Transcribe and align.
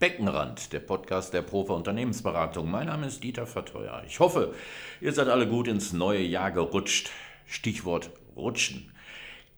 Beckenrand, 0.00 0.72
der 0.72 0.80
Podcast 0.80 1.34
der 1.34 1.42
Profi 1.42 1.72
Unternehmensberatung. 1.72 2.70
Mein 2.70 2.86
Name 2.86 3.06
ist 3.06 3.22
Dieter 3.22 3.46
Verteuer. 3.46 4.02
Ich 4.06 4.18
hoffe, 4.18 4.54
ihr 5.02 5.12
seid 5.12 5.28
alle 5.28 5.46
gut 5.46 5.68
ins 5.68 5.92
neue 5.92 6.22
Jahr 6.22 6.50
gerutscht. 6.52 7.10
Stichwort 7.44 8.10
Rutschen. 8.34 8.90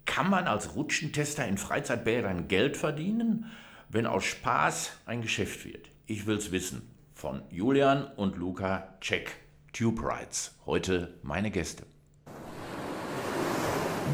Kann 0.04 0.28
man 0.28 0.48
als 0.48 0.74
Rutschentester 0.74 1.46
in 1.46 1.58
Freizeitbädern 1.58 2.48
Geld 2.48 2.76
verdienen, 2.76 3.52
wenn 3.88 4.04
aus 4.04 4.24
Spaß 4.24 4.90
ein 5.06 5.22
Geschäft 5.22 5.64
wird? 5.64 5.90
Ich 6.06 6.26
will's 6.26 6.50
wissen. 6.50 6.90
Von 7.14 7.42
Julian 7.48 8.08
und 8.16 8.36
Luca 8.36 8.96
Check. 9.00 9.36
Tube 9.72 10.02
Rides. 10.02 10.56
Heute 10.66 11.20
meine 11.22 11.52
Gäste. 11.52 11.84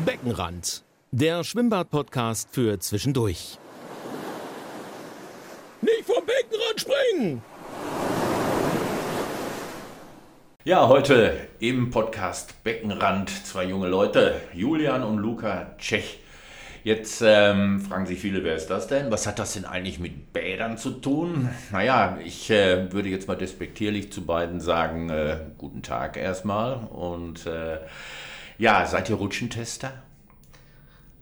Beckenrand. 0.04 0.84
Der 1.10 1.42
Schwimmbad-Podcast 1.42 2.50
für 2.52 2.78
zwischendurch. 2.80 3.58
Nicht 5.80 6.04
vom 6.04 6.24
Beckenrand 6.26 6.80
springen! 6.80 7.42
Ja, 10.64 10.88
heute 10.88 11.36
im 11.60 11.90
Podcast 11.90 12.64
Beckenrand 12.64 13.30
zwei 13.46 13.64
junge 13.64 13.86
Leute, 13.86 14.40
Julian 14.52 15.04
und 15.04 15.18
Luca 15.18 15.74
Tschech. 15.78 16.18
Jetzt 16.82 17.22
ähm, 17.24 17.80
fragen 17.80 18.06
sich 18.06 18.18
viele, 18.18 18.42
wer 18.42 18.56
ist 18.56 18.66
das 18.68 18.88
denn? 18.88 19.12
Was 19.12 19.28
hat 19.28 19.38
das 19.38 19.52
denn 19.52 19.66
eigentlich 19.66 20.00
mit 20.00 20.32
Bädern 20.32 20.78
zu 20.78 20.90
tun? 20.90 21.48
Naja, 21.70 22.18
ich 22.24 22.50
äh, 22.50 22.92
würde 22.92 23.08
jetzt 23.08 23.28
mal 23.28 23.36
despektierlich 23.36 24.10
zu 24.10 24.26
beiden 24.26 24.60
sagen, 24.60 25.10
äh, 25.10 25.38
guten 25.58 25.82
Tag 25.82 26.16
erstmal. 26.16 26.74
Und 26.74 27.46
äh, 27.46 27.78
ja, 28.58 28.84
seid 28.84 29.10
ihr 29.10 29.16
Rutschentester? 29.16 29.92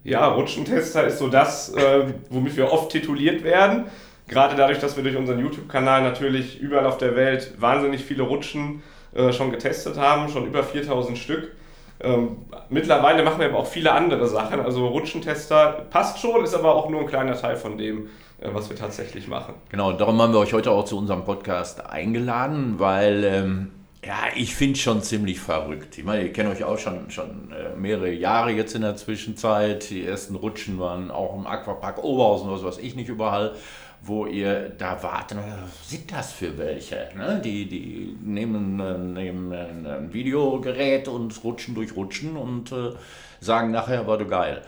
Ja, 0.02 0.29
Rutschentester 0.29 1.07
ist 1.07 1.18
so 1.18 1.29
das, 1.29 1.74
äh, 1.74 2.15
womit 2.30 2.57
wir 2.57 2.73
oft 2.73 2.91
tituliert 2.91 3.45
werden. 3.45 3.87
Gerade 4.29 4.57
dadurch, 4.57 4.80
dass 4.80 4.97
wir 4.97 5.05
durch 5.05 5.16
unseren 5.16 5.39
YouTube-Kanal 5.39 6.03
natürlich 6.03 6.61
überall 6.61 6.87
auf 6.87 6.98
der 6.98 7.15
Welt 7.15 7.55
wahnsinnig 7.59 8.05
viele 8.05 8.24
Rutschen 8.24 8.83
äh, 9.15 9.33
schon 9.33 9.51
getestet 9.51 9.96
haben, 9.96 10.29
schon 10.29 10.46
über 10.46 10.65
4000 10.65 11.16
Stück. 11.16 11.52
Ähm, 12.01 12.37
mittlerweile 12.68 13.23
machen 13.23 13.38
wir 13.41 13.46
aber 13.46 13.59
auch 13.59 13.66
viele 13.66 13.93
andere 13.93 14.27
Sachen. 14.27 14.60
Also 14.60 14.87
Rutschentester 14.88 15.87
passt 15.91 16.18
schon, 16.21 16.45
ist 16.45 16.55
aber 16.55 16.74
auch 16.74 16.91
nur 16.91 17.01
ein 17.01 17.07
kleiner 17.07 17.35
Teil 17.35 17.57
von 17.57 17.79
dem, 17.79 18.09
äh, 18.41 18.49
was 18.52 18.68
wir 18.68 18.77
tatsächlich 18.77 19.29
machen. 19.29 19.55
Genau, 19.71 19.93
darum 19.93 20.21
haben 20.21 20.33
wir 20.33 20.40
euch 20.40 20.52
heute 20.52 20.73
auch 20.73 20.85
zu 20.85 20.99
unserem 20.99 21.24
Podcast 21.24 21.87
eingeladen, 21.87 22.74
weil 22.79 23.24
ähm, 23.24 23.71
ja, 24.05 24.15
ich 24.35 24.55
finde 24.55 24.79
schon 24.79 25.02
ziemlich 25.02 25.40
verrückt. 25.40 25.96
Ich 25.99 26.05
meine, 26.05 26.24
ihr 26.24 26.33
kennt 26.33 26.51
euch 26.51 26.65
auch 26.65 26.79
schon, 26.79 27.11
schon 27.11 27.51
äh, 27.52 27.74
mehrere 27.77 28.13
Jahre 28.13 28.51
jetzt 28.51 28.74
in 28.74 28.83
der 28.83 28.96
Zwischenzeit. 28.96 29.88
Die 29.88 30.05
ersten 30.05 30.37
Rutschen 30.37 30.79
waren 30.79 31.11
auch 31.11 31.35
im 31.35 31.46
Aquapark 31.46 32.05
Oberhausen 32.05 32.51
was 32.51 32.63
weiß 32.63 32.79
ich 32.79 32.95
nicht 32.95 33.09
überall 33.09 33.55
wo 34.02 34.27
ihr 34.27 34.71
da 34.71 35.02
wart. 35.02 35.35
Was 35.35 35.91
sind 35.91 36.13
das 36.13 36.33
für 36.33 36.57
welche? 36.59 37.09
Ne? 37.16 37.41
Die, 37.43 37.69
die 37.69 38.16
nehmen, 38.23 38.80
äh, 38.80 38.99
nehmen 38.99 39.52
ein 39.52 40.13
Videogerät 40.13 41.09
und 41.09 41.43
rutschen 41.43 41.75
durch 41.75 41.95
Rutschen 41.97 42.37
und 42.37 42.73
äh, 42.73 42.93
sagen 43.41 43.71
nachher, 43.71 44.07
war 44.07 44.19
du 44.19 44.27
geil. 44.27 44.63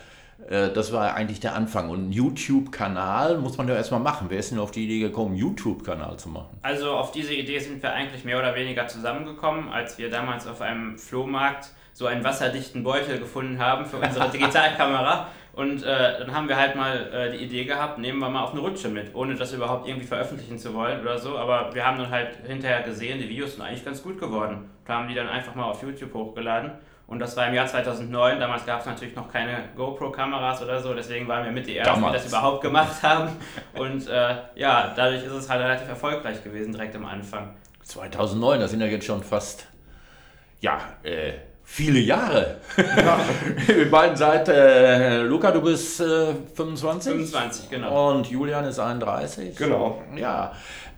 Äh, 0.47 0.69
das 0.69 0.91
war 0.91 1.13
eigentlich 1.13 1.39
der 1.39 1.55
Anfang. 1.55 1.89
Und 1.89 1.99
einen 1.99 2.11
YouTube-Kanal 2.11 3.37
muss 3.37 3.57
man 3.57 3.67
ja 3.67 3.75
erstmal 3.75 3.99
machen. 3.99 4.27
Wer 4.29 4.39
ist 4.39 4.51
denn 4.51 4.59
auf 4.59 4.71
die 4.71 4.85
Idee 4.85 4.99
gekommen, 4.99 5.31
einen 5.31 5.39
YouTube-Kanal 5.39 6.17
zu 6.17 6.29
machen? 6.29 6.57
Also 6.61 6.91
auf 6.91 7.11
diese 7.11 7.33
Idee 7.33 7.59
sind 7.59 7.81
wir 7.81 7.93
eigentlich 7.93 8.23
mehr 8.23 8.39
oder 8.39 8.55
weniger 8.55 8.87
zusammengekommen, 8.87 9.69
als 9.69 9.97
wir 9.97 10.09
damals 10.09 10.47
auf 10.47 10.61
einem 10.61 10.97
Flohmarkt 10.97 11.71
so 11.93 12.05
einen 12.05 12.23
wasserdichten 12.23 12.83
Beutel 12.83 13.19
gefunden 13.19 13.59
haben 13.59 13.85
für 13.85 13.97
unsere 13.97 14.29
Digitalkamera. 14.31 15.27
Und 15.59 15.83
äh, 15.83 16.19
dann 16.19 16.33
haben 16.33 16.47
wir 16.47 16.55
halt 16.55 16.77
mal 16.77 17.11
äh, 17.11 17.31
die 17.37 17.43
Idee 17.43 17.65
gehabt, 17.65 17.97
nehmen 17.97 18.19
wir 18.19 18.29
mal 18.29 18.43
auf 18.43 18.51
eine 18.51 18.61
Rutsche 18.61 18.87
mit, 18.87 19.13
ohne 19.13 19.35
das 19.35 19.51
überhaupt 19.51 19.89
irgendwie 19.89 20.07
veröffentlichen 20.07 20.57
zu 20.57 20.73
wollen 20.73 21.01
oder 21.01 21.17
so. 21.17 21.37
Aber 21.37 21.75
wir 21.75 21.85
haben 21.85 21.97
dann 21.97 22.09
halt 22.09 22.29
hinterher 22.47 22.81
gesehen, 22.83 23.19
die 23.19 23.27
Videos 23.27 23.55
sind 23.55 23.63
eigentlich 23.63 23.83
ganz 23.83 24.01
gut 24.01 24.17
geworden. 24.17 24.69
Da 24.85 24.93
haben 24.93 25.09
die 25.09 25.15
dann 25.15 25.27
einfach 25.27 25.55
mal 25.55 25.65
auf 25.65 25.83
YouTube 25.83 26.13
hochgeladen. 26.13 26.71
Und 27.07 27.19
das 27.19 27.35
war 27.35 27.49
im 27.49 27.53
Jahr 27.55 27.67
2009. 27.67 28.39
Damals 28.39 28.65
gab 28.65 28.79
es 28.79 28.85
natürlich 28.85 29.17
noch 29.17 29.27
keine 29.29 29.65
GoPro-Kameras 29.75 30.63
oder 30.63 30.79
so. 30.79 30.93
Deswegen 30.93 31.27
waren 31.27 31.43
wir 31.43 31.51
mit 31.51 31.67
die 31.67 31.75
Ersten, 31.75 31.95
Damals. 31.95 32.13
die 32.13 32.23
das 32.23 32.31
überhaupt 32.31 32.61
gemacht 32.61 32.95
haben. 33.03 33.29
Und 33.77 34.07
äh, 34.07 34.37
ja, 34.55 34.93
dadurch 34.95 35.25
ist 35.25 35.33
es 35.33 35.49
halt 35.49 35.61
relativ 35.61 35.89
erfolgreich 35.89 36.41
gewesen, 36.41 36.71
direkt 36.71 36.95
am 36.95 37.03
Anfang. 37.05 37.53
2009, 37.83 38.61
das 38.61 38.71
sind 38.71 38.79
ja 38.79 38.87
jetzt 38.87 39.05
schon 39.05 39.21
fast, 39.21 39.67
ja, 40.61 40.79
äh, 41.03 41.33
viele 41.69 41.99
Jahre. 41.99 42.57
Ja. 42.77 43.19
Wir 43.67 43.89
beiden 43.89 44.17
seid, 44.17 44.49
äh, 44.49 45.21
Luca, 45.21 45.51
du 45.51 45.61
bist 45.61 46.01
äh, 46.01 46.33
25? 46.55 47.11
25, 47.11 47.69
genau. 47.69 48.11
Und 48.11 48.27
Julian 48.27 48.65
ist 48.65 48.79
31. 48.79 49.55
Genau. 49.55 50.01
Ja, 50.15 50.51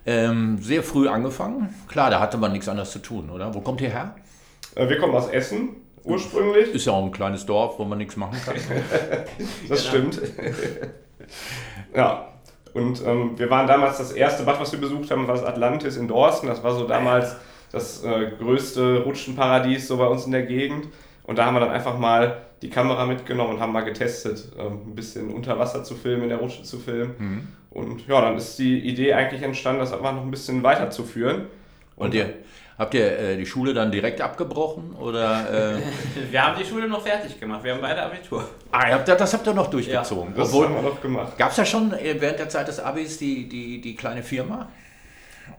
ähm, 0.06 0.60
sehr 0.62 0.82
früh 0.82 1.08
angefangen. 1.10 1.76
Klar, 1.88 2.10
da 2.10 2.20
hatte 2.20 2.38
man 2.38 2.54
nichts 2.54 2.70
anderes 2.70 2.92
zu 2.92 3.00
tun, 3.00 3.30
oder? 3.30 3.54
Wo 3.54 3.60
kommt 3.60 3.82
ihr 3.82 3.90
her? 3.90 4.16
Äh, 4.76 4.88
wir 4.88 4.98
kommen 4.98 5.14
aus 5.14 5.28
Essen 5.28 5.76
ursprünglich. 6.04 6.74
Ist 6.74 6.86
ja 6.86 6.94
auch 6.94 7.06
ein 7.06 7.12
kleines 7.12 7.46
Dorf, 7.46 7.78
wo 7.78 7.84
man 7.84 7.98
nichts 7.98 8.16
machen 8.16 8.40
kann. 8.44 8.56
das 9.70 9.92
genau. 9.92 10.10
stimmt. 10.10 10.22
ja. 11.96 12.28
Und 12.74 13.06
ähm, 13.06 13.38
wir 13.38 13.50
waren 13.50 13.68
damals 13.68 13.98
das 13.98 14.14
erste 14.14 14.44
Bad, 14.44 14.62
was 14.62 14.72
wir 14.72 14.80
besucht 14.80 15.12
haben, 15.12 15.28
war 15.28 15.36
das 15.36 15.44
Atlantis 15.44 15.98
in 15.98 16.08
Dorsten. 16.08 16.48
Das 16.48 16.64
war 16.64 16.74
so 16.74 16.88
damals 16.88 17.36
das 17.72 18.04
äh, 18.04 18.32
größte 18.38 19.04
Rutschenparadies 19.04 19.88
so 19.88 19.98
bei 19.98 20.08
uns 20.08 20.26
in 20.26 20.32
der 20.32 20.44
Gegend. 20.44 20.88
Und 21.24 21.38
da 21.38 21.46
haben 21.46 21.56
wir 21.56 21.62
dann 21.62 21.70
einfach 21.70 21.98
mal 21.98 22.42
die 22.62 22.70
Kamera 22.70 23.06
mitgenommen 23.06 23.56
und 23.56 23.60
haben 23.60 23.72
mal 23.72 23.82
getestet, 23.82 24.52
äh, 24.58 24.62
ein 24.62 24.96
bisschen 24.96 25.32
unter 25.34 25.58
Wasser 25.58 25.84
zu 25.84 25.96
filmen, 25.96 26.24
in 26.24 26.30
der 26.30 26.40
Rutsche 26.40 26.64
zu 26.64 26.80
filmen. 26.80 27.16
Mhm. 27.18 27.48
Und 27.72 28.08
ja, 28.08 28.22
dann 28.22 28.36
ist 28.36 28.60
die 28.60 28.80
Idee 28.80 29.14
eigentlich 29.14 29.42
entstanden, 29.42 29.80
das 29.80 29.94
einfach 29.94 30.14
noch 30.14 30.24
ein 30.24 30.32
bisschen 30.32 30.62
weiterzuführen. 30.62 31.48
Und, 31.96 32.08
und 32.08 32.14
ihr, 32.14 32.34
habt 32.78 32.94
ihr 32.94 33.18
äh, 33.18 33.38
die 33.38 33.46
Schule 33.46 33.74
dann 33.74 33.92
direkt 33.92 34.20
abgebrochen? 34.20 34.94
Oder, 35.00 35.78
äh? 35.78 36.32
wir 36.32 36.46
haben 36.46 36.60
die 36.60 36.66
Schule 36.66 36.88
noch 36.88 37.02
fertig 37.02 37.40
gemacht, 37.40 37.64
wir 37.64 37.74
haben 37.74 37.82
beide 37.82 38.02
Abitur. 38.04 38.48
Ah, 38.72 38.90
ihr 38.90 38.96
habt, 38.96 39.08
das 39.08 39.34
habt 39.34 39.48
ihr 39.48 39.54
noch 39.54 39.70
durchgezogen? 39.70 40.34
Ja, 40.34 40.38
das 40.38 40.50
Obwohl, 40.50 40.66
haben 40.66 40.76
wir 40.76 40.82
noch 40.82 41.02
gemacht. 41.02 41.38
Gab 41.38 41.52
es 41.52 41.58
ja 41.58 41.66
schon 41.66 41.94
äh, 41.94 42.16
während 42.20 42.40
der 42.40 42.50
Zeit 42.50 42.68
des 42.68 42.80
Abis 42.80 43.18
die, 43.18 43.48
die, 43.48 43.80
die 43.80 43.96
kleine 43.96 44.24
Firma? 44.24 44.70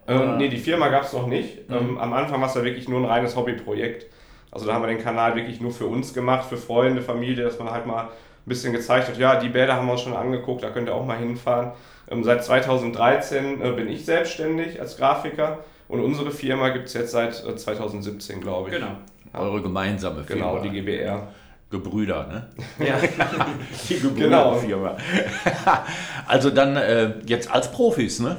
Ähm, 0.06 0.36
nee, 0.38 0.48
die 0.48 0.58
Firma 0.58 0.88
gab 0.88 1.04
es 1.04 1.12
noch 1.12 1.26
nicht. 1.26 1.68
Mhm. 1.68 1.76
Ähm, 1.76 1.98
am 1.98 2.12
Anfang 2.12 2.40
war 2.40 2.48
es 2.48 2.54
ja 2.54 2.64
wirklich 2.64 2.88
nur 2.88 3.00
ein 3.00 3.04
reines 3.04 3.36
Hobbyprojekt. 3.36 4.06
Also 4.50 4.66
da 4.66 4.74
haben 4.74 4.82
wir 4.82 4.88
den 4.88 5.02
Kanal 5.02 5.34
wirklich 5.34 5.60
nur 5.60 5.72
für 5.72 5.86
uns 5.86 6.12
gemacht, 6.12 6.46
für 6.48 6.58
Freunde, 6.58 7.00
Familie, 7.00 7.44
dass 7.44 7.58
man 7.58 7.70
halt 7.70 7.86
mal 7.86 8.02
ein 8.02 8.08
bisschen 8.48 8.72
gezeigt 8.72 9.08
hat, 9.08 9.18
ja, 9.18 9.36
die 9.36 9.48
Bäder 9.48 9.74
haben 9.74 9.86
wir 9.86 9.92
uns 9.92 10.02
schon 10.02 10.14
angeguckt, 10.14 10.62
da 10.62 10.70
könnt 10.70 10.88
ihr 10.88 10.94
auch 10.94 11.06
mal 11.06 11.16
hinfahren. 11.16 11.72
Ähm, 12.10 12.24
seit 12.24 12.44
2013 12.44 13.62
äh, 13.62 13.70
bin 13.70 13.88
ich 13.88 14.04
selbstständig 14.04 14.80
als 14.80 14.96
Grafiker 14.96 15.60
und 15.88 16.00
unsere 16.00 16.30
Firma 16.30 16.70
gibt 16.70 16.88
es 16.88 16.94
jetzt 16.94 17.12
seit 17.12 17.44
äh, 17.46 17.56
2017, 17.56 18.40
glaube 18.40 18.68
ich. 18.68 18.74
Genau. 18.74 18.96
Eure 19.32 19.62
gemeinsame 19.62 20.24
Firma. 20.24 20.52
Genau, 20.52 20.62
die 20.62 20.70
GBR. 20.70 21.28
Gebrüder, 21.70 22.26
ne? 22.26 22.86
Ja. 22.86 22.96
die 23.88 23.98
Gebrüder-Firma. 23.98 24.88
Genau. 24.90 25.78
also 26.26 26.50
dann 26.50 26.76
äh, 26.76 27.14
jetzt 27.24 27.50
als 27.50 27.72
Profis, 27.72 28.20
ne? 28.20 28.36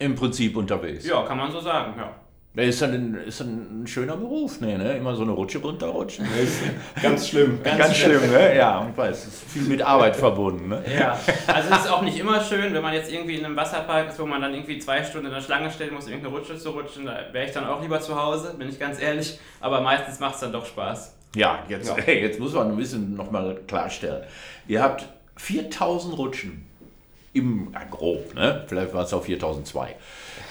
Im 0.00 0.16
Prinzip 0.16 0.56
unterwegs. 0.56 1.06
Ja, 1.06 1.22
kann 1.22 1.38
man 1.38 1.52
so 1.52 1.60
sagen, 1.60 1.94
ja. 1.96 2.10
Ist 2.56 2.82
dann, 2.82 2.92
ein, 2.92 3.14
ist 3.14 3.40
dann 3.40 3.82
ein 3.82 3.86
schöner 3.86 4.16
Beruf, 4.16 4.60
ne, 4.60 4.76
ne? 4.76 4.96
Immer 4.96 5.14
so 5.14 5.22
eine 5.22 5.30
Rutsche 5.30 5.58
runterrutschen. 5.58 6.26
ganz 7.00 7.28
schlimm. 7.28 7.62
Ganz, 7.62 7.78
ganz 7.78 7.96
schlimm, 7.96 8.18
schlimm, 8.18 8.32
ne? 8.32 8.56
Ja, 8.56 8.88
ich 8.90 8.96
weiß, 8.96 9.18
es 9.18 9.26
ist 9.26 9.44
viel 9.44 9.62
mit 9.62 9.80
Arbeit 9.82 10.16
verbunden, 10.16 10.68
ne? 10.68 10.82
Ja, 10.92 11.16
also 11.46 11.72
es 11.72 11.84
ist 11.84 11.90
auch 11.92 12.02
nicht 12.02 12.18
immer 12.18 12.42
schön, 12.42 12.74
wenn 12.74 12.82
man 12.82 12.92
jetzt 12.92 13.12
irgendwie 13.12 13.36
in 13.36 13.44
einem 13.44 13.54
Wasserpark 13.54 14.08
ist, 14.08 14.18
wo 14.18 14.26
man 14.26 14.42
dann 14.42 14.52
irgendwie 14.52 14.80
zwei 14.80 15.04
Stunden 15.04 15.28
in 15.28 15.32
der 15.32 15.42
Schlange 15.42 15.70
stehen 15.70 15.94
muss, 15.94 16.08
irgendeine 16.08 16.34
Rutsche 16.34 16.56
zu 16.56 16.70
rutschen, 16.70 17.06
da 17.06 17.20
wäre 17.30 17.46
ich 17.46 17.52
dann 17.52 17.66
auch 17.66 17.80
lieber 17.80 18.00
zu 18.00 18.20
Hause, 18.20 18.54
bin 18.58 18.68
ich 18.68 18.80
ganz 18.80 19.00
ehrlich. 19.00 19.38
Aber 19.60 19.80
meistens 19.80 20.18
macht 20.18 20.34
es 20.34 20.40
dann 20.40 20.52
doch 20.52 20.66
Spaß. 20.66 21.16
Ja, 21.36 21.60
jetzt, 21.68 21.88
ja. 21.88 22.02
Hey, 22.02 22.20
jetzt 22.20 22.40
muss 22.40 22.52
man 22.54 22.68
ein 22.68 22.76
bisschen 22.76 23.14
nochmal 23.14 23.60
klarstellen. 23.68 24.24
Ihr 24.66 24.82
habt 24.82 25.06
4000 25.36 26.18
Rutschen 26.18 26.66
im, 27.32 27.70
ja, 27.72 27.84
grob, 27.84 28.34
ne? 28.34 28.64
vielleicht 28.66 28.92
war 28.92 29.04
es 29.04 29.12
auch 29.12 29.22
4002. 29.22 29.96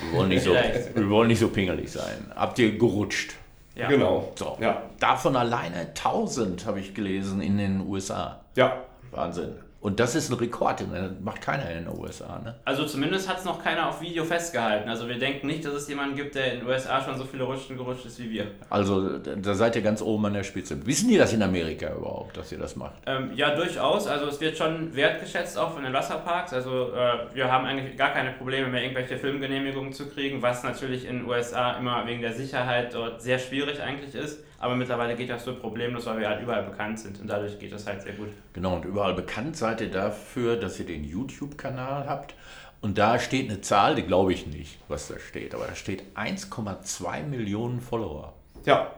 Wir 0.01 0.17
wollen, 0.17 0.29
nicht 0.29 0.43
so, 0.43 0.51
wir 0.53 1.09
wollen 1.09 1.27
nicht 1.27 1.39
so 1.39 1.49
pingelig 1.49 1.91
sein. 1.91 2.31
Habt 2.35 2.57
ihr 2.59 2.77
gerutscht? 2.77 3.33
Ja. 3.75 3.87
Genau. 3.87 4.31
So. 4.35 4.57
Ja. 4.59 4.83
Davon 4.99 5.35
alleine 5.35 5.79
1000 5.89 6.65
habe 6.65 6.79
ich 6.79 6.93
gelesen 6.93 7.41
in 7.41 7.57
den 7.57 7.87
USA. 7.87 8.41
Ja. 8.55 8.83
Wahnsinn. 9.11 9.55
Und 9.81 9.99
das 10.01 10.13
ist 10.13 10.29
ein 10.29 10.37
Rekord, 10.37 10.81
den 10.81 11.23
macht 11.23 11.41
keiner 11.41 11.69
in 11.71 11.85
den 11.85 11.97
USA. 11.97 12.39
Ne? 12.43 12.55
Also 12.65 12.85
zumindest 12.85 13.29
hat 13.29 13.39
es 13.39 13.45
noch 13.45 13.63
keiner 13.63 13.87
auf 13.87 14.01
Video 14.01 14.25
festgehalten. 14.25 14.89
Also 14.89 15.07
wir 15.07 15.17
denken 15.17 15.47
nicht, 15.47 15.63
dass 15.63 15.73
es 15.73 15.87
jemanden 15.87 16.17
gibt, 16.17 16.35
der 16.35 16.53
in 16.53 16.59
den 16.59 16.67
USA 16.67 17.01
schon 17.01 17.17
so 17.17 17.23
viele 17.23 17.45
Rutschen 17.45 17.77
gerutscht 17.77 18.05
ist 18.05 18.19
wie 18.19 18.29
wir. 18.29 18.47
Also 18.69 19.17
da 19.19 19.53
seid 19.53 19.77
ihr 19.77 19.81
ganz 19.81 20.01
oben 20.01 20.25
an 20.25 20.33
der 20.33 20.43
Spitze. 20.43 20.85
Wissen 20.85 21.07
die 21.07 21.17
das 21.17 21.31
in 21.31 21.41
Amerika 21.41 21.93
überhaupt, 21.93 22.35
dass 22.35 22.51
ihr 22.51 22.57
das 22.57 22.75
macht? 22.75 22.95
Ähm, 23.05 23.31
ja, 23.35 23.55
durchaus. 23.55 24.07
Also 24.07 24.27
es 24.27 24.41
wird 24.41 24.57
schon 24.57 24.93
wertgeschätzt 24.93 25.57
auch 25.57 25.71
von 25.73 25.83
den 25.83 25.93
Wasserparks. 25.93 26.51
Also 26.51 26.91
äh, 26.91 27.33
wir 27.33 27.49
haben 27.49 27.65
eigentlich 27.65 27.95
gar 27.95 28.11
keine 28.11 28.31
Probleme 28.31 28.67
mehr, 28.67 28.83
irgendwelche 28.83 29.17
Filmgenehmigungen 29.17 29.93
zu 29.93 30.09
kriegen, 30.09 30.41
was 30.41 30.63
natürlich 30.63 31.05
in 31.05 31.19
den 31.19 31.27
USA 31.27 31.77
immer 31.77 32.05
wegen 32.05 32.21
der 32.21 32.33
Sicherheit 32.33 32.93
dort 32.93 33.21
sehr 33.21 33.39
schwierig 33.39 33.81
eigentlich 33.81 34.13
ist. 34.13 34.43
Aber 34.59 34.75
mittlerweile 34.75 35.15
geht 35.15 35.29
das 35.29 35.45
so 35.45 35.55
problemlos, 35.55 36.05
weil 36.05 36.19
wir 36.19 36.29
halt 36.29 36.41
überall 36.41 36.63
bekannt 36.63 36.99
sind 36.99 37.19
und 37.21 37.27
dadurch 37.27 37.57
geht 37.57 37.71
das 37.71 37.87
halt 37.87 38.01
sehr 38.01 38.13
gut. 38.13 38.27
Genau, 38.51 38.75
und 38.75 38.83
überall 38.83 39.13
bekannt 39.13 39.55
seid 39.55 39.79
ihr 39.79 39.89
dafür, 39.89 40.57
dass 40.57 40.77
ihr 40.79 40.85
den 40.85 41.05
YouTube-Kanal 41.05 42.07
habt 42.07 42.35
Und 42.81 42.97
da 42.97 43.19
steht 43.19 43.49
eine 43.49 43.61
Zahl, 43.61 43.95
die 43.95 44.03
glaube 44.03 44.33
ich 44.33 44.47
nicht, 44.47 44.79
was 44.89 45.07
da 45.07 45.17
steht, 45.19 45.55
aber 45.55 45.65
da 45.65 45.75
steht 45.75 46.03
1,2 46.15 47.23
Millionen 47.23 47.79
Follower. 47.79 48.33
Ja. 48.65 48.91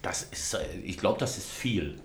Das 0.00 0.22
ist, 0.22 0.54
äh, 0.54 0.58
ich 0.82 0.98
glaube, 0.98 1.18
das 1.18 1.36
ist 1.36 1.50
viel. 1.50 1.96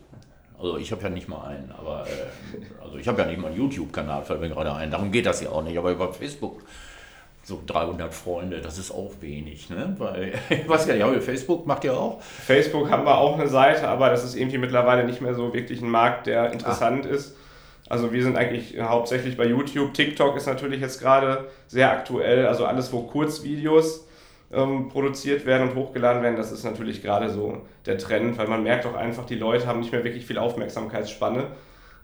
Also 0.57 0.77
ich 0.77 0.91
habe 0.91 1.01
ja 1.03 1.09
nicht 1.09 1.27
mal 1.27 1.45
einen, 1.47 1.71
aber 1.71 2.05
äh, 2.07 2.83
also 2.83 2.97
ich 2.97 3.07
habe 3.07 3.21
ja 3.21 3.27
nicht 3.27 3.39
mal 3.39 3.47
einen 3.47 3.57
YouTube-Kanal, 3.57 4.23
fällt 4.23 4.41
mir 4.41 4.49
gerade 4.49 4.73
ein. 4.73 4.91
Darum 4.91 5.11
geht 5.11 5.25
das 5.25 5.41
ja 5.41 5.49
auch 5.49 5.63
nicht. 5.63 5.77
Aber 5.77 5.91
über 5.91 6.13
Facebook 6.13 6.61
so 7.43 7.61
300 7.65 8.13
Freunde, 8.13 8.61
das 8.61 8.77
ist 8.77 8.91
auch 8.91 9.13
wenig, 9.19 9.69
ne? 9.69 9.95
Weil, 9.97 10.33
ich 10.49 10.67
weiß 10.67 10.87
gar 10.87 10.93
nicht, 10.93 11.03
aber 11.03 11.19
Facebook 11.21 11.65
macht 11.65 11.83
ja 11.83 11.93
auch. 11.93 12.21
Facebook 12.21 12.89
haben 12.89 13.05
wir 13.05 13.17
auch 13.17 13.39
eine 13.39 13.47
Seite, 13.47 13.87
aber 13.87 14.09
das 14.09 14.23
ist 14.23 14.35
irgendwie 14.35 14.57
mittlerweile 14.57 15.03
nicht 15.05 15.21
mehr 15.21 15.33
so 15.33 15.53
wirklich 15.53 15.81
ein 15.81 15.89
Markt, 15.89 16.27
der 16.27 16.51
interessant 16.51 17.05
Ach. 17.07 17.13
ist. 17.13 17.35
Also 17.89 18.13
wir 18.13 18.23
sind 18.23 18.37
eigentlich 18.37 18.79
hauptsächlich 18.79 19.35
bei 19.35 19.45
YouTube. 19.45 19.93
TikTok 19.93 20.37
ist 20.37 20.45
natürlich 20.45 20.79
jetzt 20.79 21.01
gerade 21.01 21.49
sehr 21.67 21.91
aktuell. 21.91 22.45
Also 22.45 22.65
alles, 22.65 22.93
wo 22.93 23.01
Kurzvideos 23.01 24.07
ähm, 24.53 24.87
produziert 24.87 25.45
werden 25.45 25.69
und 25.69 25.75
hochgeladen 25.75 26.23
werden, 26.23 26.37
das 26.37 26.53
ist 26.53 26.63
natürlich 26.63 27.01
gerade 27.01 27.29
so 27.29 27.57
der 27.85 27.97
Trend, 27.97 28.37
weil 28.37 28.47
man 28.47 28.63
merkt 28.63 28.85
auch 28.85 28.95
einfach, 28.95 29.25
die 29.25 29.35
Leute 29.35 29.67
haben 29.67 29.79
nicht 29.81 29.91
mehr 29.91 30.05
wirklich 30.05 30.25
viel 30.25 30.37
Aufmerksamkeitsspanne. 30.37 31.47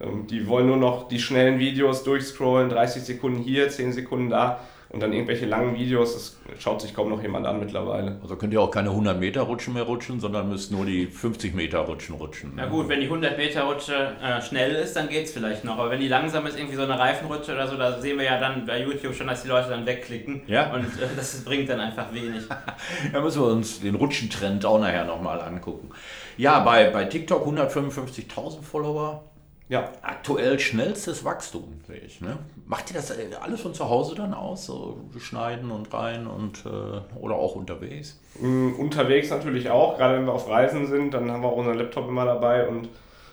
Ähm, 0.01 0.27
die 0.27 0.47
wollen 0.47 0.67
nur 0.67 0.77
noch 0.77 1.07
die 1.07 1.19
schnellen 1.19 1.59
Videos 1.59 2.03
durchscrollen, 2.03 2.69
30 2.69 3.03
Sekunden 3.03 3.41
hier, 3.41 3.69
10 3.69 3.93
Sekunden 3.93 4.29
da 4.29 4.59
und 4.89 5.01
dann 5.01 5.11
irgendwelche 5.11 5.45
langen 5.45 5.75
Videos, 5.75 6.13
das 6.13 6.37
schaut 6.61 6.81
sich 6.81 6.93
kaum 6.93 7.09
noch 7.09 7.21
jemand 7.21 7.45
an 7.45 7.59
mittlerweile. 7.59 8.17
Also 8.21 8.37
könnt 8.37 8.53
ihr 8.53 8.61
auch 8.61 8.71
keine 8.71 8.89
100 8.89 9.19
Meter 9.19 9.41
Rutschen 9.41 9.73
mehr 9.73 9.83
rutschen, 9.83 10.19
sondern 10.19 10.47
müsst 10.47 10.71
nur 10.71 10.85
die 10.85 11.07
50 11.07 11.53
Meter 11.53 11.79
Rutschen 11.79 12.15
rutschen. 12.15 12.53
Na 12.55 12.67
gut, 12.67 12.87
wenn 12.87 13.01
die 13.01 13.07
100 13.07 13.37
Meter 13.37 13.63
Rutsche 13.63 14.15
äh, 14.23 14.41
schnell 14.41 14.75
ist, 14.75 14.95
dann 14.95 15.09
geht 15.09 15.25
es 15.25 15.33
vielleicht 15.33 15.65
noch. 15.65 15.77
Aber 15.77 15.91
wenn 15.91 15.99
die 15.99 16.07
langsam 16.07 16.45
ist, 16.45 16.57
irgendwie 16.57 16.77
so 16.77 16.83
eine 16.83 16.97
Reifenrutsche 16.97 17.53
oder 17.53 17.67
so, 17.67 17.75
da 17.75 17.99
sehen 17.99 18.17
wir 18.17 18.25
ja 18.25 18.39
dann 18.39 18.65
bei 18.65 18.81
YouTube 18.81 19.13
schon, 19.13 19.27
dass 19.27 19.43
die 19.43 19.49
Leute 19.49 19.69
dann 19.69 19.85
wegklicken. 19.85 20.43
Ja. 20.47 20.73
Und 20.73 20.85
äh, 20.85 21.07
das 21.15 21.43
bringt 21.43 21.69
dann 21.69 21.81
einfach 21.81 22.13
wenig. 22.13 22.43
da 23.13 23.21
müssen 23.21 23.41
wir 23.41 23.47
uns 23.47 23.81
den 23.81 23.95
Rutschentrend 23.95 24.65
auch 24.65 24.79
nachher 24.79 25.03
nochmal 25.03 25.41
angucken. 25.41 25.89
Ja, 26.37 26.59
bei, 26.59 26.89
bei 26.91 27.05
TikTok 27.05 27.45
155.000 27.45 28.61
Follower. 28.61 29.23
Ja. 29.69 29.91
Aktuell 30.01 30.59
schnellstes 30.59 31.25
Wachstum, 31.25 31.81
sehe 31.85 31.99
ich. 31.99 32.21
Ne? 32.21 32.37
Macht 32.65 32.89
ihr 32.89 32.95
das 32.95 33.11
äh, 33.11 33.27
alles 33.41 33.61
von 33.61 33.73
zu 33.73 33.89
Hause 33.89 34.15
dann 34.15 34.33
aus? 34.33 34.65
So 34.65 34.97
schneiden 35.19 35.71
und 35.71 35.93
rein 35.93 36.25
und 36.25 36.65
äh, 36.65 37.19
oder 37.19 37.35
auch 37.35 37.55
unterwegs? 37.55 38.19
Mm, 38.39 38.73
unterwegs 38.77 39.29
natürlich 39.29 39.69
auch, 39.69 39.97
gerade 39.97 40.17
wenn 40.17 40.25
wir 40.25 40.33
auf 40.33 40.49
Reisen 40.49 40.87
sind, 40.87 41.13
dann 41.13 41.29
haben 41.31 41.41
wir 41.41 41.49
auch 41.49 41.57
unseren 41.57 41.77
Laptop 41.77 42.07
immer 42.07 42.25
dabei 42.25 42.67
und 42.67 42.87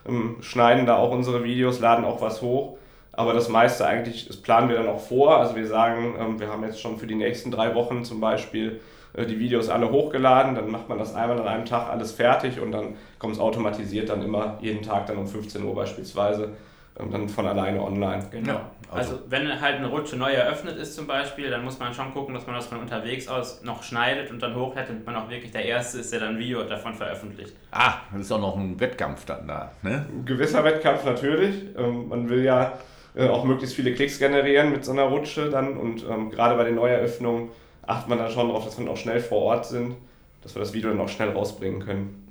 ähm, 0.07 0.37
schneiden 0.41 0.87
da 0.87 0.97
auch 0.97 1.13
unsere 1.13 1.45
Videos, 1.45 1.79
laden 1.79 2.05
auch 2.05 2.21
was 2.21 2.43
hoch. 2.43 2.79
Aber 3.17 3.33
das 3.33 3.49
meiste 3.49 3.87
eigentlich, 3.87 4.27
das 4.27 4.37
planen 4.37 4.69
wir 4.69 4.77
dann 4.77 4.89
auch 4.89 5.01
vor. 5.01 5.39
Also 5.39 5.55
wir 5.57 5.67
sagen, 5.67 6.15
ähm, 6.19 6.41
wir 6.41 6.49
haben 6.49 6.65
jetzt 6.65 6.81
schon 6.81 6.99
für 6.99 7.07
die 7.07 7.15
nächsten 7.15 7.51
drei 7.51 7.75
Wochen 7.75 8.05
zum 8.05 8.21
Beispiel 8.21 8.81
äh, 9.15 9.27
die 9.27 9.39
Videos 9.39 9.69
alle 9.69 9.91
hochgeladen, 9.91 10.55
dann 10.55 10.71
macht 10.71 10.89
man 10.89 10.99
das 10.99 11.15
einmal 11.15 11.39
an 11.41 11.47
einem 11.47 11.65
Tag 11.65 11.89
alles 11.89 12.13
fertig 12.13 12.61
und 12.61 12.73
dann 12.73 12.97
kommt 13.19 13.35
es 13.35 13.41
automatisiert 13.41 14.09
dann 14.09 14.23
immer 14.23 14.59
jeden 14.61 14.83
Tag 14.83 15.07
dann 15.07 15.19
um 15.19 15.27
15 15.27 15.63
Uhr 15.65 15.75
beispielsweise 15.75 16.53
ähm, 16.99 17.11
dann 17.11 17.29
von 17.29 17.47
alleine 17.47 17.81
online. 17.83 18.27
Genau. 18.31 18.61
Also, 18.91 19.15
also, 19.15 19.25
wenn 19.29 19.61
halt 19.61 19.77
eine 19.77 19.89
Rutsche 19.89 20.17
neu 20.17 20.33
eröffnet 20.33 20.77
ist 20.77 20.95
zum 20.95 21.07
Beispiel, 21.07 21.51
dann 21.51 21.65
muss 21.65 21.79
man 21.79 21.93
schon 21.93 22.13
gucken, 22.13 22.35
dass 22.35 22.47
man 22.47 22.55
das 22.55 22.67
von 22.67 22.79
unterwegs 22.79 23.27
aus 23.27 23.63
noch 23.63 23.83
schneidet 23.83 24.31
und 24.31 24.41
dann 24.41 24.55
hochlädt 24.55 24.89
und 24.91 25.05
man 25.05 25.17
auch 25.17 25.29
wirklich 25.29 25.51
der 25.51 25.65
Erste 25.65 25.99
ist, 25.99 26.13
der 26.13 26.21
dann 26.21 26.35
ein 26.35 26.39
Video 26.39 26.63
davon 26.63 26.95
veröffentlicht. 26.95 27.55
Ah, 27.73 27.95
das 28.13 28.23
ist 28.23 28.33
auch 28.33 28.41
noch 28.41 28.57
ein 28.57 28.79
Wettkampf 28.79 29.25
dann 29.25 29.49
da. 29.49 29.73
Ne? 29.83 30.07
Ein 30.09 30.25
gewisser 30.25 30.63
Wettkampf 30.63 31.05
natürlich. 31.05 31.65
Ähm, 31.77 32.09
man 32.09 32.29
will 32.29 32.45
ja 32.45 32.75
äh, 33.15 33.29
auch 33.29 33.45
möglichst 33.45 33.77
viele 33.77 33.95
Klicks 33.95 34.19
generieren 34.19 34.73
mit 34.73 34.85
so 34.85 34.93
einer 34.93 35.05
Rutsche 35.05 35.51
dann 35.51 35.77
und 35.77 36.05
ähm, 36.09 36.31
gerade 36.31 36.57
bei 36.57 36.65
den 36.65 36.75
Neueröffnungen 36.75 37.51
achtet 37.87 38.09
man 38.09 38.19
dann 38.19 38.31
schon 38.31 38.49
darauf, 38.49 38.65
dass 38.65 38.79
wir 38.79 38.91
auch 38.91 38.97
schnell 38.97 39.21
vor 39.21 39.43
Ort 39.43 39.67
sind, 39.67 39.97
dass 40.43 40.55
wir 40.55 40.61
das 40.61 40.73
Video 40.73 40.91
dann 40.91 41.01
auch 41.01 41.09
schnell 41.09 41.31
rausbringen 41.31 41.81
können. 41.81 42.29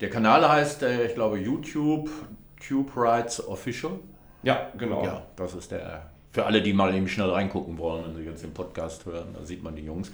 Der 0.00 0.10
Kanal 0.10 0.48
heißt, 0.48 0.82
äh, 0.82 1.06
ich 1.06 1.14
glaube, 1.14 1.38
YouTube, 1.38 2.10
Tube 2.66 2.90
Rights 2.96 3.46
Official. 3.46 3.92
Ja, 4.42 4.68
genau. 4.76 5.04
Ja, 5.04 5.22
das 5.36 5.54
ist 5.54 5.70
der. 5.70 6.10
Für 6.32 6.46
alle, 6.46 6.62
die 6.62 6.72
mal 6.72 6.92
eben 6.94 7.06
schnell 7.06 7.30
reingucken 7.30 7.78
wollen, 7.78 8.04
wenn 8.06 8.16
sie 8.16 8.28
jetzt 8.28 8.42
den 8.42 8.52
Podcast 8.52 9.06
hören, 9.06 9.28
da 9.38 9.44
sieht 9.44 9.62
man 9.62 9.76
die 9.76 9.84
Jungs. 9.84 10.10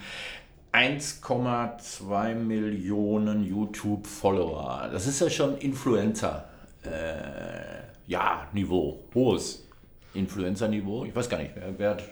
1,2 0.72 2.34
Millionen 2.34 3.42
YouTube-Follower. 3.42 4.90
Das 4.92 5.06
ist 5.06 5.20
ja 5.20 5.30
schon 5.30 5.56
Influencer. 5.58 6.44
Äh, 6.84 7.89
ja, 8.10 8.48
Niveau. 8.52 8.98
Hohes 9.14 9.68
Influencer-Niveau. 10.14 11.04
Ich 11.04 11.14
weiß 11.14 11.28
gar 11.28 11.38
nicht, 11.38 11.52
wer, 11.54 11.78
wer 11.78 11.90
hat 11.90 12.02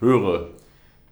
höhere 0.00 0.50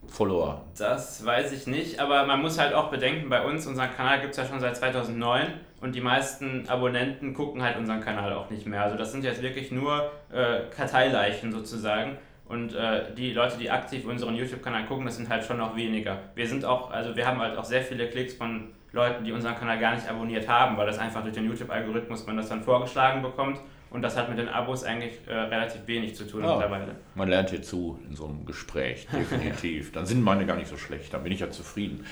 Follower? 0.06 0.62
Das 0.76 1.24
weiß 1.24 1.52
ich 1.52 1.66
nicht, 1.66 1.98
aber 1.98 2.26
man 2.26 2.42
muss 2.42 2.58
halt 2.58 2.74
auch 2.74 2.90
bedenken, 2.90 3.30
bei 3.30 3.42
uns, 3.42 3.66
unseren 3.66 3.90
Kanal 3.90 4.20
gibt 4.20 4.32
es 4.32 4.36
ja 4.36 4.44
schon 4.44 4.60
seit 4.60 4.76
2009 4.76 5.46
und 5.80 5.94
die 5.94 6.02
meisten 6.02 6.68
Abonnenten 6.68 7.32
gucken 7.32 7.62
halt 7.62 7.78
unseren 7.78 8.02
Kanal 8.02 8.34
auch 8.34 8.50
nicht 8.50 8.66
mehr. 8.66 8.82
Also 8.82 8.98
das 8.98 9.12
sind 9.12 9.24
jetzt 9.24 9.40
wirklich 9.40 9.72
nur 9.72 10.10
äh, 10.30 10.60
Karteileichen 10.76 11.50
sozusagen. 11.50 12.18
Und 12.46 12.74
äh, 12.74 13.14
die 13.14 13.32
Leute, 13.32 13.56
die 13.56 13.70
aktiv 13.70 14.04
unseren 14.04 14.34
YouTube-Kanal 14.34 14.84
gucken, 14.84 15.06
das 15.06 15.16
sind 15.16 15.30
halt 15.30 15.42
schon 15.44 15.56
noch 15.56 15.74
weniger. 15.74 16.18
Wir 16.34 16.46
sind 16.46 16.66
auch, 16.66 16.90
also 16.90 17.16
wir 17.16 17.26
haben 17.26 17.40
halt 17.40 17.56
auch 17.56 17.64
sehr 17.64 17.80
viele 17.80 18.10
Klicks 18.10 18.34
von 18.34 18.72
Leuten, 18.94 19.24
die 19.24 19.32
unseren 19.32 19.56
Kanal 19.56 19.78
gar 19.78 19.94
nicht 19.94 20.08
abonniert 20.08 20.48
haben, 20.48 20.76
weil 20.76 20.86
das 20.86 20.98
einfach 20.98 21.22
durch 21.22 21.34
den 21.34 21.46
YouTube-Algorithmus 21.46 22.26
man 22.26 22.36
das 22.36 22.48
dann 22.48 22.62
vorgeschlagen 22.62 23.22
bekommt. 23.22 23.58
Und 23.90 24.02
das 24.02 24.16
hat 24.16 24.28
mit 24.28 24.38
den 24.38 24.48
Abos 24.48 24.82
eigentlich 24.82 25.20
äh, 25.28 25.32
relativ 25.32 25.86
wenig 25.86 26.16
zu 26.16 26.26
tun 26.26 26.42
ja, 26.42 26.50
mittlerweile. 26.50 26.96
Man 27.14 27.28
lernt 27.28 27.50
hier 27.50 27.62
zu 27.62 28.00
in 28.08 28.16
so 28.16 28.26
einem 28.26 28.44
Gespräch, 28.44 29.06
definitiv. 29.12 29.92
dann 29.92 30.04
sind 30.04 30.20
meine 30.22 30.46
gar 30.46 30.56
nicht 30.56 30.68
so 30.68 30.76
schlecht, 30.76 31.14
dann 31.14 31.22
bin 31.22 31.32
ich 31.32 31.40
ja 31.40 31.50
zufrieden. 31.50 32.04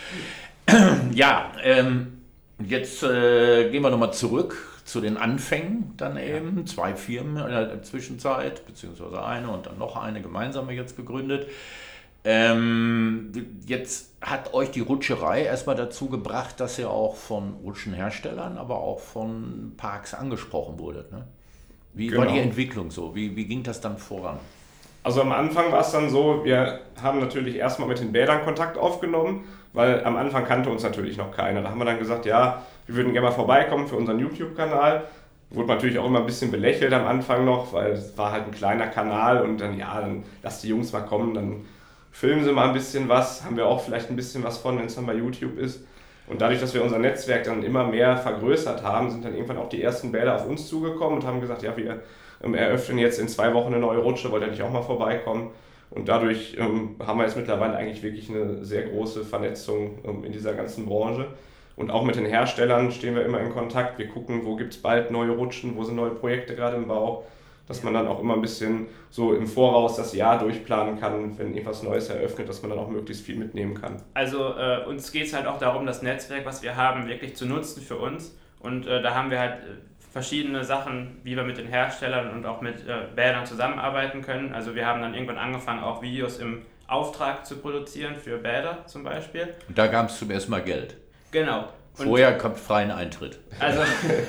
ja, 1.13 1.51
ähm, 1.65 2.23
jetzt 2.65 3.03
äh, 3.03 3.69
gehen 3.71 3.83
wir 3.83 3.91
nochmal 3.91 4.13
zurück 4.13 4.57
zu 4.85 5.01
den 5.01 5.17
Anfängen 5.17 5.95
dann 5.97 6.17
eben. 6.17 6.59
Ja. 6.59 6.65
Zwei 6.67 6.95
Firmen 6.95 7.37
in 7.37 7.51
der 7.51 7.83
Zwischenzeit, 7.83 8.65
beziehungsweise 8.65 9.25
eine 9.25 9.51
und 9.51 9.67
dann 9.67 9.79
noch 9.79 9.97
eine 9.97 10.23
gemeinsame 10.23 10.75
jetzt 10.75 10.97
gegründet. 10.97 11.49
Ähm, 12.25 13.33
jetzt 13.67 14.15
hat 14.21 14.55
euch 14.55 14.71
die 14.71 14.81
Rutscherei 14.81 15.43
erstmal 15.43 15.75
dazu 15.75 16.09
gebracht, 16.09 16.61
dass 16.61 16.79
ihr 16.79 16.89
auch 16.89 17.17
von 17.17 17.55
Rutschenherstellern, 17.65 18.59
aber 18.59 18.79
auch 18.79 19.01
von 19.01 19.73
Parks 19.77 20.15
angesprochen 20.15 20.79
wurdet. 20.79 21.11
Ne? 21.11 21.25
Wie 21.95 22.07
genau. 22.07 22.23
war 22.23 22.33
die 22.33 22.39
Entwicklung 22.39 22.91
so? 22.91 23.15
Wie, 23.15 23.35
wie 23.35 23.47
ging 23.47 23.63
das 23.65 23.81
dann 23.81 23.99
voran? 23.99 24.39
Also 25.03 25.21
am 25.21 25.33
Anfang 25.33 25.73
war 25.73 25.81
es 25.81 25.91
dann 25.91 26.11
so, 26.11 26.45
wir 26.45 26.79
haben 27.03 27.19
natürlich 27.19 27.57
erstmal 27.57 27.89
mit 27.89 27.99
den 27.99 28.13
Bädern 28.13 28.45
Kontakt 28.45 28.79
aufgenommen, 28.79 29.45
weil 29.73 30.05
am 30.05 30.17
Anfang 30.17 30.45
kannte 30.45 30.71
uns 30.71 30.85
natürlich 30.85 31.17
noch 31.17 31.33
keiner. 31.33 31.63
Da 31.63 31.71
haben 31.71 31.79
wir 31.79 31.85
dann 31.85 31.99
gesagt, 31.99 32.25
ja, 32.25 32.63
wir 32.87 32.95
würden 32.95 33.13
gerne 33.13 33.29
mal 33.29 33.35
vorbeikommen 33.35 33.89
für 33.89 33.97
unseren 33.97 34.21
YouTube-Kanal. 34.21 35.05
Wurde 35.51 35.69
natürlich 35.69 35.99
auch 35.99 36.07
immer 36.07 36.21
ein 36.21 36.27
bisschen 36.27 36.53
belächelt 36.53 36.93
am 36.93 37.07
Anfang 37.07 37.45
noch, 37.45 37.73
weil 37.73 37.93
es 37.93 38.17
war 38.17 38.31
halt 38.31 38.45
ein 38.45 38.53
kleiner 38.53 38.87
Kanal 38.87 39.43
und 39.43 39.61
dann, 39.61 39.77
ja, 39.77 40.01
dann 40.01 40.23
lass 40.43 40.61
die 40.61 40.69
Jungs 40.69 40.93
mal 40.93 41.01
kommen, 41.01 41.35
dann 41.35 41.65
filmen 42.13 42.45
sie 42.45 42.53
mal 42.53 42.69
ein 42.69 42.75
bisschen 42.75 43.09
was, 43.09 43.45
haben 43.45 43.57
wir 43.57 43.67
auch 43.67 43.83
vielleicht 43.83 44.11
ein 44.11 44.17
bisschen 44.17 44.45
was 44.45 44.59
von, 44.59 44.79
wenn 44.79 44.87
es 44.87 44.95
dann 44.95 45.07
bei 45.07 45.15
YouTube 45.15 45.59
ist. 45.59 45.85
Und 46.29 46.41
dadurch, 46.41 46.61
dass 46.61 46.73
wir 46.73 46.85
unser 46.85 46.99
Netzwerk 46.99 47.45
dann 47.45 47.65
immer 47.65 47.85
mehr 47.85 48.17
vergrößert 48.17 48.83
haben, 48.85 49.11
sind 49.11 49.25
dann 49.25 49.35
irgendwann 49.35 49.59
auch 49.59 49.69
die 49.69 49.83
ersten 49.83 50.13
Bäder 50.13 50.37
auf 50.37 50.47
uns 50.47 50.69
zugekommen 50.69 51.19
und 51.19 51.27
haben 51.27 51.41
gesagt, 51.41 51.63
ja, 51.63 51.77
wir 51.77 52.03
ähm, 52.45 52.55
eröffnen 52.55 52.99
jetzt 52.99 53.19
in 53.19 53.29
zwei 53.29 53.53
Wochen 53.55 53.73
eine 53.73 53.81
neue 53.81 53.99
Rutsche, 53.99 54.31
wollt 54.31 54.43
ihr 54.43 54.51
nicht 54.51 54.63
auch 54.63 54.71
mal 54.71 54.83
vorbeikommen? 54.83 55.51
Und 55.91 56.09
dadurch 56.09 56.57
ähm, 56.59 56.97
haben 57.05 57.19
wir 57.19 57.25
jetzt 57.25 57.37
mittlerweile 57.37 57.77
eigentlich 57.77 58.03
wirklich 58.03 58.31
eine 58.31 58.65
sehr 58.65 58.83
große 58.85 59.25
Vernetzung 59.25 59.99
ähm, 60.05 60.25
in 60.25 60.33
dieser 60.33 60.55
ganzen 60.55 60.87
Branche. 60.87 61.27
Und 61.77 61.91
auch 61.91 62.05
mit 62.05 62.17
den 62.17 62.27
Herstellern 62.27 62.93
stehen 62.93 63.15
wir 63.15 63.25
immer 63.25 63.41
in 63.41 63.51
Kontakt. 63.51 63.99
Wir 63.99 64.09
gucken, 64.09 64.43
wo 64.45 64.57
gibt 64.57 64.75
es 64.75 64.81
bald 64.81 65.11
neue 65.11 65.31
Rutschen, 65.31 65.77
wo 65.77 65.85
sind 65.85 65.97
neue 65.97 66.11
Projekte 66.11 66.55
gerade 66.55 66.77
im 66.77 66.87
Bau 66.87 67.25
dass 67.67 67.83
man 67.83 67.95
dann 67.95 68.07
auch 68.07 68.21
immer 68.21 68.35
ein 68.35 68.41
bisschen 68.41 68.87
so 69.11 69.35
im 69.35 69.47
Voraus 69.47 69.97
das 69.97 70.15
Jahr 70.15 70.39
durchplanen 70.39 70.99
kann, 70.99 71.39
wenn 71.39 71.55
irgendwas 71.55 71.83
Neues 71.83 72.09
eröffnet, 72.09 72.49
dass 72.49 72.63
man 72.63 72.71
dann 72.71 72.79
auch 72.79 72.89
möglichst 72.89 73.25
viel 73.25 73.37
mitnehmen 73.37 73.75
kann. 73.75 74.03
Also 74.15 74.55
äh, 74.57 74.85
uns 74.87 75.13
geht 75.13 75.27
es 75.27 75.33
halt 75.33 75.47
auch 75.47 75.59
darum, 75.59 75.87
das 75.87 76.03
Netzwerk, 76.03 76.45
was 76.45 76.63
wir 76.63 76.77
haben, 76.77 77.07
wirklich 77.07 77.37
zu 77.37 77.47
nutzen 77.47 77.83
für 77.83 77.97
uns. 77.97 78.37
Und 78.61 78.87
äh, 78.87 79.03
da 79.03 79.15
haben 79.15 79.31
wir 79.31 79.39
halt 79.39 79.55
äh, 79.55 80.13
verschiedene 80.13 80.65
Sachen, 80.65 81.21
wie 81.25 81.37
wir 81.37 81.45
mit 81.45 81.57
den 81.57 81.67
Herstellern 81.67 82.31
und 82.31 82.47
auch 82.47 82.61
mit 82.61 82.87
äh, 82.87 83.07
Bädern 83.15 83.47
zusammenarbeiten 83.47 84.23
können. 84.23 84.53
Also 84.53 84.75
wir 84.75 84.87
haben 84.87 85.01
dann 85.01 85.15
irgendwann 85.15 85.39
angefangen, 85.39 85.83
auch 85.83 86.03
Videos 86.03 86.39
im 86.39 86.63
Auftrag 86.87 87.47
zu 87.47 87.57
produzieren 87.57 88.17
für 88.17 88.39
Bäder 88.39 88.85
zum 88.87 89.03
Beispiel. 89.03 89.55
Und 89.69 89.79
da 89.79 89.87
gab 89.87 90.11
es 90.11 90.19
zum 90.19 90.31
ersten 90.31 90.51
Mal 90.51 90.63
Geld. 90.63 90.97
Genau. 91.31 91.69
Und 91.99 92.07
Vorher 92.07 92.39
kommt 92.39 92.57
freien 92.57 92.91
Eintritt. 92.91 93.39
Also, 93.61 93.83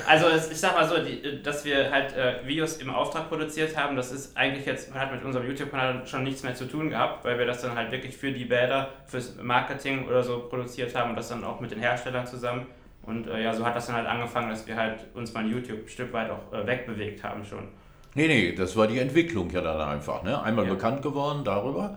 also 0.06 0.26
ich 0.50 0.60
sag 0.60 0.74
mal 0.74 0.86
so, 0.86 1.02
die, 1.02 1.42
dass 1.42 1.64
wir 1.64 1.90
halt 1.90 2.14
äh, 2.14 2.46
Videos 2.46 2.76
im 2.76 2.90
Auftrag 2.90 3.30
produziert 3.30 3.74
haben, 3.74 3.96
das 3.96 4.12
ist 4.12 4.36
eigentlich 4.36 4.66
jetzt, 4.66 4.92
hat 4.92 5.10
mit 5.10 5.24
unserem 5.24 5.46
YouTube-Kanal 5.46 6.06
schon 6.06 6.24
nichts 6.24 6.42
mehr 6.42 6.54
zu 6.54 6.66
tun 6.66 6.90
gehabt, 6.90 7.24
weil 7.24 7.38
wir 7.38 7.46
das 7.46 7.62
dann 7.62 7.74
halt 7.74 7.90
wirklich 7.90 8.14
für 8.14 8.32
die 8.32 8.44
Bäder, 8.44 8.90
fürs 9.06 9.36
Marketing 9.40 10.06
oder 10.06 10.22
so 10.22 10.40
produziert 10.40 10.94
haben 10.94 11.10
und 11.10 11.16
das 11.16 11.28
dann 11.30 11.42
auch 11.42 11.58
mit 11.60 11.70
den 11.70 11.78
Herstellern 11.78 12.26
zusammen. 12.26 12.66
Und 13.02 13.28
äh, 13.28 13.42
ja, 13.42 13.54
so 13.54 13.64
hat 13.64 13.74
das 13.74 13.86
dann 13.86 13.96
halt 13.96 14.06
angefangen, 14.08 14.50
dass 14.50 14.66
wir 14.66 14.76
halt 14.76 14.98
uns 15.14 15.32
mal 15.32 15.46
YouTube 15.46 15.84
ein 15.86 15.88
Stück 15.88 16.12
weit 16.12 16.30
auch 16.30 16.52
äh, 16.52 16.66
wegbewegt 16.66 17.24
haben 17.24 17.44
schon. 17.46 17.68
Nee, 18.14 18.28
nee, 18.28 18.52
das 18.54 18.76
war 18.76 18.86
die 18.86 18.98
Entwicklung 18.98 19.50
ja 19.50 19.62
dann 19.62 19.80
einfach. 19.80 20.22
Ne? 20.22 20.40
Einmal 20.42 20.66
Ja. 20.66 20.74
bekannt 20.74 21.00
geworden 21.02 21.44
darüber. 21.44 21.96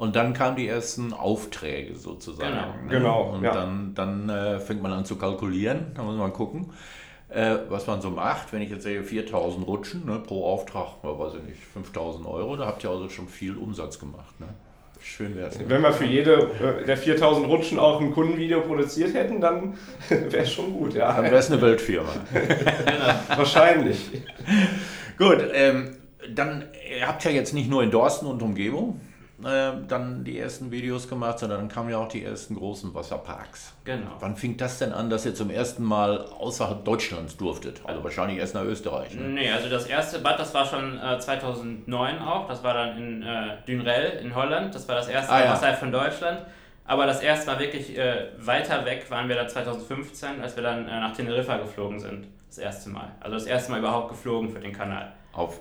Und 0.00 0.16
dann 0.16 0.32
kamen 0.32 0.56
die 0.56 0.66
ersten 0.66 1.12
Aufträge 1.12 1.94
sozusagen. 1.94 2.54
Genau. 2.54 2.72
Ne? 2.72 2.88
Genau, 2.88 3.34
Und 3.34 3.42
ja. 3.42 3.52
dann, 3.52 3.92
dann 3.94 4.30
äh, 4.30 4.58
fängt 4.58 4.82
man 4.82 4.92
an 4.92 5.04
zu 5.04 5.16
kalkulieren. 5.16 5.92
Da 5.94 6.02
muss 6.02 6.16
man 6.16 6.32
gucken, 6.32 6.72
äh, 7.28 7.56
was 7.68 7.86
man 7.86 8.00
so 8.00 8.08
macht. 8.08 8.50
Wenn 8.54 8.62
ich 8.62 8.70
jetzt 8.70 8.84
sehe, 8.84 9.04
4000 9.04 9.66
Rutschen 9.66 10.06
ne, 10.06 10.18
pro 10.18 10.46
Auftrag, 10.46 11.02
weiß 11.02 11.34
ich 11.34 11.42
nicht, 11.42 11.62
5000 11.74 12.26
Euro, 12.26 12.56
da 12.56 12.64
habt 12.64 12.82
ihr 12.82 12.88
also 12.88 13.10
schon 13.10 13.28
viel 13.28 13.58
Umsatz 13.58 13.98
gemacht. 13.98 14.40
Ne? 14.40 14.46
Schön 15.02 15.36
wär's. 15.36 15.58
Ne? 15.58 15.66
Wenn 15.68 15.82
wir 15.82 15.92
für 15.92 16.06
jede 16.06 16.48
äh, 16.82 16.86
der 16.86 16.96
4000 16.96 17.46
Rutschen 17.46 17.78
auch 17.78 18.00
ein 18.00 18.10
Kundenvideo 18.10 18.62
produziert 18.62 19.12
hätten, 19.12 19.38
dann 19.38 19.74
wäre 20.08 20.44
es 20.44 20.50
schon 20.50 20.72
gut, 20.72 20.94
ja. 20.94 21.12
Dann 21.12 21.24
wäre 21.24 21.36
es 21.36 21.52
eine 21.52 21.60
Weltfirma. 21.60 22.14
Wahrscheinlich. 23.36 24.10
Gut, 25.18 25.44
ähm, 25.52 25.98
dann 26.34 26.64
ihr 26.98 27.06
habt 27.06 27.22
ja 27.22 27.30
jetzt 27.30 27.52
nicht 27.52 27.68
nur 27.68 27.82
in 27.82 27.90
Dorsten 27.90 28.24
und 28.24 28.40
Umgebung 28.40 28.98
äh, 29.44 29.72
dann 29.88 30.24
die 30.24 30.38
ersten 30.38 30.70
Videos 30.70 31.08
gemacht, 31.08 31.38
sondern 31.38 31.60
dann 31.60 31.68
kamen 31.68 31.90
ja 31.90 31.98
auch 31.98 32.08
die 32.08 32.24
ersten 32.24 32.54
großen 32.56 32.94
Wasserparks. 32.94 33.74
Genau. 33.84 34.10
Wann 34.20 34.36
fing 34.36 34.56
das 34.56 34.78
denn 34.78 34.92
an, 34.92 35.10
dass 35.10 35.24
ihr 35.26 35.34
zum 35.34 35.50
ersten 35.50 35.82
Mal 35.84 36.24
außerhalb 36.26 36.84
Deutschlands 36.84 37.36
durftet? 37.36 37.80
Also 37.84 38.02
wahrscheinlich 38.04 38.38
erst 38.38 38.54
nach 38.54 38.64
Österreich. 38.64 39.14
Ne? 39.14 39.22
Nee, 39.22 39.50
also 39.50 39.68
das 39.68 39.86
erste 39.86 40.18
Bad, 40.20 40.38
das 40.38 40.52
war 40.54 40.64
schon 40.66 40.98
äh, 40.98 41.18
2009 41.18 42.18
auch. 42.20 42.48
Das 42.48 42.62
war 42.62 42.74
dann 42.74 42.96
in 42.96 43.22
äh, 43.22 43.56
Dünrell 43.66 44.18
in 44.22 44.34
Holland. 44.34 44.74
Das 44.74 44.88
war 44.88 44.96
das 44.96 45.08
erste 45.08 45.32
Ah, 45.32 45.44
ja. 45.44 45.52
außerhalb 45.54 45.78
von 45.78 45.92
Deutschland. 45.92 46.40
Aber 46.84 47.06
das 47.06 47.20
erste 47.20 47.46
Mal 47.50 47.58
wirklich 47.60 47.96
äh, 47.96 48.28
weiter 48.38 48.84
weg 48.84 49.06
waren 49.10 49.28
wir 49.28 49.36
da 49.36 49.46
2015, 49.46 50.40
als 50.42 50.56
wir 50.56 50.62
dann 50.62 50.88
äh, 50.88 51.00
nach 51.00 51.12
Teneriffa 51.14 51.56
geflogen 51.58 52.00
sind. 52.00 52.26
Das 52.48 52.58
erste 52.58 52.90
Mal. 52.90 53.12
Also 53.20 53.34
das 53.36 53.46
erste 53.46 53.70
Mal 53.70 53.78
überhaupt 53.78 54.08
geflogen 54.08 54.50
für 54.50 54.58
den 54.58 54.72
Kanal. 54.72 55.12
Auf, 55.40 55.58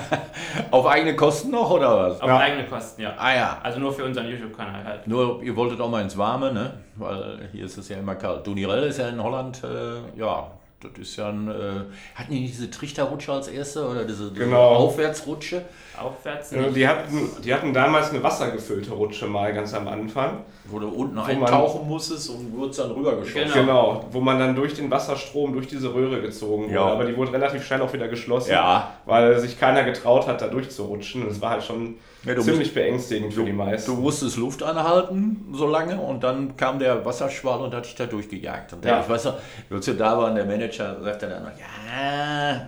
auf 0.70 0.86
eigene 0.86 1.16
Kosten 1.16 1.50
noch 1.50 1.70
oder 1.70 1.96
was? 2.10 2.20
Auf 2.20 2.28
Ja. 2.28 2.38
eigene 2.38 2.64
Kosten, 2.66 3.02
ja. 3.02 3.14
Ah 3.18 3.34
ja. 3.34 3.58
Also 3.62 3.78
nur 3.80 3.92
für 3.92 4.04
unseren 4.04 4.26
YouTube-Kanal 4.28 4.84
halt. 4.84 5.06
Nur, 5.06 5.42
ihr 5.42 5.54
wolltet 5.56 5.80
auch 5.80 5.90
mal 5.90 6.02
ins 6.02 6.16
Warme, 6.16 6.52
ne? 6.52 6.74
Weil 6.96 7.48
hier 7.52 7.64
ist 7.64 7.76
es 7.78 7.88
ja 7.88 7.96
immer 7.98 8.14
kalt. 8.14 8.46
Dunirell 8.46 8.84
ist 8.84 8.98
ja 8.98 9.08
in 9.08 9.22
Holland, 9.22 9.62
äh, 9.64 10.18
ja, 10.18 10.46
das 10.80 10.90
ist 11.00 11.16
ja 11.16 11.28
ein. 11.30 11.48
Äh, 11.48 11.52
hatten 12.14 12.30
die 12.32 12.40
nicht 12.40 12.54
diese 12.54 12.70
Trichterrutsche 12.70 13.32
als 13.32 13.48
erste 13.48 13.88
oder 13.88 14.04
diese, 14.04 14.30
diese 14.30 14.44
Genau. 14.44 14.62
Aufwärtsrutsche? 14.74 15.62
Aufwärts 15.98 16.52
Äh, 16.52 16.60
nicht. 16.60 16.76
Die 16.76 16.86
hatten, 16.86 17.30
die 17.42 17.54
hatten 17.54 17.72
damals 17.72 18.10
eine 18.10 18.22
wassergefüllte 18.22 18.92
Rutsche 18.92 19.26
mal 19.26 19.52
ganz 19.54 19.72
am 19.74 19.88
Anfang. 19.88 20.44
Wo 20.66 20.78
du 20.78 20.88
unten 20.88 21.14
man- 21.14 21.24
eintauchen 21.30 21.88
musstest 21.88 22.28
und 22.30 22.52
wurdest 22.56 22.78
dann 22.80 22.90
rübergeschossen. 22.90 23.52
Genau. 23.52 23.54
Genau, 24.00 24.04
wo 24.10 24.20
man 24.20 24.38
dann 24.38 24.54
durch 24.54 24.74
den 24.74 24.90
Wasserstrom, 24.90 25.52
durch 25.54 25.66
diese 25.68 25.94
Röhre 25.94 26.20
gezogen 26.20 26.64
wurde. 26.64 26.74
Ja. 26.74 26.84
Aber 26.86 27.04
die 27.04 27.16
wurde 27.16 27.32
relativ 27.32 27.64
schnell 27.64 27.80
auch 27.82 27.92
wieder 27.92 28.08
geschlossen, 28.08 28.50
Ja. 28.50 28.92
weil 29.06 29.38
sich 29.38 29.58
keiner 29.58 29.84
getraut 29.84 30.26
hat, 30.26 30.42
da 30.42 30.48
durchzurutschen. 30.48 31.22
Und 31.22 31.30
es 31.30 31.40
war 31.40 31.50
halt 31.50 31.62
schon 31.64 31.94
Ja, 32.26 32.34
du 32.34 32.42
ziemlich 32.42 32.74
beängstigend 32.74 33.32
für 33.32 33.44
die 33.44 33.50
Du 33.52 33.56
meisten. 33.56 34.00
musstest 34.00 34.36
Luft 34.36 34.62
anhalten 34.62 35.46
so 35.52 35.66
lange 35.66 35.98
und 36.00 36.22
dann 36.24 36.56
kam 36.56 36.78
der 36.78 37.04
Wasserschwall 37.04 37.60
und 37.60 37.72
hat 37.74 37.84
dich 37.86 37.94
da 37.94 38.06
durchgejagt. 38.06 38.72
Und 38.72 38.84
der, 38.84 38.92
Ja. 38.92 39.00
ich 39.00 39.08
weiß 39.08 39.24
noch, 39.26 39.34
als 39.70 39.86
wir 39.86 39.94
da 39.94 40.18
waren, 40.18 40.34
der 40.34 40.44
Manager 40.44 40.96
sagte 41.02 41.28
dann 41.28 41.44
noch, 41.44 41.50
ja, 41.50 41.64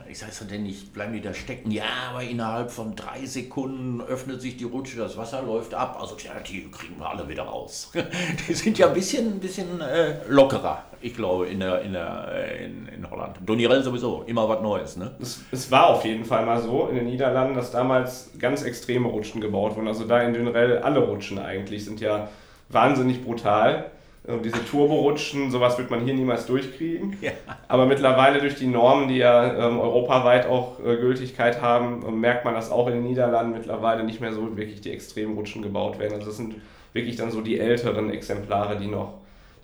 ich 0.08 0.18
sag 0.18 0.32
so 0.32 0.44
denn 0.44 0.62
nicht, 0.62 0.92
bleiben 0.92 1.12
die 1.12 1.20
da 1.20 1.34
stecken? 1.34 1.70
Ja, 1.70 1.84
aber 2.10 2.22
innerhalb 2.22 2.70
von 2.70 2.96
drei 2.96 3.24
Sekunden 3.26 4.00
öffnet 4.00 4.40
sich 4.40 4.56
die 4.56 4.64
Rutsche, 4.64 4.98
das 4.98 5.16
Wasser 5.16 5.42
läuft 5.42 5.74
ab. 5.74 5.98
Also 6.00 6.14
tja, 6.14 6.32
die 6.46 6.70
kriegen 6.70 6.98
wir 6.98 7.08
alle 7.08 7.28
wieder 7.28 7.44
raus. 7.44 7.92
Die 8.48 8.54
sind 8.54 8.78
ja 8.78 8.88
ein 8.88 8.94
bisschen, 8.94 9.34
ein 9.34 9.40
bisschen 9.40 9.80
äh, 9.80 10.26
lockerer, 10.28 10.84
ich 11.00 11.14
glaube, 11.14 11.46
in, 11.46 11.60
der, 11.60 11.82
in, 11.82 11.92
der, 11.92 12.28
äh, 12.32 12.64
in, 12.64 12.88
in 12.88 13.10
Holland. 13.10 13.36
Donirell 13.44 13.82
sowieso, 13.82 14.24
immer 14.26 14.48
was 14.48 14.62
Neues, 14.62 14.96
ne? 14.96 15.12
Es, 15.20 15.42
es 15.52 15.70
war 15.70 15.88
auf 15.88 16.04
jeden 16.04 16.24
Fall 16.24 16.44
mal 16.46 16.60
so 16.60 16.88
in 16.88 16.96
den 16.96 17.06
Niederlanden, 17.06 17.54
dass 17.54 17.70
damals 17.70 18.30
ganz 18.38 18.62
extreme 18.62 19.08
Rutschen 19.08 19.40
gebaut 19.40 19.76
wurden. 19.76 19.88
Also 19.88 20.04
da 20.04 20.20
in 20.22 20.32
Dünrell 20.32 20.78
alle 20.78 21.00
Rutschen 21.00 21.38
eigentlich 21.38 21.84
sind 21.84 22.00
ja 22.00 22.28
wahnsinnig 22.68 23.24
brutal. 23.24 23.90
Und 24.28 24.44
diese 24.44 24.62
Turborutschen, 24.64 25.50
sowas 25.50 25.78
wird 25.78 25.90
man 25.90 26.04
hier 26.04 26.14
niemals 26.14 26.46
durchkriegen. 26.46 27.16
Ja. 27.22 27.32
Aber 27.66 27.86
mittlerweile 27.86 28.40
durch 28.40 28.54
die 28.54 28.66
Normen, 28.66 29.08
die 29.08 29.16
ja 29.16 29.68
ähm, 29.68 29.80
europaweit 29.80 30.46
auch 30.46 30.78
äh, 30.78 30.96
Gültigkeit 30.96 31.60
haben, 31.60 32.04
äh, 32.06 32.10
merkt 32.10 32.44
man, 32.44 32.54
dass 32.54 32.70
auch 32.70 32.86
in 32.86 32.94
den 32.94 33.04
Niederlanden 33.04 33.52
mittlerweile 33.52 34.04
nicht 34.04 34.20
mehr 34.20 34.32
so 34.32 34.56
wirklich 34.56 34.80
die 34.80 34.92
extremen 34.92 35.34
Rutschen 35.34 35.62
gebaut 35.62 35.98
werden. 35.98 36.14
Also 36.14 36.26
das 36.26 36.36
sind 36.36 36.56
wirklich 36.92 37.16
dann 37.16 37.30
so 37.30 37.40
die 37.40 37.58
älteren 37.58 38.10
Exemplare, 38.10 38.78
die 38.78 38.86
noch, 38.86 39.14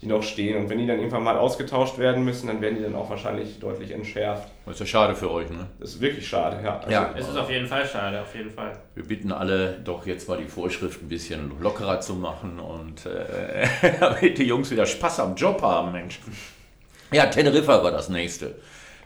die 0.04 0.08
noch 0.08 0.22
stehen. 0.22 0.56
Und 0.56 0.70
wenn 0.70 0.78
die 0.78 0.86
dann 0.86 0.98
irgendwann 0.98 1.24
mal 1.24 1.36
ausgetauscht 1.36 1.98
werden 1.98 2.24
müssen, 2.24 2.46
dann 2.46 2.60
werden 2.60 2.76
die 2.76 2.82
dann 2.82 2.94
auch 2.94 3.10
wahrscheinlich 3.10 3.58
deutlich 3.58 3.90
entschärft. 3.90 4.48
Das 4.66 4.74
ist 4.74 4.80
ja 4.80 4.86
schade 4.86 5.14
für 5.14 5.30
euch, 5.30 5.50
ne? 5.50 5.66
Das 5.80 5.90
ist 5.90 6.00
wirklich 6.00 6.26
schade, 6.28 6.60
ja. 6.62 6.78
Also, 6.78 6.90
Ja. 6.90 7.14
Es 7.16 7.28
ist 7.28 7.36
auf 7.36 7.50
jeden 7.50 7.66
Fall 7.66 7.86
schade, 7.86 8.20
auf 8.20 8.34
jeden 8.34 8.50
Fall. 8.50 8.72
Wir 8.94 9.04
bitten 9.04 9.32
alle, 9.32 9.78
doch 9.82 10.06
jetzt 10.06 10.28
mal 10.28 10.38
die 10.38 10.46
Vorschrift 10.46 11.02
ein 11.02 11.08
bisschen 11.08 11.52
lockerer 11.60 12.00
zu 12.00 12.14
machen 12.14 12.60
und 12.60 13.06
äh, 13.06 13.66
damit 14.00 14.38
die 14.38 14.44
Jungs 14.44 14.70
wieder 14.70 14.86
Spaß 14.86 15.20
am 15.20 15.34
Job 15.34 15.60
haben, 15.62 15.92
Mensch. 15.92 16.20
Ja, 17.12 17.26
Teneriffa 17.26 17.82
war 17.82 17.90
das 17.90 18.08
nächste. 18.08 18.54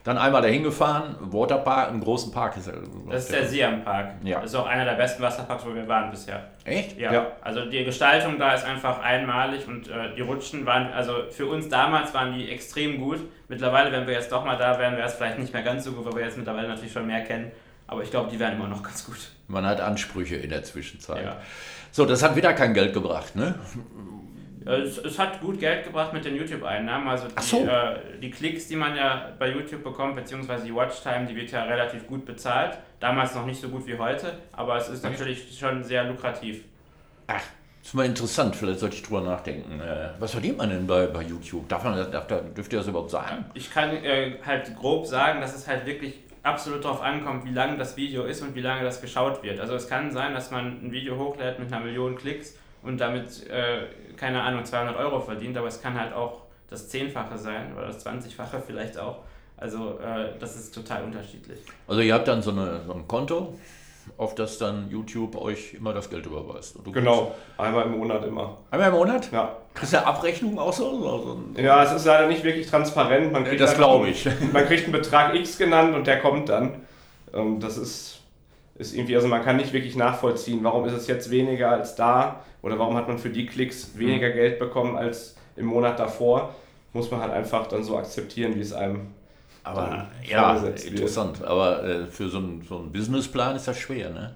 Dann 0.09 0.17
einmal 0.17 0.41
dahin 0.41 0.63
gefahren, 0.63 1.17
Waterpark, 1.21 1.91
einen 1.91 2.01
großen 2.01 2.33
Park 2.33 2.57
ist 2.57 2.73
Das 3.11 3.25
ist 3.25 3.31
der 3.31 3.47
Siam 3.47 3.85
Park. 3.85 4.13
Ja. 4.23 4.41
Das 4.41 4.53
ist 4.53 4.57
auch 4.57 4.67
einer 4.67 4.87
der 4.87 4.95
besten 4.95 5.23
Wasserparks, 5.23 5.67
wo 5.67 5.75
wir 5.75 5.87
waren 5.87 6.11
bisher. 6.11 6.45
Echt? 6.65 6.99
Ja. 6.99 7.13
Ja. 7.13 7.33
Also 7.43 7.67
die 7.67 7.85
Gestaltung 7.85 8.39
da 8.39 8.55
ist 8.55 8.65
einfach 8.65 9.03
einmalig 9.03 9.69
und 9.69 9.89
äh, 9.89 10.15
die 10.17 10.23
Rutschen 10.23 10.65
waren, 10.65 10.91
also 10.95 11.13
für 11.31 11.45
uns 11.45 11.69
damals 11.69 12.15
waren 12.15 12.33
die 12.33 12.51
extrem 12.51 12.99
gut. 12.99 13.19
Mittlerweile, 13.49 13.93
wenn 13.93 14.07
wir 14.07 14.15
jetzt 14.15 14.33
doch 14.33 14.47
mal 14.47 14.57
da 14.57 14.79
wären, 14.79 14.97
wäre 14.97 15.09
es 15.09 15.13
vielleicht 15.13 15.41
nicht 15.41 15.53
mehr 15.53 15.63
ganz 15.63 15.85
so 15.85 15.93
gut, 15.93 16.07
weil 16.07 16.15
wir 16.15 16.25
jetzt 16.25 16.39
mittlerweile 16.39 16.69
natürlich 16.69 16.93
schon 16.95 17.07
mehr 17.07 17.21
kennen. 17.21 17.53
Aber 17.87 18.03
ich 18.03 18.11
glaube, 18.11 18.31
die 18.31 18.41
wären 18.41 18.55
immer 18.55 18.69
noch 18.69 18.83
ganz 18.83 19.05
gut. 19.05 19.19
Man 19.47 19.67
hat 19.67 19.83
Ansprüche 19.83 20.37
in 20.37 20.49
der 20.49 20.65
Zwischenzeit. 20.65 21.23
Ja. 21.23 21.37
So, 21.93 22.07
das 22.07 22.23
hat 22.23 22.35
wieder 22.35 22.55
kein 22.55 22.73
Geld 22.73 22.95
gebracht, 22.95 23.37
ne? 23.37 23.57
Äh, 24.69 24.83
Es, 24.83 24.99
es 24.99 25.19
hat 25.19 25.41
gut 25.41 25.59
Geld 25.59 25.85
gebracht 25.85 26.13
mit 26.13 26.25
den 26.25 26.37
YouTube-Einnahmen. 26.37 27.09
Also 27.09 27.29
die, 27.29 27.43
so. 27.43 27.65
äh, 27.67 27.97
die 28.21 28.31
Klicks, 28.31 28.69
die 28.69 28.77
man 28.77 28.95
ja 28.95 29.33
bei 29.39 29.51
YouTube 29.51 29.83
bekommt, 29.83 30.17
beziehungsweise 30.17 30.67
die 30.67 30.75
Watchtime, 30.75 31.27
die 31.27 31.35
wird 31.35 31.51
ja 31.51 31.65
relativ 31.65 32.07
gut 32.07 32.25
bezahlt. 32.25 32.79
Damals 33.01 33.35
noch 33.35 33.47
nicht 33.47 33.61
so 33.61 33.69
gut 33.69 33.87
wie 33.87 33.97
heute, 33.97 34.35
aber 34.53 34.77
es 34.77 34.89
ist 34.89 35.05
natürlich 35.05 35.57
schon 35.59 35.83
sehr 35.85 36.05
lukrativ. 36.05 36.65
Ach, 37.29 37.43
ist 37.83 37.95
mal 37.95 38.05
interessant, 38.07 38.57
vielleicht 38.57 38.81
sollte 38.81 38.97
ich 38.97 39.03
drüber 39.03 39.21
nachdenken. 39.23 39.81
Äh, 39.81 40.11
was 40.19 40.33
verdient 40.33 40.59
man 40.59 40.69
denn 40.69 40.87
bei, 40.87 41.07
bei 41.07 41.23
YouTube? 41.23 41.69
Darf 41.69 41.85
man, 41.85 42.11
darf, 42.11 42.27
dürft 42.27 42.73
ihr 42.73 42.79
das 42.81 42.89
überhaupt 42.89 43.11
sagen? 43.11 43.45
Ich 43.55 43.73
kann 43.73 43.91
äh, 44.05 44.35
halt 44.45 44.77
grob 44.77 45.07
sagen, 45.07 45.41
dass 45.41 45.55
es 45.55 45.67
halt 45.67 45.87
wirklich 45.87 46.15
absolut 46.43 46.85
darauf 46.85 47.03
ankommt, 47.03 47.45
wie 47.45 47.53
lang 47.53 47.79
das 47.79 47.97
Video 47.97 48.25
ist 48.25 48.43
und 48.43 48.55
wie 48.55 48.61
lange 48.61 48.83
das 48.83 49.01
geschaut 49.01 49.43
wird. 49.43 49.61
Also 49.61 49.75
es 49.75 49.89
kann 49.89 50.11
sein, 50.11 50.35
dass 50.35 50.51
man 50.51 50.85
ein 50.85 50.93
Video 50.93 51.17
hochlädt 51.17 51.59
mit 51.59 51.73
einer 51.73 51.85
Million 51.85 52.17
Klicks 52.17 52.57
und 52.83 52.99
damit, 53.01 53.49
äh, 53.49 53.87
keine 54.17 54.43
Ahnung, 54.43 54.65
200 54.65 54.97
Euro 54.97 55.21
verdient, 55.21 55.57
aber 55.57 55.69
es 55.69 55.81
kann 55.83 55.99
halt 55.99 56.13
auch 56.13 56.43
das 56.71 56.89
Zehnfache 56.89 57.39
sein 57.39 57.73
oder 57.77 57.87
das 57.87 58.05
20-fache 58.05 58.61
vielleicht 58.67 58.99
auch. 58.99 59.19
Also 59.57 59.99
äh, 59.99 60.39
das 60.39 60.55
ist 60.57 60.75
total 60.75 61.05
unterschiedlich. 61.05 61.59
Also 61.87 62.01
ihr 62.01 62.15
habt 62.15 62.29
dann 62.29 62.43
so, 62.43 62.51
eine, 62.51 62.83
so 62.87 62.93
ein 62.93 63.09
Konto, 63.09 63.55
auf 64.17 64.35
das 64.35 64.59
dann 64.59 64.89
YouTube 64.91 65.37
euch 65.37 65.75
immer 65.75 65.93
das 65.93 66.09
Geld 66.09 66.27
überweist. 66.27 66.77
Und 66.77 66.87
du 66.87 66.93
Genau, 66.93 67.35
einmal 67.57 67.87
im 67.87 67.99
Monat 67.99 68.25
immer. 68.25 68.57
Einmal 68.71 68.89
im 68.89 68.95
Monat? 68.95 69.31
Ja. 69.33 69.57
Kriegst 69.75 69.93
du 69.93 69.99
eine 69.99 70.07
Abrechnung 70.07 70.59
auch 70.59 70.73
so? 70.73 70.89
Also, 70.91 71.41
ja, 71.61 71.83
es 71.83 71.93
ist 71.93 72.05
leider 72.07 72.29
nicht 72.29 72.45
wirklich 72.45 72.69
transparent. 72.69 73.33
Man 73.33 73.45
kriegt 73.45 73.61
das 73.61 73.75
glaube 73.77 74.09
ich. 74.09 74.27
Man 74.53 74.65
kriegt 74.67 74.85
einen 74.85 74.93
Betrag 74.93 75.35
X 75.35 75.59
genannt 75.59 75.95
und 75.95 76.07
der 76.07 76.21
kommt 76.21 76.49
dann. 76.49 76.77
Ähm, 77.35 77.61
Das 77.61 77.77
ist, 77.77 78.21
ist 78.77 78.95
irgendwie, 78.95 79.17
also 79.17 79.29
man 79.29 79.43
kann 79.43 79.57
nicht 79.57 79.73
wirklich 79.73 79.97
nachvollziehen, 79.97 80.61
warum 80.63 80.85
ist 80.85 80.95
es 80.95 81.07
jetzt 81.09 81.31
weniger 81.31 81.71
als 81.71 81.95
da 81.97 82.45
oder 82.63 82.79
warum 82.79 82.97
hat 82.97 83.09
man 83.09 83.19
für 83.19 83.31
die 83.31 83.47
Klicks 83.47 83.95
Mhm. 83.95 83.99
weniger 84.01 84.31
Geld 84.31 84.59
bekommen 84.59 84.97
als 84.97 85.37
im 85.57 85.67
Monat 85.67 85.99
davor. 85.99 86.55
Muss 86.93 87.11
man 87.11 87.21
halt 87.21 87.33
einfach 87.33 87.67
dann 87.69 87.83
so 87.85 87.97
akzeptieren, 87.99 88.55
wie 88.57 88.61
es 88.61 88.73
einem. 88.73 89.09
Aber 89.65 90.09
ja, 90.27 90.55
vorgesetzt 90.55 90.85
wird. 90.85 90.95
interessant. 90.95 91.45
Aber 91.45 91.85
äh, 91.85 92.07
für 92.07 92.29
so 92.29 92.39
einen, 92.39 92.63
so 92.67 92.79
einen 92.79 92.91
Businessplan 92.93 93.57
ist 93.57 93.69
das 93.69 93.79
schwer, 93.79 94.09
ne? 94.11 94.35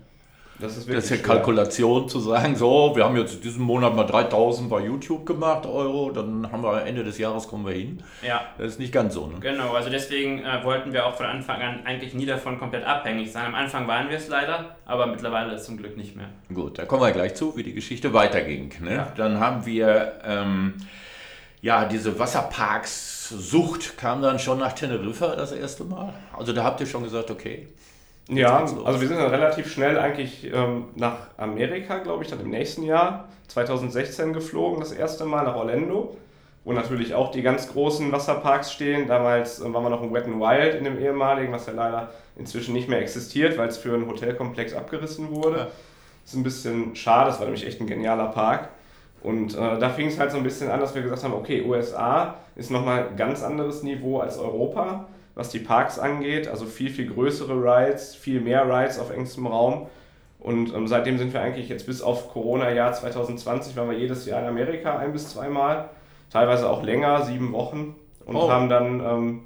Das 0.62 0.76
ist 0.76 0.88
Das 0.88 1.04
ist 1.04 1.10
ja 1.10 1.16
schwer. 1.16 1.26
Kalkulation 1.26 2.08
zu 2.08 2.20
sagen, 2.20 2.54
so, 2.54 2.92
wir 2.94 3.04
haben 3.04 3.16
jetzt 3.16 3.42
diesen 3.42 3.62
Monat 3.62 3.96
mal 3.96 4.04
3000 4.04 4.70
bei 4.70 4.80
YouTube 4.84 5.26
gemacht, 5.26 5.66
Euro, 5.66 6.12
dann 6.12 6.50
haben 6.52 6.62
wir 6.62 6.86
Ende 6.86 7.02
des 7.02 7.18
Jahres 7.18 7.48
kommen 7.48 7.66
wir 7.66 7.72
hin. 7.72 8.00
Ja, 8.26 8.42
Das 8.58 8.68
ist 8.68 8.78
nicht 8.78 8.92
ganz 8.92 9.14
so, 9.14 9.26
ne? 9.26 9.40
genau. 9.40 9.72
Also 9.72 9.90
deswegen 9.90 10.38
äh, 10.44 10.62
wollten 10.62 10.92
wir 10.92 11.04
auch 11.04 11.16
von 11.16 11.26
Anfang 11.26 11.60
an 11.60 11.80
eigentlich 11.84 12.14
nie 12.14 12.26
davon 12.26 12.60
komplett 12.60 12.84
abhängig 12.84 13.32
sein. 13.32 13.46
Am 13.46 13.56
Anfang 13.56 13.88
waren 13.88 14.08
wir 14.08 14.18
es 14.18 14.28
leider, 14.28 14.76
aber 14.86 15.06
mittlerweile 15.06 15.54
ist 15.54 15.64
zum 15.64 15.78
Glück 15.78 15.96
nicht 15.96 16.14
mehr. 16.14 16.28
Gut, 16.54 16.78
da 16.78 16.84
kommen 16.84 17.02
wir 17.02 17.10
gleich 17.10 17.34
zu, 17.34 17.56
wie 17.56 17.64
die 17.64 17.74
Geschichte 17.74 18.12
weiterging. 18.12 18.72
Ne? 18.80 18.94
Ja. 18.94 19.12
Dann 19.16 19.40
haben 19.40 19.66
wir, 19.66 20.20
ähm, 20.24 20.74
ja, 21.60 21.86
diese 21.86 22.18
Wasserparks-Sucht 22.20 23.98
kam 23.98 24.22
dann 24.22 24.38
schon 24.38 24.60
nach 24.60 24.74
Teneriffa 24.74 25.34
das 25.34 25.50
erste 25.50 25.82
Mal. 25.82 26.12
Also 26.38 26.52
da 26.52 26.62
habt 26.62 26.80
ihr 26.80 26.86
schon 26.86 27.02
gesagt, 27.02 27.32
okay. 27.32 27.66
Ja, 28.28 28.60
also 28.84 29.00
wir 29.00 29.08
sind 29.08 29.18
dann 29.18 29.30
relativ 29.30 29.70
schnell 29.72 29.98
eigentlich 29.98 30.50
ähm, 30.52 30.86
nach 30.94 31.28
Amerika, 31.36 31.98
glaube 31.98 32.22
ich, 32.24 32.30
dann 32.30 32.40
im 32.40 32.50
nächsten 32.50 32.82
Jahr, 32.84 33.28
2016 33.48 34.32
geflogen, 34.32 34.80
das 34.80 34.92
erste 34.92 35.24
Mal 35.24 35.44
nach 35.44 35.56
Orlando. 35.56 36.16
wo 36.64 36.72
natürlich 36.72 37.14
auch 37.14 37.32
die 37.32 37.42
ganz 37.42 37.68
großen 37.72 38.12
Wasserparks 38.12 38.72
stehen. 38.72 39.08
Damals 39.08 39.60
äh, 39.60 39.72
waren 39.74 39.84
wir 39.84 39.90
noch 39.90 40.02
im 40.02 40.14
Wet 40.14 40.26
n 40.26 40.40
Wild 40.40 40.76
in 40.76 40.84
dem 40.84 40.98
ehemaligen, 40.98 41.52
was 41.52 41.66
ja 41.66 41.72
leider 41.74 42.12
inzwischen 42.36 42.74
nicht 42.74 42.88
mehr 42.88 43.00
existiert, 43.00 43.58
weil 43.58 43.68
es 43.68 43.78
für 43.78 43.94
einen 43.94 44.08
Hotelkomplex 44.08 44.74
abgerissen 44.74 45.30
wurde. 45.30 45.58
Ja. 45.58 45.64
Das 46.24 46.32
ist 46.32 46.36
ein 46.36 46.44
bisschen 46.44 46.96
schade, 46.96 47.30
das 47.30 47.38
war 47.40 47.46
nämlich 47.46 47.66
echt 47.66 47.80
ein 47.80 47.86
genialer 47.88 48.28
Park. 48.28 48.70
Und 49.22 49.54
äh, 49.56 49.78
da 49.78 49.90
fing 49.90 50.08
es 50.08 50.18
halt 50.18 50.32
so 50.32 50.38
ein 50.38 50.44
bisschen 50.44 50.70
an, 50.70 50.80
dass 50.80 50.94
wir 50.94 51.02
gesagt 51.02 51.24
haben, 51.24 51.34
okay, 51.34 51.62
USA 51.62 52.36
ist 52.56 52.70
nochmal 52.70 53.08
ein 53.08 53.16
ganz 53.16 53.42
anderes 53.42 53.82
Niveau 53.82 54.20
als 54.20 54.38
Europa, 54.38 55.08
was 55.34 55.50
die 55.50 55.58
Parks 55.58 55.98
angeht. 55.98 56.48
Also 56.48 56.66
viel, 56.66 56.90
viel 56.90 57.12
größere 57.12 57.54
Rides, 57.54 58.14
viel 58.14 58.40
mehr 58.40 58.66
Rides 58.66 58.98
auf 58.98 59.10
engstem 59.10 59.46
Raum. 59.46 59.86
Und 60.38 60.74
ähm, 60.74 60.88
seitdem 60.88 61.18
sind 61.18 61.32
wir 61.32 61.40
eigentlich 61.40 61.68
jetzt 61.68 61.86
bis 61.86 62.02
auf 62.02 62.32
Corona-Jahr 62.32 62.92
2020, 62.92 63.76
waren 63.76 63.90
wir 63.90 63.98
jedes 63.98 64.26
Jahr 64.26 64.40
in 64.42 64.48
Amerika 64.48 64.98
ein 64.98 65.12
bis 65.12 65.28
zweimal, 65.28 65.88
teilweise 66.30 66.68
auch 66.68 66.82
länger, 66.82 67.22
sieben 67.22 67.52
Wochen. 67.52 67.94
Und 68.26 68.36
oh. 68.36 68.50
haben 68.50 68.68
dann 68.68 69.00
ähm, 69.00 69.40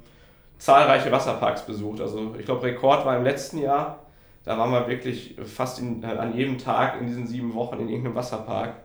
zahlreiche 0.57 1.11
Wasserparks 1.11 1.65
besucht. 1.65 2.01
Also 2.01 2.35
ich 2.37 2.45
glaube, 2.45 2.63
Rekord 2.63 3.05
war 3.05 3.15
im 3.15 3.23
letzten 3.23 3.59
Jahr. 3.59 3.99
Da 4.43 4.57
waren 4.57 4.71
wir 4.71 4.87
wirklich 4.87 5.35
fast 5.45 5.79
in, 5.79 6.03
äh, 6.03 6.07
an 6.07 6.35
jedem 6.35 6.57
Tag 6.57 6.99
in 6.99 7.07
diesen 7.07 7.27
sieben 7.27 7.53
Wochen 7.53 7.79
in 7.79 7.89
irgendeinem 7.89 8.15
Wasserpark. 8.15 8.75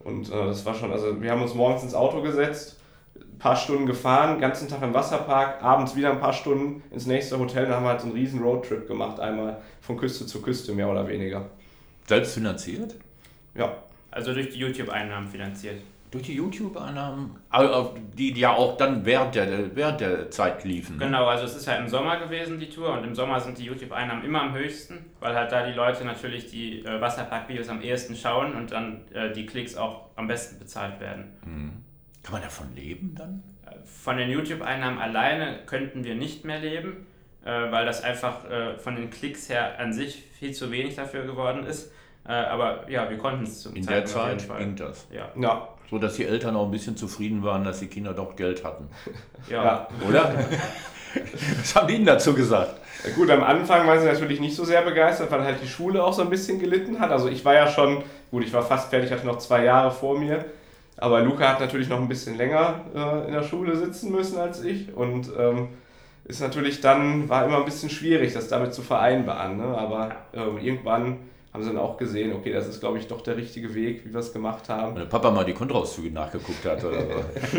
Und 0.00 0.30
äh, 0.30 0.46
das 0.46 0.64
war 0.66 0.74
schon, 0.74 0.92
also 0.92 1.20
wir 1.20 1.30
haben 1.30 1.42
uns 1.42 1.54
morgens 1.54 1.82
ins 1.82 1.94
Auto 1.94 2.22
gesetzt, 2.22 2.78
paar 3.42 3.56
Stunden 3.56 3.86
gefahren, 3.86 4.40
ganzen 4.40 4.68
Tag 4.68 4.82
im 4.82 4.94
Wasserpark, 4.94 5.62
abends 5.62 5.96
wieder 5.96 6.12
ein 6.12 6.20
paar 6.20 6.32
Stunden 6.32 6.82
ins 6.92 7.06
nächste 7.06 7.38
Hotel, 7.38 7.64
dann 7.64 7.74
haben 7.74 7.84
wir 7.84 7.90
halt 7.90 8.00
so 8.00 8.06
einen 8.06 8.14
riesen 8.14 8.40
Roadtrip 8.40 8.86
gemacht, 8.86 9.18
einmal 9.18 9.60
von 9.80 9.96
Küste 9.96 10.26
zu 10.26 10.40
Küste, 10.40 10.72
mehr 10.72 10.88
oder 10.88 11.08
weniger. 11.08 11.50
Selbst 12.06 12.34
finanziert? 12.34 12.94
Ja. 13.54 13.76
Also 14.12 14.32
durch 14.32 14.50
die 14.50 14.58
YouTube-Einnahmen 14.58 15.26
finanziert 15.26 15.80
durch 16.12 16.24
die 16.24 16.34
YouTube-Einnahmen, 16.34 17.36
die 18.14 18.38
ja 18.38 18.52
auch 18.52 18.76
dann 18.76 19.06
während 19.06 19.34
der, 19.34 19.74
während 19.74 20.00
der 20.02 20.30
Zeit 20.30 20.62
liefen. 20.62 20.98
Genau, 20.98 21.24
also 21.24 21.46
es 21.46 21.56
ist 21.56 21.66
halt 21.66 21.80
im 21.80 21.88
Sommer 21.88 22.18
gewesen, 22.18 22.60
die 22.60 22.68
Tour, 22.68 22.92
und 22.92 23.04
im 23.04 23.14
Sommer 23.14 23.40
sind 23.40 23.56
die 23.56 23.64
YouTube-Einnahmen 23.64 24.22
immer 24.22 24.42
am 24.42 24.52
höchsten, 24.52 25.06
weil 25.20 25.34
halt 25.34 25.50
da 25.50 25.66
die 25.66 25.72
Leute 25.72 26.04
natürlich 26.04 26.50
die 26.50 26.84
äh, 26.84 27.00
Wasserpark-Videos 27.00 27.70
am 27.70 27.80
ehesten 27.80 28.14
schauen 28.14 28.54
und 28.54 28.72
dann 28.72 29.00
äh, 29.14 29.32
die 29.32 29.46
Klicks 29.46 29.74
auch 29.74 30.10
am 30.14 30.28
besten 30.28 30.58
bezahlt 30.58 31.00
werden. 31.00 31.32
Mhm. 31.46 31.72
Kann 32.22 32.32
man 32.32 32.42
davon 32.42 32.74
leben 32.74 33.14
dann? 33.16 33.42
Von 33.84 34.16
den 34.16 34.30
YouTube-Einnahmen 34.30 34.98
alleine 34.98 35.60
könnten 35.66 36.04
wir 36.04 36.14
nicht 36.14 36.44
mehr 36.44 36.60
leben, 36.60 37.06
äh, 37.44 37.50
weil 37.50 37.84
das 37.84 38.02
einfach 38.02 38.48
äh, 38.48 38.78
von 38.78 38.96
den 38.96 39.10
Klicks 39.10 39.48
her 39.48 39.78
an 39.78 39.92
sich 39.92 40.24
viel 40.38 40.52
zu 40.52 40.70
wenig 40.70 40.94
dafür 40.96 41.24
geworden 41.24 41.66
ist. 41.66 41.90
Äh, 42.26 42.32
aber 42.32 42.88
ja, 42.88 43.10
wir 43.10 43.18
konnten 43.18 43.44
es 43.44 43.62
zum 43.62 43.74
In 43.74 43.86
der 43.86 44.04
Zeit 44.04 44.46
ging 44.58 44.76
das. 44.76 45.06
Ja. 45.10 45.30
ja. 45.36 45.68
So 45.90 45.98
dass 45.98 46.14
die 46.14 46.24
Eltern 46.24 46.56
auch 46.56 46.66
ein 46.66 46.70
bisschen 46.70 46.96
zufrieden 46.96 47.42
waren, 47.42 47.64
dass 47.64 47.80
die 47.80 47.88
Kinder 47.88 48.14
doch 48.14 48.36
Geld 48.36 48.64
hatten. 48.64 48.88
Ja. 49.50 49.64
ja. 49.64 49.88
Oder? 50.08 50.32
Was 51.58 51.74
haben 51.74 51.88
die 51.88 51.94
Ihnen 51.94 52.06
dazu 52.06 52.32
gesagt? 52.32 52.80
Ja, 53.04 53.10
gut, 53.14 53.28
am 53.28 53.42
Anfang 53.42 53.88
waren 53.88 53.98
sie 53.98 54.06
natürlich 54.06 54.38
nicht 54.38 54.54
so 54.54 54.64
sehr 54.64 54.82
begeistert, 54.82 55.32
weil 55.32 55.42
halt 55.42 55.60
die 55.60 55.66
Schule 55.66 56.02
auch 56.02 56.12
so 56.12 56.22
ein 56.22 56.30
bisschen 56.30 56.60
gelitten 56.60 57.00
hat. 57.00 57.10
Also 57.10 57.28
ich 57.28 57.44
war 57.44 57.54
ja 57.54 57.66
schon, 57.66 58.04
gut, 58.30 58.44
ich 58.44 58.52
war 58.52 58.62
fast 58.62 58.90
fertig, 58.90 59.10
hatte 59.10 59.26
noch 59.26 59.38
zwei 59.38 59.64
Jahre 59.64 59.90
vor 59.90 60.16
mir. 60.16 60.44
Aber 61.02 61.20
Luca 61.20 61.48
hat 61.48 61.58
natürlich 61.58 61.88
noch 61.88 61.98
ein 62.00 62.06
bisschen 62.06 62.36
länger 62.36 62.82
äh, 62.94 63.26
in 63.26 63.32
der 63.32 63.42
Schule 63.42 63.74
sitzen 63.74 64.12
müssen 64.12 64.38
als 64.38 64.62
ich. 64.62 64.94
Und 64.94 65.32
ähm, 65.36 65.70
ist 66.24 66.40
natürlich 66.40 66.80
dann, 66.80 67.28
war 67.28 67.44
immer 67.44 67.56
ein 67.56 67.64
bisschen 67.64 67.90
schwierig, 67.90 68.32
das 68.34 68.46
damit 68.46 68.72
zu 68.72 68.82
vereinbaren. 68.82 69.56
Ne? 69.56 69.64
Aber 69.64 70.14
äh, 70.32 70.64
irgendwann 70.64 71.18
haben 71.52 71.64
sie 71.64 71.70
dann 71.70 71.78
auch 71.78 71.96
gesehen, 71.96 72.32
okay, 72.32 72.52
das 72.52 72.68
ist, 72.68 72.78
glaube 72.78 72.98
ich, 72.98 73.08
doch 73.08 73.20
der 73.20 73.36
richtige 73.36 73.74
Weg, 73.74 74.06
wie 74.06 74.12
wir 74.12 74.20
es 74.20 74.32
gemacht 74.32 74.68
haben. 74.68 74.94
Wenn 74.94 75.02
der 75.02 75.08
Papa 75.08 75.32
mal 75.32 75.44
die 75.44 75.54
Kontoauszüge 75.54 76.12
nachgeguckt 76.12 76.64
hat 76.64 76.84
oder 76.84 77.00
so. 77.00 77.58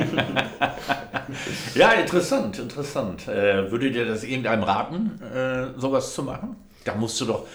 ja, 1.80 1.92
interessant, 1.92 2.60
interessant. 2.60 3.28
Äh, 3.28 3.70
würde 3.70 3.92
dir 3.92 4.06
das 4.06 4.24
irgendeinem 4.24 4.64
raten, 4.64 5.20
äh, 5.22 5.78
sowas 5.78 6.14
zu 6.14 6.24
machen? 6.24 6.56
Da 6.86 6.96
musst 6.96 7.20
du 7.20 7.26
doch, 7.26 7.46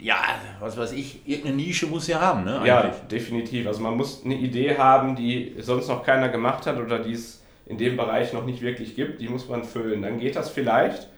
ja, 0.00 0.16
was 0.60 0.76
weiß 0.76 0.92
ich, 0.92 1.26
irgendeine 1.26 1.56
Nische 1.56 1.86
muss 1.86 2.06
ja 2.06 2.20
haben, 2.20 2.44
ne? 2.44 2.56
Eigentlich. 2.56 2.68
Ja, 2.68 2.90
definitiv. 3.10 3.66
Also 3.66 3.80
man 3.80 3.96
muss 3.96 4.24
eine 4.24 4.36
Idee 4.36 4.76
haben, 4.76 5.16
die 5.16 5.54
sonst 5.58 5.88
noch 5.88 6.04
keiner 6.04 6.28
gemacht 6.28 6.66
hat 6.66 6.78
oder 6.78 7.00
die 7.00 7.12
es 7.12 7.42
in 7.66 7.78
dem 7.78 7.96
Bereich 7.96 8.32
noch 8.32 8.44
nicht 8.44 8.62
wirklich 8.62 8.94
gibt, 8.94 9.20
die 9.20 9.28
muss 9.28 9.48
man 9.48 9.64
füllen. 9.64 10.02
Dann 10.02 10.18
geht 10.18 10.36
das 10.36 10.50
vielleicht. 10.50 11.08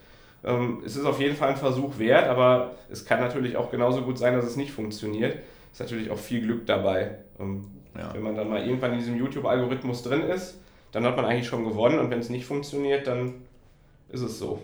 Ähm, 0.42 0.82
es 0.84 0.96
ist 0.96 1.04
auf 1.04 1.20
jeden 1.20 1.36
Fall 1.36 1.50
ein 1.50 1.56
Versuch 1.56 1.98
wert, 1.98 2.26
aber 2.28 2.76
es 2.90 3.04
kann 3.04 3.20
natürlich 3.20 3.56
auch 3.56 3.70
genauso 3.70 4.02
gut 4.02 4.18
sein, 4.18 4.34
dass 4.34 4.46
es 4.46 4.56
nicht 4.56 4.72
funktioniert. 4.72 5.36
Es 5.72 5.78
ist 5.78 5.80
natürlich 5.80 6.10
auch 6.10 6.18
viel 6.18 6.40
Glück 6.40 6.66
dabei. 6.66 7.18
Ähm, 7.38 7.66
ja. 7.96 8.12
Wenn 8.14 8.22
man 8.22 8.34
dann 8.34 8.48
mal 8.48 8.66
irgendwann 8.66 8.92
in 8.92 8.98
diesem 8.98 9.16
YouTube-Algorithmus 9.16 10.02
drin 10.02 10.22
ist, 10.22 10.58
dann 10.92 11.04
hat 11.04 11.16
man 11.16 11.24
eigentlich 11.26 11.46
schon 11.46 11.64
gewonnen 11.64 11.98
und 11.98 12.10
wenn 12.10 12.18
es 12.18 12.30
nicht 12.30 12.46
funktioniert, 12.46 13.06
dann 13.06 13.34
ist 14.08 14.22
es 14.22 14.38
so. 14.38 14.60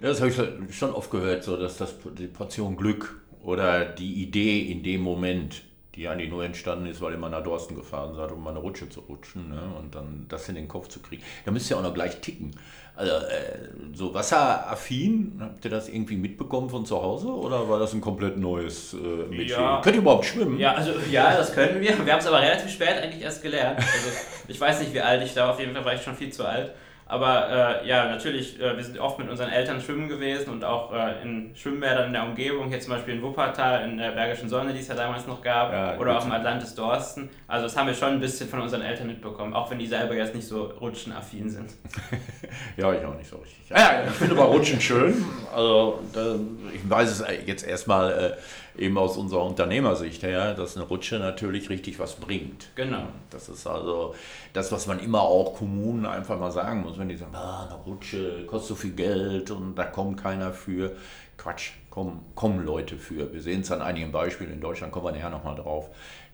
Ja, 0.00 0.08
das 0.08 0.20
habe 0.20 0.30
ich 0.30 0.76
schon 0.76 0.92
oft 0.92 1.10
gehört, 1.10 1.44
so 1.44 1.56
dass 1.56 1.76
das 1.76 1.94
die 2.16 2.26
Portion 2.26 2.76
Glück 2.76 3.20
oder 3.48 3.86
die 3.86 4.22
Idee 4.22 4.60
in 4.70 4.82
dem 4.82 5.00
Moment 5.00 5.62
die 5.94 6.06
eigentlich 6.06 6.30
nur 6.30 6.44
entstanden 6.44 6.86
ist, 6.86 7.00
weil 7.00 7.12
ihr 7.12 7.18
mal 7.18 7.28
nach 7.28 7.42
Dorsten 7.42 7.74
gefahren 7.74 8.14
seid, 8.14 8.30
um 8.30 8.44
mal 8.44 8.50
eine 8.50 8.60
Rutsche 8.60 8.88
zu 8.88 9.00
rutschen 9.00 9.48
ne? 9.48 9.60
und 9.76 9.96
dann 9.96 10.26
das 10.28 10.48
in 10.48 10.54
den 10.54 10.68
Kopf 10.68 10.86
zu 10.86 11.00
kriegen. 11.00 11.24
Da 11.44 11.50
müsst 11.50 11.68
ihr 11.70 11.76
auch 11.76 11.82
noch 11.82 11.92
gleich 11.92 12.20
ticken. 12.20 12.52
Also 12.94 13.10
äh, 13.10 13.58
so 13.94 14.14
wasseraffin, 14.14 15.38
habt 15.40 15.64
ihr 15.64 15.72
das 15.72 15.88
irgendwie 15.88 16.16
mitbekommen 16.16 16.70
von 16.70 16.86
zu 16.86 17.02
Hause 17.02 17.26
oder 17.26 17.68
war 17.68 17.80
das 17.80 17.94
ein 17.94 18.00
komplett 18.00 18.36
neues 18.36 18.94
äh, 18.94 18.96
Metier? 19.28 19.56
Ja. 19.56 19.80
Könnt 19.82 19.96
ihr 19.96 20.02
überhaupt 20.02 20.26
schwimmen? 20.26 20.56
Ja, 20.60 20.74
also 20.74 20.92
ja, 21.10 21.36
das 21.36 21.52
können 21.52 21.80
wir. 21.80 22.06
Wir 22.06 22.12
haben 22.12 22.20
es 22.20 22.26
aber 22.28 22.42
relativ 22.42 22.70
spät 22.70 22.96
eigentlich 23.02 23.22
erst 23.22 23.42
gelernt. 23.42 23.80
Also 23.80 24.10
ich 24.46 24.60
weiß 24.60 24.78
nicht, 24.78 24.94
wie 24.94 25.00
alt 25.00 25.24
ich 25.24 25.34
da, 25.34 25.50
auf 25.50 25.58
jeden 25.58 25.74
Fall 25.74 25.84
war 25.84 25.94
ich 25.94 26.02
schon 26.02 26.14
viel 26.14 26.30
zu 26.30 26.46
alt. 26.46 26.72
Aber 27.10 27.80
äh, 27.82 27.88
ja, 27.88 28.06
natürlich, 28.06 28.60
äh, 28.60 28.76
wir 28.76 28.84
sind 28.84 28.98
oft 28.98 29.18
mit 29.18 29.30
unseren 29.30 29.48
Eltern 29.48 29.80
schwimmen 29.80 30.10
gewesen 30.10 30.50
und 30.50 30.62
auch 30.62 30.92
äh, 30.92 31.22
in 31.22 31.52
Schwimmbädern 31.56 32.08
in 32.08 32.12
der 32.12 32.24
Umgebung, 32.24 32.68
hier 32.68 32.80
zum 32.80 32.90
Beispiel 32.90 33.14
in 33.14 33.22
Wuppertal, 33.22 33.88
in 33.88 33.96
der 33.96 34.10
Bergischen 34.10 34.50
Sonne, 34.50 34.74
die 34.74 34.80
es 34.80 34.88
ja 34.88 34.94
damals 34.94 35.26
noch 35.26 35.40
gab, 35.40 35.72
ja, 35.72 35.96
oder 35.98 36.18
auch 36.18 36.26
im 36.26 36.32
Atlantis 36.32 36.74
Dorsten. 36.74 37.30
Also 37.46 37.64
das 37.64 37.76
haben 37.78 37.86
wir 37.86 37.94
schon 37.94 38.10
ein 38.10 38.20
bisschen 38.20 38.46
von 38.46 38.60
unseren 38.60 38.82
Eltern 38.82 39.06
mitbekommen, 39.06 39.54
auch 39.54 39.70
wenn 39.70 39.78
die 39.78 39.86
selber 39.86 40.14
jetzt 40.14 40.34
nicht 40.34 40.46
so 40.46 40.64
rutschenaffin 40.64 41.48
sind. 41.48 41.70
ja, 42.76 42.92
ich 42.92 43.02
auch 43.02 43.16
nicht 43.16 43.30
so 43.30 43.36
richtig. 43.36 43.70
Ja, 43.70 44.02
ich 44.06 44.12
finde 44.12 44.34
aber 44.34 44.44
Rutschen 44.44 44.78
schön. 44.78 45.24
Also 45.54 46.00
da, 46.12 46.34
ich 46.74 46.88
weiß 46.88 47.08
es 47.08 47.24
jetzt 47.46 47.66
erstmal 47.66 48.12
äh, 48.12 48.36
eben 48.78 48.96
aus 48.98 49.16
unserer 49.16 49.44
Unternehmersicht 49.44 50.22
her, 50.22 50.54
dass 50.54 50.76
eine 50.76 50.86
Rutsche 50.86 51.18
natürlich 51.18 51.70
richtig 51.70 51.98
was 51.98 52.16
bringt. 52.16 52.68
Genau. 52.74 53.04
Das 53.30 53.48
ist 53.48 53.66
also 53.66 54.14
das, 54.52 54.72
was 54.72 54.86
man 54.86 55.00
immer 55.00 55.22
auch 55.22 55.54
Kommunen 55.54 56.06
einfach 56.06 56.38
mal 56.38 56.50
sagen 56.50 56.82
muss, 56.82 56.98
wenn 56.98 57.08
die 57.08 57.16
sagen, 57.16 57.34
ah, 57.34 57.66
eine 57.66 57.74
Rutsche 57.74 58.44
kostet 58.46 58.68
so 58.68 58.74
viel 58.74 58.92
Geld 58.92 59.50
und 59.50 59.74
da 59.76 59.84
kommt 59.84 60.22
keiner 60.22 60.52
für. 60.52 60.96
Quatsch, 61.36 61.70
kommen, 61.88 62.20
kommen 62.34 62.64
Leute 62.64 62.96
für. 62.96 63.32
Wir 63.32 63.40
sehen 63.40 63.60
es 63.60 63.70
an 63.70 63.80
einigen 63.80 64.10
Beispielen 64.10 64.52
in 64.52 64.60
Deutschland, 64.60 64.92
kommen 64.92 65.06
wir 65.06 65.12
nachher 65.12 65.30
nochmal 65.30 65.54
drauf, 65.54 65.88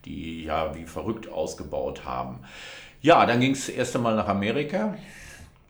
die 0.05 0.45
ja 0.45 0.75
wie 0.75 0.85
verrückt 0.85 1.31
ausgebaut 1.31 2.05
haben. 2.05 2.41
Ja, 3.03 3.27
dann 3.27 3.41
ging 3.41 3.53
es 3.53 3.67
das 3.67 3.75
erste 3.75 3.99
Mal 3.99 4.17
nach 4.17 4.29
Amerika. 4.29 4.97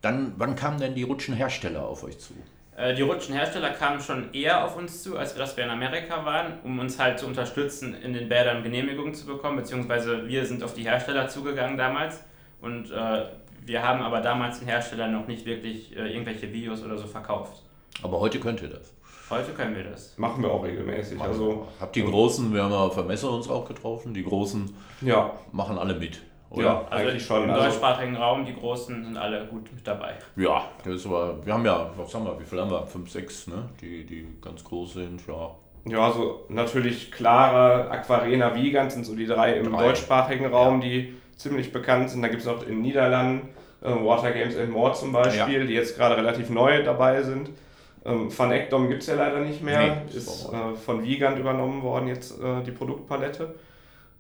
Dann, 0.03 0.35
wann 0.37 0.55
kamen 0.55 0.79
denn 0.79 0.95
die 0.95 1.03
Rutschenhersteller 1.03 1.85
auf 1.85 2.05
euch 2.05 2.19
zu? 2.19 2.35
Äh, 2.77 2.95
die 2.95 3.03
Rutschenhersteller 3.03 3.71
kamen 3.71 4.01
schon 4.01 4.33
eher 4.33 4.65
auf 4.65 4.77
uns 4.77 5.03
zu, 5.03 5.17
als 5.17 5.35
wir 5.35 5.41
das 5.41 5.57
wir 5.57 5.65
in 5.65 5.71
Amerika 5.71 6.25
waren, 6.25 6.59
um 6.65 6.79
uns 6.79 6.99
halt 6.99 7.19
zu 7.19 7.27
unterstützen, 7.27 7.95
in 7.95 8.13
den 8.13 8.29
Bädern 8.29 8.63
Genehmigungen 8.63 9.15
zu 9.15 9.27
bekommen, 9.27 9.57
beziehungsweise 9.57 10.27
wir 10.27 10.45
sind 10.45 10.63
auf 10.63 10.75
die 10.75 10.83
Hersteller 10.83 11.29
zugegangen 11.29 11.77
damals 11.77 12.25
und 12.61 12.91
äh, 12.91 13.25
wir 13.65 13.83
haben 13.83 14.03
aber 14.03 14.21
damals 14.21 14.59
den 14.59 14.69
Herstellern 14.69 15.13
noch 15.13 15.27
nicht 15.27 15.47
wirklich 15.47 15.97
äh, 15.97 16.13
irgendwelche 16.13 16.53
Videos 16.53 16.83
oder 16.83 16.99
so 16.99 17.07
verkauft. 17.07 17.63
Aber 18.03 18.21
heute 18.21 18.41
könnt 18.41 18.61
ihr 18.61 18.69
das. 18.69 18.93
Heute 19.31 19.53
können 19.53 19.75
wir 19.75 19.85
das. 19.85 20.19
Machen 20.19 20.43
wir 20.43 20.51
auch 20.51 20.65
regelmäßig. 20.65 21.17
Machen 21.17 21.31
also 21.31 21.69
habt 21.81 21.97
die 21.97 22.05
Großen, 22.05 22.53
wir 22.53 22.65
haben 22.65 22.73
ja 22.73 23.03
Messe 23.03 23.31
uns 23.31 23.49
auch 23.49 23.67
getroffen, 23.67 24.13
die 24.13 24.25
Großen 24.25 24.75
ja. 25.01 25.33
machen 25.53 25.79
alle 25.79 25.95
mit. 25.95 26.21
Oder? 26.55 26.65
Ja, 26.65 26.87
also 26.91 27.09
eigentlich 27.09 27.27
schon. 27.27 27.45
Im 27.45 27.51
also 27.51 27.65
deutschsprachigen 27.65 28.17
Raum, 28.17 28.45
die 28.45 28.55
Großen 28.55 29.05
sind 29.05 29.17
alle 29.17 29.47
gut 29.47 29.73
mit 29.73 29.87
dabei. 29.87 30.15
Ja, 30.37 30.65
das 30.85 31.09
war, 31.09 31.45
wir 31.45 31.53
haben 31.53 31.65
ja, 31.65 31.91
was 31.97 32.15
haben 32.15 32.25
wir, 32.25 32.39
wie 32.39 32.45
viel 32.45 32.61
haben 32.61 32.71
wir? 32.71 32.87
Fünf, 32.87 33.11
sechs, 33.11 33.47
ne? 33.47 33.69
die, 33.81 34.05
die 34.05 34.27
ganz 34.41 34.63
groß 34.63 34.95
sind, 34.95 35.27
ja. 35.27 35.51
Ja, 35.87 36.07
also 36.07 36.47
natürlich 36.49 37.13
Clara, 37.13 37.91
Aquarena, 37.91 38.55
Wiegand 38.55 38.93
sind 38.93 39.05
so 39.05 39.15
die 39.15 39.27
drei 39.27 39.55
im 39.55 39.71
drei. 39.71 39.85
deutschsprachigen 39.85 40.47
Raum, 40.47 40.81
ja. 40.81 40.89
die 40.89 41.15
ziemlich 41.37 41.73
bekannt 41.73 42.09
sind. 42.11 42.23
Da 42.23 42.29
gibt 42.29 42.41
es 42.41 42.49
auch 42.49 42.63
in 42.63 42.69
den 42.69 42.83
Niederlanden 42.83 43.51
äh, 43.83 43.89
Water 43.89 44.33
Games 44.33 44.57
and 44.57 44.71
More 44.71 44.95
zum 44.95 45.13
Beispiel, 45.13 45.61
ja. 45.61 45.67
die 45.67 45.75
jetzt 45.75 45.97
gerade 45.97 46.17
relativ 46.17 46.49
neu 46.49 46.83
dabei 46.83 47.23
sind. 47.23 47.51
Ähm, 48.07 48.29
Van 48.37 48.53
Ekdom 48.53 48.89
gibt 48.89 49.03
es 49.03 49.09
ja 49.09 49.15
leider 49.15 49.41
nicht 49.41 49.63
mehr, 49.63 50.05
nee, 50.07 50.17
ist 50.17 50.49
äh, 50.53 50.75
von 50.75 51.03
Wiegand 51.03 51.39
übernommen 51.39 51.83
worden 51.83 52.09
jetzt 52.09 52.41
äh, 52.41 52.63
die 52.63 52.71
Produktpalette. 52.71 53.55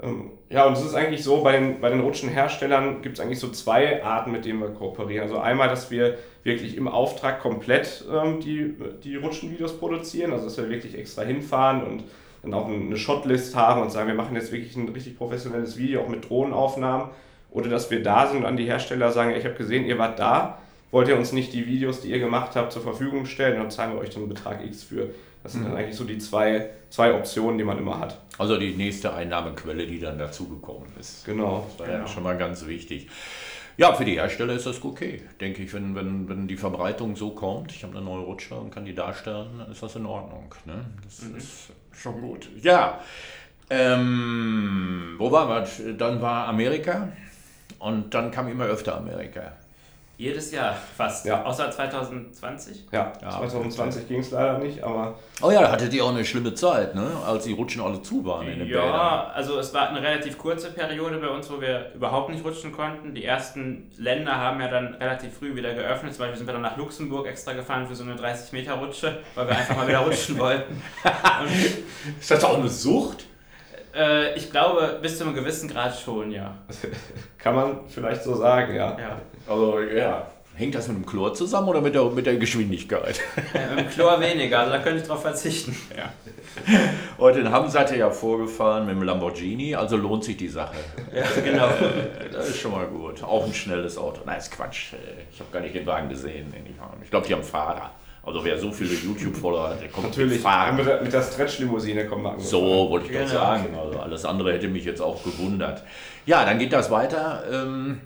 Ähm, 0.02 0.30
ja, 0.50 0.66
und 0.66 0.74
es 0.74 0.84
ist 0.84 0.94
eigentlich 0.94 1.22
so, 1.22 1.42
bei 1.42 1.52
den, 1.52 1.80
bei 1.80 1.90
den 1.90 2.00
Rutschenherstellern 2.00 3.02
gibt 3.02 3.18
es 3.18 3.24
eigentlich 3.24 3.38
so 3.38 3.50
zwei 3.50 4.02
Arten, 4.02 4.32
mit 4.32 4.44
denen 4.44 4.60
wir 4.60 4.68
kooperieren. 4.68 5.22
Also 5.22 5.38
einmal, 5.38 5.68
dass 5.68 5.90
wir 5.90 6.18
wirklich 6.42 6.76
im 6.76 6.88
Auftrag 6.88 7.40
komplett 7.40 8.04
ähm, 8.12 8.40
die, 8.40 8.74
die 9.02 9.16
Rutschenvideos 9.16 9.78
produzieren, 9.78 10.32
also 10.32 10.44
dass 10.44 10.56
wir 10.56 10.68
wirklich 10.68 10.96
extra 10.98 11.22
hinfahren 11.22 11.82
und 11.82 12.04
dann 12.42 12.54
auch 12.54 12.68
eine 12.68 12.96
Shotlist 12.96 13.56
haben 13.56 13.80
und 13.82 13.90
sagen, 13.90 14.08
wir 14.08 14.14
machen 14.14 14.36
jetzt 14.36 14.52
wirklich 14.52 14.76
ein 14.76 14.88
richtig 14.88 15.16
professionelles 15.16 15.78
Video, 15.78 16.02
auch 16.02 16.08
mit 16.08 16.28
Drohnenaufnahmen 16.28 17.08
oder 17.50 17.70
dass 17.70 17.90
wir 17.90 18.02
da 18.02 18.26
sind 18.26 18.38
und 18.38 18.46
an 18.46 18.56
die 18.56 18.64
Hersteller 18.64 19.10
sagen, 19.12 19.34
ich 19.34 19.44
habe 19.44 19.54
gesehen, 19.54 19.86
ihr 19.86 19.98
wart 19.98 20.18
da, 20.18 20.58
wollt 20.90 21.08
ihr 21.08 21.16
uns 21.16 21.32
nicht 21.32 21.52
die 21.52 21.66
Videos, 21.66 22.02
die 22.02 22.10
ihr 22.10 22.18
gemacht 22.18 22.54
habt, 22.54 22.72
zur 22.72 22.82
Verfügung 22.82 23.26
stellen, 23.26 23.58
dann 23.58 23.70
zahlen 23.70 23.94
wir 23.94 24.00
euch 24.00 24.14
einen 24.16 24.28
Betrag 24.28 24.64
X 24.64 24.82
für. 24.82 25.10
Das 25.44 25.52
sind 25.52 25.64
dann 25.64 25.76
eigentlich 25.76 25.94
so 25.94 26.04
die 26.04 26.16
zwei, 26.16 26.70
zwei 26.88 27.12
Optionen, 27.12 27.58
die 27.58 27.64
man 27.64 27.76
immer 27.76 28.00
hat. 28.00 28.18
Also 28.38 28.56
die 28.56 28.74
nächste 28.74 29.12
Einnahmequelle, 29.12 29.86
die 29.86 30.00
dann 30.00 30.18
dazugekommen 30.18 30.88
ist. 30.98 31.26
Genau. 31.26 31.66
Das 31.68 31.86
war 31.86 31.94
ja 31.94 32.08
schon 32.08 32.22
mal 32.22 32.36
ganz 32.38 32.66
wichtig. 32.66 33.08
Ja, 33.76 33.92
für 33.92 34.06
die 34.06 34.14
Hersteller 34.14 34.54
ist 34.54 34.64
das 34.66 34.82
okay, 34.82 35.20
denke 35.40 35.62
ich. 35.62 35.74
Wenn, 35.74 35.94
wenn, 35.94 36.28
wenn 36.30 36.48
die 36.48 36.56
Verbreitung 36.56 37.14
so 37.14 37.30
kommt, 37.30 37.72
ich 37.72 37.82
habe 37.82 37.94
eine 37.94 38.04
neue 38.04 38.22
Rutsche 38.22 38.54
und 38.54 38.70
kann 38.70 38.86
die 38.86 38.94
darstellen, 38.94 39.58
dann 39.58 39.70
ist 39.70 39.82
das 39.82 39.96
in 39.96 40.06
Ordnung. 40.06 40.54
Ne? 40.64 40.86
Das 41.04 41.18
ist 41.18 41.72
schon 41.92 42.20
gut. 42.22 42.48
Ja, 42.62 43.00
ähm, 43.68 45.16
wo 45.18 45.30
war 45.30 45.48
was? 45.48 45.82
Dann 45.98 46.22
war 46.22 46.48
Amerika 46.48 47.08
und 47.80 48.14
dann 48.14 48.30
kam 48.30 48.48
immer 48.48 48.64
öfter 48.64 48.96
Amerika. 48.96 49.52
Jedes 50.16 50.52
Jahr 50.52 50.74
fast. 50.96 51.26
Ja. 51.26 51.42
Außer 51.44 51.70
2020. 51.70 52.86
Ja, 52.92 53.12
Ja, 53.20 53.30
2020 53.30 54.06
ging 54.06 54.20
es 54.20 54.30
leider 54.30 54.58
nicht, 54.58 54.82
aber 54.82 55.14
Oh 55.42 55.50
ja, 55.50 55.62
da 55.62 55.72
hattet 55.72 55.92
ihr 55.92 56.04
auch 56.04 56.10
eine 56.10 56.24
schlimme 56.24 56.54
Zeit, 56.54 56.94
ne? 56.94 57.10
als 57.26 57.44
die 57.44 57.52
Rutschen 57.52 57.82
alle 57.82 58.00
zu 58.00 58.24
waren 58.24 58.46
in 58.46 58.60
den 58.60 58.68
Bädern. 58.68 58.86
Ja, 58.86 59.32
also 59.34 59.58
es 59.58 59.74
war 59.74 59.88
eine 59.88 60.00
relativ 60.00 60.38
kurze 60.38 60.70
Periode 60.70 61.18
bei 61.18 61.28
uns, 61.28 61.50
wo 61.50 61.60
wir 61.60 61.92
überhaupt 61.94 62.30
nicht 62.30 62.44
rutschen 62.44 62.70
konnten. 62.70 63.14
Die 63.14 63.24
ersten 63.24 63.90
Länder 63.98 64.36
haben 64.36 64.60
ja 64.60 64.68
dann 64.68 64.94
relativ 64.94 65.34
früh 65.36 65.56
wieder 65.56 65.74
geöffnet. 65.74 66.14
Zum 66.14 66.20
Beispiel 66.20 66.38
sind 66.38 66.46
wir 66.46 66.52
dann 66.52 66.62
nach 66.62 66.76
Luxemburg 66.76 67.26
extra 67.26 67.52
gefahren 67.52 67.86
für 67.88 67.96
so 67.96 68.04
eine 68.04 68.14
30-Meter-Rutsche, 68.14 69.18
weil 69.34 69.48
wir 69.48 69.56
einfach 69.56 69.76
mal 69.76 69.88
wieder 69.88 69.98
rutschen 69.98 70.38
wollten. 70.38 70.80
Und, 71.40 72.20
Ist 72.20 72.30
das 72.30 72.44
auch 72.44 72.58
eine 72.58 72.68
Sucht? 72.68 73.26
äh, 73.94 74.34
ich 74.36 74.50
glaube, 74.50 74.98
bis 75.00 75.18
zu 75.18 75.24
einem 75.24 75.34
gewissen 75.34 75.68
Grad 75.68 75.98
schon, 75.98 76.30
ja. 76.30 76.54
kann 77.38 77.54
man 77.54 77.80
vielleicht 77.88 78.22
so 78.22 78.34
sagen, 78.34 78.74
ja. 78.74 78.98
ja. 78.98 79.20
Also 79.48 79.80
ja. 79.80 80.26
Hängt 80.56 80.76
das 80.76 80.86
mit 80.86 80.96
dem 80.98 81.04
Chlor 81.04 81.34
zusammen 81.34 81.68
oder 81.68 81.80
mit 81.80 81.96
der, 81.96 82.04
mit 82.04 82.26
der 82.26 82.36
Geschwindigkeit? 82.36 83.20
Äh, 83.54 83.80
Im 83.80 83.88
Chlor 83.90 84.20
weniger, 84.20 84.60
also 84.60 84.70
da 84.72 84.78
könnte 84.78 85.00
ich 85.02 85.06
drauf 85.08 85.22
verzichten. 85.22 85.76
Ja. 85.96 86.12
Heute 87.18 87.40
in 87.40 87.50
Hamm 87.50 87.68
seid 87.68 87.90
ihr 87.90 87.96
ja 87.98 88.10
vorgefahren 88.10 88.86
mit 88.86 88.94
dem 88.94 89.02
Lamborghini, 89.02 89.74
also 89.74 89.96
lohnt 89.96 90.22
sich 90.22 90.36
die 90.36 90.46
Sache. 90.48 90.76
ja, 91.12 91.24
genau. 91.42 91.68
Das 92.32 92.48
ist 92.50 92.60
schon 92.60 92.70
mal 92.70 92.86
gut. 92.86 93.20
Auch 93.24 93.44
ein 93.44 93.52
schnelles 93.52 93.98
Auto. 93.98 94.20
Nein, 94.24 94.38
ist 94.38 94.52
Quatsch. 94.52 94.92
Ich 95.32 95.40
habe 95.40 95.50
gar 95.50 95.58
nicht 95.60 95.74
den 95.74 95.86
Wagen 95.86 96.08
gesehen. 96.08 96.54
Ich 97.02 97.10
glaube, 97.10 97.26
die 97.26 97.32
haben 97.34 97.42
Fahrer. 97.42 97.90
Also 98.22 98.42
wer 98.44 98.56
so 98.56 98.70
viele 98.70 98.94
YouTube-Follower 98.94 99.70
hat, 99.70 99.80
der 99.82 99.88
kommt 99.88 100.06
Natürlich, 100.06 100.42
mit 100.42 100.76
mit 100.76 100.86
der, 100.86 101.02
mit 101.02 101.12
der 101.12 101.22
Stretch-Limousine 101.22 102.06
kommen 102.06 102.22
wir 102.22 102.30
angefahren. 102.30 102.48
So 102.50 102.88
wollte 102.90 103.06
ich 103.06 103.12
doch 103.12 103.18
Genau. 103.26 103.32
sagen. 103.40 103.76
Also 103.76 103.98
alles 103.98 104.24
andere 104.24 104.52
hätte 104.52 104.68
mich 104.68 104.84
jetzt 104.84 105.02
auch 105.02 105.22
gewundert. 105.24 105.82
Ja, 106.24 106.44
dann 106.44 106.58
geht 106.60 106.72
das 106.72 106.90
weiter. 106.92 107.42
Ähm, 107.50 108.00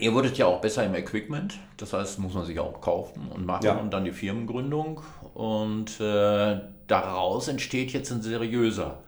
ihr 0.00 0.12
wurdet 0.14 0.36
ja 0.38 0.46
auch 0.46 0.60
besser 0.60 0.84
im 0.84 0.94
Equipment. 0.94 1.58
Das 1.76 1.92
heißt, 1.92 2.18
muss 2.18 2.34
man 2.34 2.44
sich 2.44 2.58
auch 2.58 2.80
kaufen 2.80 3.28
und 3.34 3.46
machen 3.46 3.64
Ja. 3.64 3.76
und 3.76 3.90
dann 3.92 4.04
die 4.04 4.12
Firmengründung. 4.12 5.00
Und 5.34 6.00
äh, 6.00 6.60
daraus 6.86 7.48
entsteht 7.48 7.92
jetzt 7.92 8.10
ein 8.10 8.22
seriöser 8.22 8.98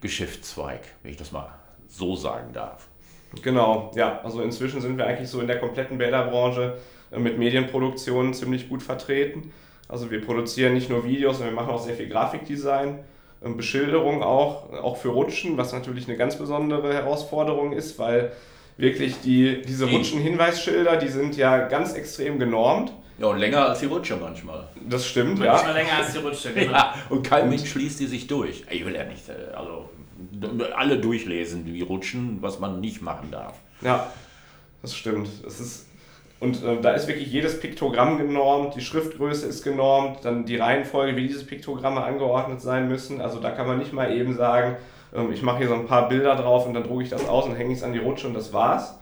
Geschäftszweig, 0.00 0.80
wenn 1.02 1.12
ich 1.12 1.16
das 1.16 1.32
mal 1.32 1.48
so 1.88 2.16
sagen 2.16 2.52
darf. 2.52 2.88
Genau, 3.42 3.90
ja. 3.94 4.20
Also 4.22 4.42
inzwischen 4.42 4.80
sind 4.80 4.98
wir 4.98 5.06
eigentlich 5.06 5.28
so 5.28 5.40
in 5.40 5.46
der 5.46 5.58
kompletten 5.58 5.98
Bäderbranche 5.98 6.78
äh, 7.10 7.18
mit 7.18 7.38
Medienproduktionen 7.38 8.34
ziemlich 8.34 8.68
gut 8.68 8.82
vertreten. 8.82 9.52
Also 9.88 10.10
wir 10.10 10.24
produzieren 10.24 10.74
nicht 10.74 10.90
nur 10.90 11.04
Videos, 11.04 11.38
sondern 11.38 11.54
wir 11.54 11.62
machen 11.62 11.74
auch 11.74 11.82
sehr 11.82 11.94
viel 11.94 12.08
Grafikdesign, 12.08 12.98
ähm, 13.44 13.56
Beschilderung 13.56 14.22
auch, 14.22 14.72
auch 14.72 14.96
für 14.96 15.08
Rutschen, 15.10 15.56
was 15.56 15.72
natürlich 15.72 16.08
eine 16.08 16.16
ganz 16.16 16.36
besondere 16.36 16.92
Herausforderung 16.92 17.72
ist, 17.72 17.98
weil 17.98 18.32
wirklich 18.82 19.20
die, 19.20 19.62
diese 19.62 19.86
Die- 19.86 19.94
Rutschen-Hinweisschilder, 19.96 20.96
die 20.96 21.08
sind 21.08 21.36
ja 21.36 21.68
ganz 21.68 21.94
extrem 21.94 22.38
genormt. 22.38 22.92
Ja, 23.18 23.28
und 23.28 23.38
länger 23.38 23.68
als 23.68 23.78
die 23.78 23.86
Rutsche 23.86 24.16
manchmal. 24.20 24.66
Das 24.88 25.06
stimmt, 25.06 25.38
Manchmal 25.38 25.66
ja. 25.66 25.72
länger 25.72 25.96
als 25.98 26.12
die 26.12 26.18
Rutsche, 26.18 26.52
genau. 26.54 26.72
Ja, 26.72 26.94
und 27.08 27.22
kein 27.22 27.48
Mensch 27.48 27.70
schließt 27.70 28.00
die 28.00 28.06
sich 28.06 28.26
durch. 28.26 28.64
Ich 28.68 28.84
will 28.84 28.94
ja 28.96 29.04
nicht, 29.04 29.28
äh, 29.28 29.54
also 29.54 29.88
alle 30.74 30.98
durchlesen, 30.98 31.64
die 31.64 31.80
rutschen, 31.82 32.38
was 32.40 32.58
man 32.58 32.80
nicht 32.80 33.00
machen 33.00 33.28
darf. 33.30 33.54
Ja, 33.82 34.08
das 34.82 34.96
stimmt. 34.96 35.28
Es 35.46 35.60
ist, 35.60 35.86
und 36.40 36.64
äh, 36.64 36.80
da 36.80 36.92
ist 36.92 37.06
wirklich 37.06 37.30
jedes 37.30 37.60
Piktogramm 37.60 38.18
genormt, 38.18 38.74
die 38.74 38.80
Schriftgröße 38.80 39.46
ist 39.46 39.62
genormt, 39.62 40.24
dann 40.24 40.44
die 40.44 40.56
Reihenfolge, 40.56 41.14
wie 41.14 41.28
diese 41.28 41.44
Piktogramme 41.44 42.02
angeordnet 42.02 42.60
sein 42.60 42.88
müssen. 42.88 43.20
Also 43.20 43.38
da 43.38 43.50
kann 43.52 43.68
man 43.68 43.78
nicht 43.78 43.92
mal 43.92 44.12
eben 44.16 44.34
sagen, 44.34 44.76
ich 45.32 45.42
mache 45.42 45.58
hier 45.58 45.68
so 45.68 45.74
ein 45.74 45.86
paar 45.86 46.08
Bilder 46.08 46.34
drauf 46.36 46.66
und 46.66 46.74
dann 46.74 46.84
drucke 46.84 47.02
ich 47.02 47.10
das 47.10 47.28
aus 47.28 47.44
und 47.46 47.54
hänge 47.54 47.74
es 47.74 47.82
an 47.82 47.92
die 47.92 47.98
Rutsche 47.98 48.26
und 48.28 48.34
das 48.34 48.52
war's. 48.52 48.98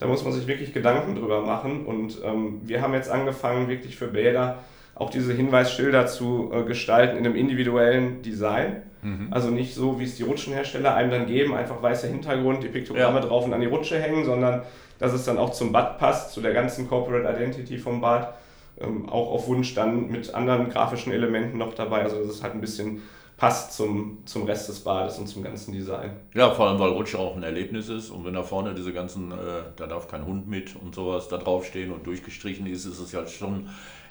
Da 0.00 0.06
muss 0.06 0.24
man 0.24 0.32
sich 0.32 0.46
wirklich 0.48 0.72
Gedanken 0.74 1.14
drüber 1.14 1.42
machen. 1.42 1.86
Und 1.86 2.18
ähm, 2.24 2.60
wir 2.64 2.82
haben 2.82 2.92
jetzt 2.94 3.08
angefangen, 3.10 3.68
wirklich 3.68 3.96
für 3.96 4.08
Bäder 4.08 4.58
auch 4.96 5.10
diese 5.10 5.32
Hinweisschilder 5.32 6.06
zu 6.06 6.50
äh, 6.52 6.62
gestalten 6.64 7.16
in 7.16 7.24
einem 7.26 7.36
individuellen 7.36 8.22
Design. 8.22 8.82
Also 9.30 9.50
nicht 9.50 9.74
so, 9.74 10.00
wie 10.00 10.04
es 10.04 10.16
die 10.16 10.22
Rutschenhersteller 10.22 10.94
einem 10.94 11.10
dann 11.10 11.26
geben, 11.26 11.54
einfach 11.54 11.82
weißer 11.82 12.08
Hintergrund, 12.08 12.62
die 12.62 12.68
Piktogramme 12.68 13.20
Ja. 13.20 13.26
drauf 13.26 13.44
und 13.44 13.52
an 13.52 13.60
die 13.60 13.66
Rutsche 13.66 14.00
hängen, 14.00 14.24
sondern 14.24 14.62
dass 14.98 15.12
es 15.12 15.24
dann 15.26 15.36
auch 15.36 15.50
zum 15.50 15.72
Bad 15.72 15.98
passt, 15.98 16.32
zu 16.32 16.40
der 16.40 16.54
ganzen 16.54 16.88
Corporate 16.88 17.28
Identity 17.28 17.76
vom 17.76 18.00
Bad. 18.00 18.32
Ähm, 18.80 19.08
auch 19.08 19.30
auf 19.30 19.46
Wunsch 19.46 19.74
dann 19.74 20.10
mit 20.10 20.34
anderen 20.34 20.68
grafischen 20.70 21.12
Elementen 21.12 21.58
noch 21.58 21.74
dabei, 21.74 22.00
also 22.02 22.18
dass 22.18 22.28
es 22.28 22.42
halt 22.42 22.54
ein 22.54 22.60
bisschen 22.60 23.02
passt 23.36 23.72
zum, 23.72 24.18
zum 24.26 24.44
Rest 24.44 24.68
des 24.68 24.80
Bades 24.80 25.18
und 25.18 25.26
zum 25.26 25.42
ganzen 25.42 25.72
Design. 25.72 26.12
Ja, 26.34 26.50
vor 26.52 26.68
allem, 26.68 26.78
weil 26.78 26.90
Rutsche 26.90 27.18
auch 27.18 27.36
ein 27.36 27.42
Erlebnis 27.42 27.88
ist 27.88 28.10
und 28.10 28.24
wenn 28.24 28.34
da 28.34 28.42
vorne 28.42 28.74
diese 28.74 28.92
ganzen, 28.92 29.32
äh, 29.32 29.36
da 29.76 29.86
darf 29.86 30.06
kein 30.08 30.24
Hund 30.24 30.48
mit 30.48 30.76
und 30.76 30.94
sowas 30.94 31.28
da 31.28 31.36
draufstehen 31.38 31.90
und 31.92 32.06
durchgestrichen 32.06 32.66
ist, 32.66 32.84
ist 32.84 33.00
es 33.00 33.12
ja 33.12 33.26
schon 33.26 33.68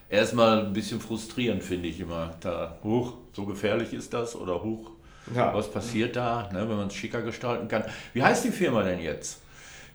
erstmal 0.09 0.65
ein 0.65 0.73
bisschen 0.73 0.99
frustrierend, 0.99 1.63
finde 1.63 1.87
ich 1.87 1.99
immer. 1.99 2.31
Da, 2.41 2.77
huch, 2.83 3.13
so 3.33 3.45
gefährlich 3.45 3.93
ist 3.93 4.13
das 4.13 4.35
oder 4.35 4.61
huch, 4.61 4.91
Ja. 5.33 5.53
was 5.53 5.71
passiert 5.71 6.15
da, 6.17 6.49
ne, 6.51 6.67
wenn 6.69 6.77
man 6.77 6.87
es 6.87 6.93
schicker 6.95 7.21
gestalten 7.21 7.67
kann. 7.69 7.83
Wie 8.13 8.21
heißt 8.21 8.43
die 8.43 8.51
Firma 8.51 8.83
denn 8.83 8.99
jetzt? 8.99 9.39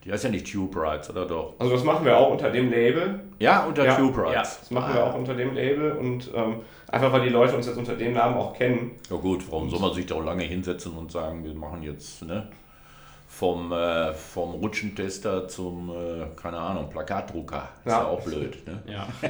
Die 0.04 0.12
heißt 0.12 0.24
ja 0.24 0.30
nicht 0.30 0.50
Tube 0.50 0.74
Rides, 0.76 1.11
oder 1.11 1.26
doch? 1.26 1.54
Also 1.58 1.72
das 1.74 1.84
machen 1.84 2.04
wir 2.04 2.16
auch 2.16 2.30
unter 2.30 2.50
dem 2.50 2.70
Label. 2.70 3.20
Ja, 3.38 3.64
unter 3.66 3.84
Ja, 3.84 3.94
Tube 3.96 4.16
ja, 4.16 4.22
Rides. 4.24 4.61
Das 4.61 4.70
machen 4.70 4.94
wir 4.94 5.04
auch 5.04 5.14
unter 5.14 5.34
dem 5.34 5.54
Label 5.54 5.92
und 5.92 6.30
ähm, 6.34 6.61
einfach 6.90 7.12
weil 7.12 7.22
die 7.22 7.28
Leute 7.28 7.54
uns 7.56 7.66
jetzt 7.66 7.76
unter 7.76 7.94
dem 7.94 8.12
Namen 8.14 8.37
auch 8.37 8.54
kennen. 8.54 8.92
Ja 9.11 9.16
gut, 9.16 9.44
warum 9.50 9.68
soll 9.68 9.80
man 9.80 9.92
sich 9.92 10.06
da 10.06 10.14
auch 10.14 10.24
lange 10.24 10.44
hinsetzen 10.44 10.92
und 10.96 11.11
sagen, 11.12 11.44
wir 11.44 11.52
machen 11.54 11.82
jetzt 11.82 12.22
ne, 12.22 12.48
vom, 13.26 13.72
äh, 13.72 14.14
vom 14.14 14.54
Rutschentester 14.54 15.46
zum, 15.48 15.90
äh, 15.90 16.26
keine 16.40 16.58
Ahnung, 16.58 16.88
Plakatdrucker. 16.88 17.68
Ist 17.84 17.90
ja, 17.92 17.98
Ja. 18.00 18.06
auch 18.06 18.20
blöd. 18.22 18.56
Ne? 18.66 18.82
Ja. 18.87 19.06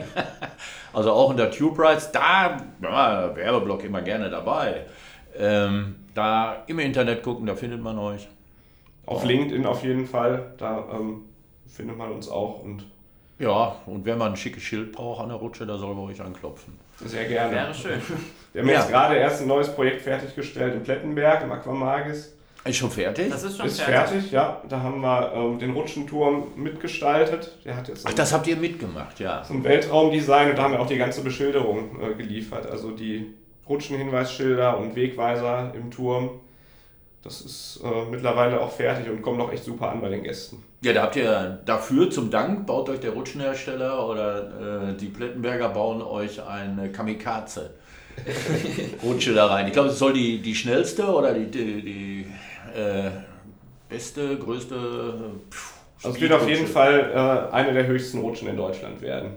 Also 0.92 1.12
auch 1.12 1.30
unter 1.30 1.50
Tube 1.50 1.78
Rides, 1.78 2.10
da, 2.12 2.56
ja, 2.82 3.36
Werbeblock 3.36 3.84
immer 3.84 4.00
gerne 4.02 4.30
dabei. 4.30 4.86
Ähm, 5.36 5.96
da 6.14 6.62
im 6.66 6.78
Internet 6.78 7.22
gucken, 7.22 7.46
da 7.46 7.54
findet 7.54 7.82
man 7.82 7.98
euch. 7.98 8.26
Auf 9.08 9.24
LinkedIn 9.24 9.64
auf 9.66 9.82
jeden 9.82 10.06
Fall, 10.06 10.52
da 10.58 10.84
ähm, 10.92 11.22
findet 11.66 11.96
man 11.96 12.12
uns 12.12 12.28
auch 12.28 12.62
und 12.62 12.84
Ja, 13.38 13.76
und 13.86 14.04
wenn 14.04 14.18
man 14.18 14.32
ein 14.32 14.36
schickes 14.36 14.62
Schild 14.62 14.92
braucht 14.92 15.22
an 15.22 15.28
der 15.28 15.38
Rutsche, 15.38 15.66
da 15.66 15.78
soll 15.78 15.94
man 15.94 16.04
euch 16.10 16.20
anklopfen. 16.20 16.78
sehr 17.04 17.24
gerne. 17.26 17.52
Wäre 17.54 17.74
schön. 17.74 18.00
Wir 18.52 18.62
haben 18.62 18.68
Ja. 18.68 18.74
jetzt 18.80 18.88
gerade 18.90 19.16
erst 19.16 19.42
ein 19.42 19.48
neues 19.48 19.72
Projekt 19.74 20.02
fertiggestellt 20.02 20.74
in 20.74 20.82
Plettenberg, 20.82 21.42
im 21.42 21.52
Aquamagis. 21.52 22.34
Ist 22.64 22.76
schon 22.76 22.90
fertig? 22.90 23.30
Das 23.30 23.44
ist 23.44 23.56
schon 23.56 23.66
Ist 23.66 23.80
fertig. 23.80 24.10
fertig, 24.14 24.32
ja. 24.32 24.60
Da 24.68 24.80
haben 24.82 25.00
wir 25.00 25.32
ähm, 25.34 25.58
den 25.58 25.70
Rutschenturm 25.72 26.48
mitgestaltet. 26.56 27.56
Der 27.64 27.76
hat 27.76 27.88
jetzt 27.88 28.04
Ach, 28.06 28.12
das 28.12 28.32
habt 28.32 28.46
ihr 28.48 28.56
mitgemacht, 28.56 29.20
ja. 29.20 29.44
so 29.44 29.54
ein 29.54 29.62
Weltraumdesign 29.64 30.50
und 30.50 30.56
da 30.58 30.64
haben 30.64 30.72
wir 30.72 30.80
auch 30.80 30.86
die 30.88 30.98
ganze 30.98 31.22
Beschilderung 31.22 31.98
äh, 32.02 32.14
geliefert. 32.14 32.66
Also 32.68 32.90
die 32.90 33.32
Rutschenhinweisschilder 33.68 34.76
und 34.78 34.96
Wegweiser 34.96 35.72
im 35.74 35.90
Turm. 35.90 36.30
Das 37.22 37.40
ist 37.40 37.80
äh, 37.84 38.10
mittlerweile 38.10 38.60
auch 38.60 38.70
fertig 38.70 39.10
und 39.10 39.22
kommt 39.22 39.40
auch 39.40 39.52
echt 39.52 39.64
super 39.64 39.90
an 39.90 40.00
bei 40.00 40.08
den 40.08 40.22
Gästen. 40.22 40.62
Ja, 40.82 40.92
da 40.92 41.02
habt 41.02 41.16
ihr 41.16 41.60
dafür 41.66 42.10
zum 42.10 42.30
Dank, 42.30 42.66
baut 42.66 42.88
euch 42.88 43.00
der 43.00 43.10
Rutschenhersteller 43.10 44.08
oder 44.08 44.90
äh, 44.90 44.96
die 44.96 45.06
Plettenberger 45.06 45.70
bauen 45.70 46.00
euch 46.00 46.40
eine 46.42 46.90
Kamikaze. 46.92 47.70
Rutsche 49.02 49.34
da 49.34 49.46
rein. 49.46 49.66
Ich 49.66 49.72
glaube, 49.72 49.88
es 49.88 49.98
soll 49.98 50.12
die, 50.12 50.40
die 50.40 50.54
schnellste 50.54 51.06
oder 51.06 51.34
die, 51.34 51.46
die, 51.46 51.82
die 51.82 52.26
äh, 52.78 53.10
beste, 53.88 54.36
größte. 54.38 54.76
Pff, 55.50 55.74
Also 56.02 56.16
es 56.16 56.20
wird 56.20 56.32
auf 56.32 56.48
jeden. 56.48 56.66
Fall 56.66 57.10
äh, 57.12 57.54
eine 57.54 57.72
der 57.72 57.86
höchsten 57.86 58.20
Rutschen 58.20 58.48
in 58.48 58.56
Deutschland 58.56 59.00
werden. 59.00 59.32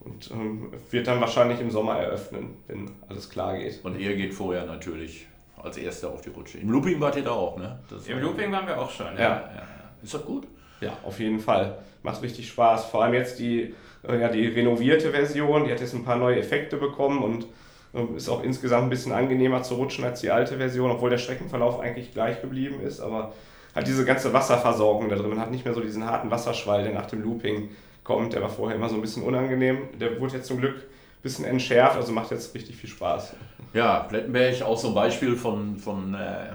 Und 0.00 0.30
ähm, 0.30 0.72
wird 0.90 1.06
dann 1.08 1.20
wahrscheinlich 1.20 1.60
im 1.60 1.70
Sommer 1.70 1.98
eröffnen, 1.98 2.56
wenn 2.68 2.90
alles 3.08 3.28
klar 3.28 3.58
geht. 3.58 3.84
Und 3.84 3.98
ihr 3.98 4.14
geht 4.16 4.34
vorher 4.34 4.64
natürlich 4.64 5.26
als 5.62 5.76
Erster 5.76 6.08
auf 6.08 6.20
die 6.20 6.30
Rutsche. 6.30 6.58
Im 6.58 6.70
Looping 6.70 7.00
wart 7.00 7.16
ihr 7.16 7.24
da 7.24 7.30
auch, 7.30 7.56
ne? 7.56 7.78
Das 7.90 8.06
Im 8.06 8.20
Looping 8.20 8.52
waren 8.52 8.66
wir 8.66 8.80
auch 8.80 8.90
schon. 8.90 9.06
Ja. 9.16 9.22
Ja. 9.22 9.62
Ist 10.02 10.14
das 10.14 10.24
gut? 10.24 10.46
Ja, 10.80 10.92
auf 11.04 11.18
jeden 11.18 11.40
Fall. 11.40 11.78
Macht 12.02 12.22
richtig 12.22 12.48
Spaß. 12.48 12.86
Vor 12.86 13.02
allem 13.02 13.14
jetzt 13.14 13.38
die, 13.38 13.74
äh, 14.06 14.20
ja, 14.20 14.28
die 14.28 14.46
renovierte 14.46 15.10
Version, 15.10 15.64
die 15.64 15.72
hat 15.72 15.80
jetzt 15.80 15.94
ein 15.94 16.04
paar 16.04 16.16
neue 16.16 16.38
Effekte 16.38 16.76
bekommen 16.76 17.22
und 17.22 17.46
ähm, 17.94 18.16
ist 18.16 18.28
auch 18.28 18.42
insgesamt 18.42 18.84
ein 18.84 18.90
bisschen 18.90 19.12
angenehmer 19.12 19.62
zu 19.62 19.74
rutschen 19.74 20.04
als 20.04 20.20
die 20.20 20.30
alte 20.30 20.58
Version, 20.58 20.90
obwohl 20.90 21.10
der 21.10 21.18
Streckenverlauf 21.18 21.80
eigentlich 21.80 22.12
gleich 22.12 22.40
geblieben 22.40 22.80
ist. 22.80 23.00
Aber 23.00 23.32
hat 23.74 23.86
diese 23.86 24.04
ganze 24.04 24.32
Wasserversorgung 24.32 25.08
da 25.08 25.16
drin. 25.16 25.30
Man 25.30 25.40
hat 25.40 25.50
nicht 25.50 25.64
mehr 25.64 25.74
so 25.74 25.80
diesen 25.80 26.04
harten 26.06 26.30
Wasserschwall, 26.30 26.82
der 26.82 26.92
nach 26.92 27.06
dem 27.06 27.22
Looping 27.22 27.70
kommt. 28.04 28.32
Der 28.32 28.40
war 28.40 28.48
vorher 28.48 28.76
immer 28.76 28.88
so 28.88 28.94
ein 28.94 29.00
bisschen 29.00 29.22
unangenehm. 29.22 29.88
Der 30.00 30.20
wurde 30.20 30.34
jetzt 30.36 30.46
zum 30.46 30.58
Glück 30.58 30.76
ein 30.76 31.22
bisschen 31.22 31.44
entschärft, 31.44 31.96
also 31.96 32.12
macht 32.12 32.30
jetzt 32.30 32.54
richtig 32.54 32.76
viel 32.76 32.88
Spaß. 32.88 33.34
Ja, 33.72 34.00
Plettenberg 34.00 34.62
auch 34.62 34.78
so 34.78 34.88
ein 34.88 34.94
Beispiel 34.94 35.36
von, 35.36 35.76
von 35.76 36.14
äh, 36.14 36.52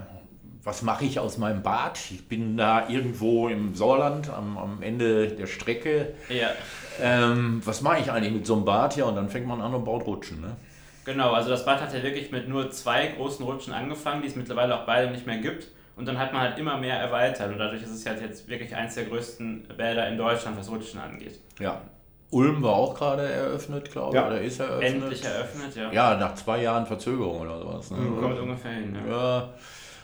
was 0.63 0.81
mache 0.83 1.05
ich 1.05 1.19
aus 1.19 1.37
meinem 1.37 1.63
Bad? 1.63 1.99
Ich 2.11 2.27
bin 2.27 2.57
da 2.57 2.87
irgendwo 2.87 3.47
im 3.47 3.75
Sauerland 3.75 4.29
am, 4.29 4.57
am 4.57 4.81
Ende 4.81 5.27
der 5.27 5.47
Strecke. 5.47 6.13
Ja. 6.29 6.49
Ähm, 7.01 7.61
was 7.65 7.81
mache 7.81 7.99
ich 8.01 8.11
eigentlich 8.11 8.33
mit 8.33 8.45
so 8.45 8.55
einem 8.55 8.65
Bad? 8.65 8.95
Ja, 8.95 9.05
und 9.05 9.15
dann 9.15 9.29
fängt 9.29 9.47
man 9.47 9.61
an 9.61 9.73
und 9.73 9.83
baut 9.83 10.05
Rutschen. 10.05 10.41
Ne? 10.41 10.55
Genau, 11.05 11.31
also 11.31 11.49
das 11.49 11.65
Bad 11.65 11.81
hat 11.81 11.93
ja 11.93 12.03
wirklich 12.03 12.31
mit 12.31 12.47
nur 12.47 12.69
zwei 12.69 13.07
großen 13.07 13.43
Rutschen 13.43 13.73
angefangen, 13.73 14.21
die 14.21 14.27
es 14.27 14.35
mittlerweile 14.35 14.79
auch 14.79 14.85
beide 14.85 15.09
nicht 15.09 15.25
mehr 15.25 15.37
gibt. 15.37 15.67
Und 15.95 16.07
dann 16.07 16.17
hat 16.17 16.31
man 16.31 16.41
halt 16.41 16.57
immer 16.57 16.77
mehr 16.77 16.97
erweitert 16.97 17.51
und 17.51 17.59
dadurch 17.59 17.83
ist 17.83 17.91
es 17.91 18.05
halt 18.05 18.21
jetzt 18.21 18.47
wirklich 18.47 18.75
eins 18.75 18.95
der 18.95 19.05
größten 19.05 19.67
Bäder 19.77 20.07
in 20.07 20.17
Deutschland, 20.17 20.57
was 20.57 20.69
Rutschen 20.69 20.99
angeht. 20.99 21.39
Ja. 21.59 21.81
Ulm 22.31 22.63
war 22.63 22.73
auch 22.73 22.93
gerade 22.95 23.23
eröffnet, 23.23 23.91
glaube 23.91 24.09
ich, 24.09 24.15
Ja. 24.15 24.27
oder 24.27 24.41
ist 24.41 24.59
eröffnet. 24.59 24.93
Endlich 24.93 25.23
eröffnet, 25.23 25.75
ja. 25.75 25.91
Ja, 25.91 26.17
nach 26.17 26.33
zwei 26.35 26.61
Jahren 26.63 26.85
Verzögerung 26.85 27.41
oder 27.41 27.59
sowas. 27.59 27.91
Ne? 27.91 27.97
Kommt 28.19 28.39
ungefähr 28.39 28.71
hin, 28.71 28.97
ja. 29.07 29.11
Ja, 29.39 29.49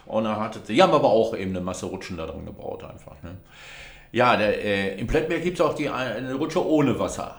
und 0.05 0.23
dann 0.25 0.35
hatte 0.37 0.59
sie, 0.63 0.73
die 0.75 0.83
haben 0.83 0.93
aber 0.93 1.09
auch 1.09 1.35
eben 1.35 1.51
eine 1.51 1.61
Masse 1.61 1.85
Rutschen 1.85 2.17
da 2.17 2.25
drin 2.25 2.45
gebaut 2.45 2.83
einfach. 2.83 3.13
Ne? 3.23 3.37
Ja, 4.11 4.35
der, 4.37 4.63
äh, 4.63 4.99
im 4.99 5.07
Plettenberg 5.07 5.43
gibt 5.43 5.59
es 5.59 5.65
auch 5.65 5.73
die, 5.73 5.89
eine 5.89 6.33
Rutsche 6.35 6.65
ohne 6.65 6.97
Wasser. 6.99 7.35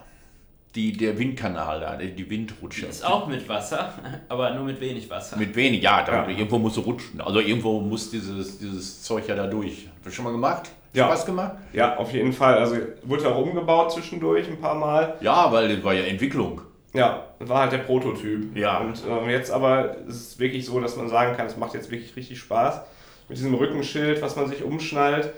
Die, 0.74 0.92
der 0.92 1.18
Windkanal 1.18 1.80
da, 1.80 1.96
die 1.96 2.12
die 2.12 2.28
Windrutsche. 2.28 2.86
Ist 2.86 3.04
auch 3.04 3.26
mit 3.26 3.48
Wasser, 3.48 3.94
aber 4.28 4.50
nur 4.54 4.64
mit 4.64 4.80
wenig 4.80 5.08
Wasser. 5.10 5.36
Mit 5.38 5.56
wenig, 5.56 5.82
ja, 5.82 6.02
da, 6.02 6.12
Ja. 6.24 6.28
irgendwo 6.28 6.58
musst 6.58 6.76
du 6.76 6.82
rutschen. 6.82 7.20
Also 7.22 7.40
irgendwo 7.40 7.80
muss 7.80 8.10
dieses, 8.10 8.58
dieses 8.58 9.02
Zeug 9.02 9.26
ja 9.28 9.34
da 9.34 9.46
durch. 9.46 9.88
Hast 9.96 10.06
du 10.06 10.10
schon 10.10 10.24
mal 10.26 10.32
gemacht? 10.32 10.70
Ja. 10.92 11.06
Spaß 11.06 11.26
gemacht? 11.26 11.52
Ja, 11.72 11.96
auf 11.96 12.12
jeden 12.12 12.32
Fall. 12.32 12.58
Also 12.58 12.76
wurde 13.02 13.28
auch 13.28 13.38
umgebaut 13.38 13.92
zwischendurch 13.92 14.48
ein 14.48 14.60
paar 14.60 14.74
Mal. 14.74 15.16
Ja, 15.20 15.52
weil 15.52 15.74
das 15.74 15.84
war 15.84 15.94
ja 15.94 16.04
Entwicklung. 16.04 16.62
Ja, 16.94 17.24
war 17.40 17.62
halt 17.62 17.72
der 17.72 17.78
Prototyp. 17.78 18.56
Ja. 18.56 18.78
Und 18.78 19.02
ähm, 19.08 19.28
jetzt 19.28 19.50
aber 19.50 19.96
ist 20.08 20.32
es 20.32 20.38
wirklich 20.38 20.64
so, 20.64 20.80
dass 20.80 20.96
man 20.96 21.08
sagen 21.08 21.36
kann, 21.36 21.46
es 21.46 21.56
macht 21.56 21.74
jetzt 21.74 21.90
wirklich 21.90 22.16
richtig 22.16 22.38
Spaß. 22.38 22.80
Mit 23.28 23.36
diesem 23.36 23.54
Rückenschild, 23.54 24.22
was 24.22 24.36
man 24.36 24.48
sich 24.48 24.64
umschnallt. 24.64 25.32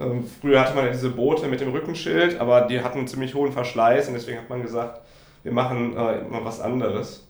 Ähm, 0.00 0.24
früher 0.40 0.60
hatte 0.60 0.74
man 0.74 0.86
ja 0.86 0.92
diese 0.92 1.10
Boote 1.10 1.48
mit 1.48 1.60
dem 1.60 1.72
Rückenschild, 1.72 2.40
aber 2.40 2.62
die 2.62 2.80
hatten 2.80 2.98
einen 2.98 3.08
ziemlich 3.08 3.34
hohen 3.34 3.52
Verschleiß 3.52 4.08
und 4.08 4.14
deswegen 4.14 4.38
hat 4.38 4.48
man 4.48 4.62
gesagt, 4.62 5.00
wir 5.42 5.52
machen 5.52 5.92
äh, 5.96 6.22
mal 6.22 6.44
was 6.44 6.60
anderes. 6.60 7.26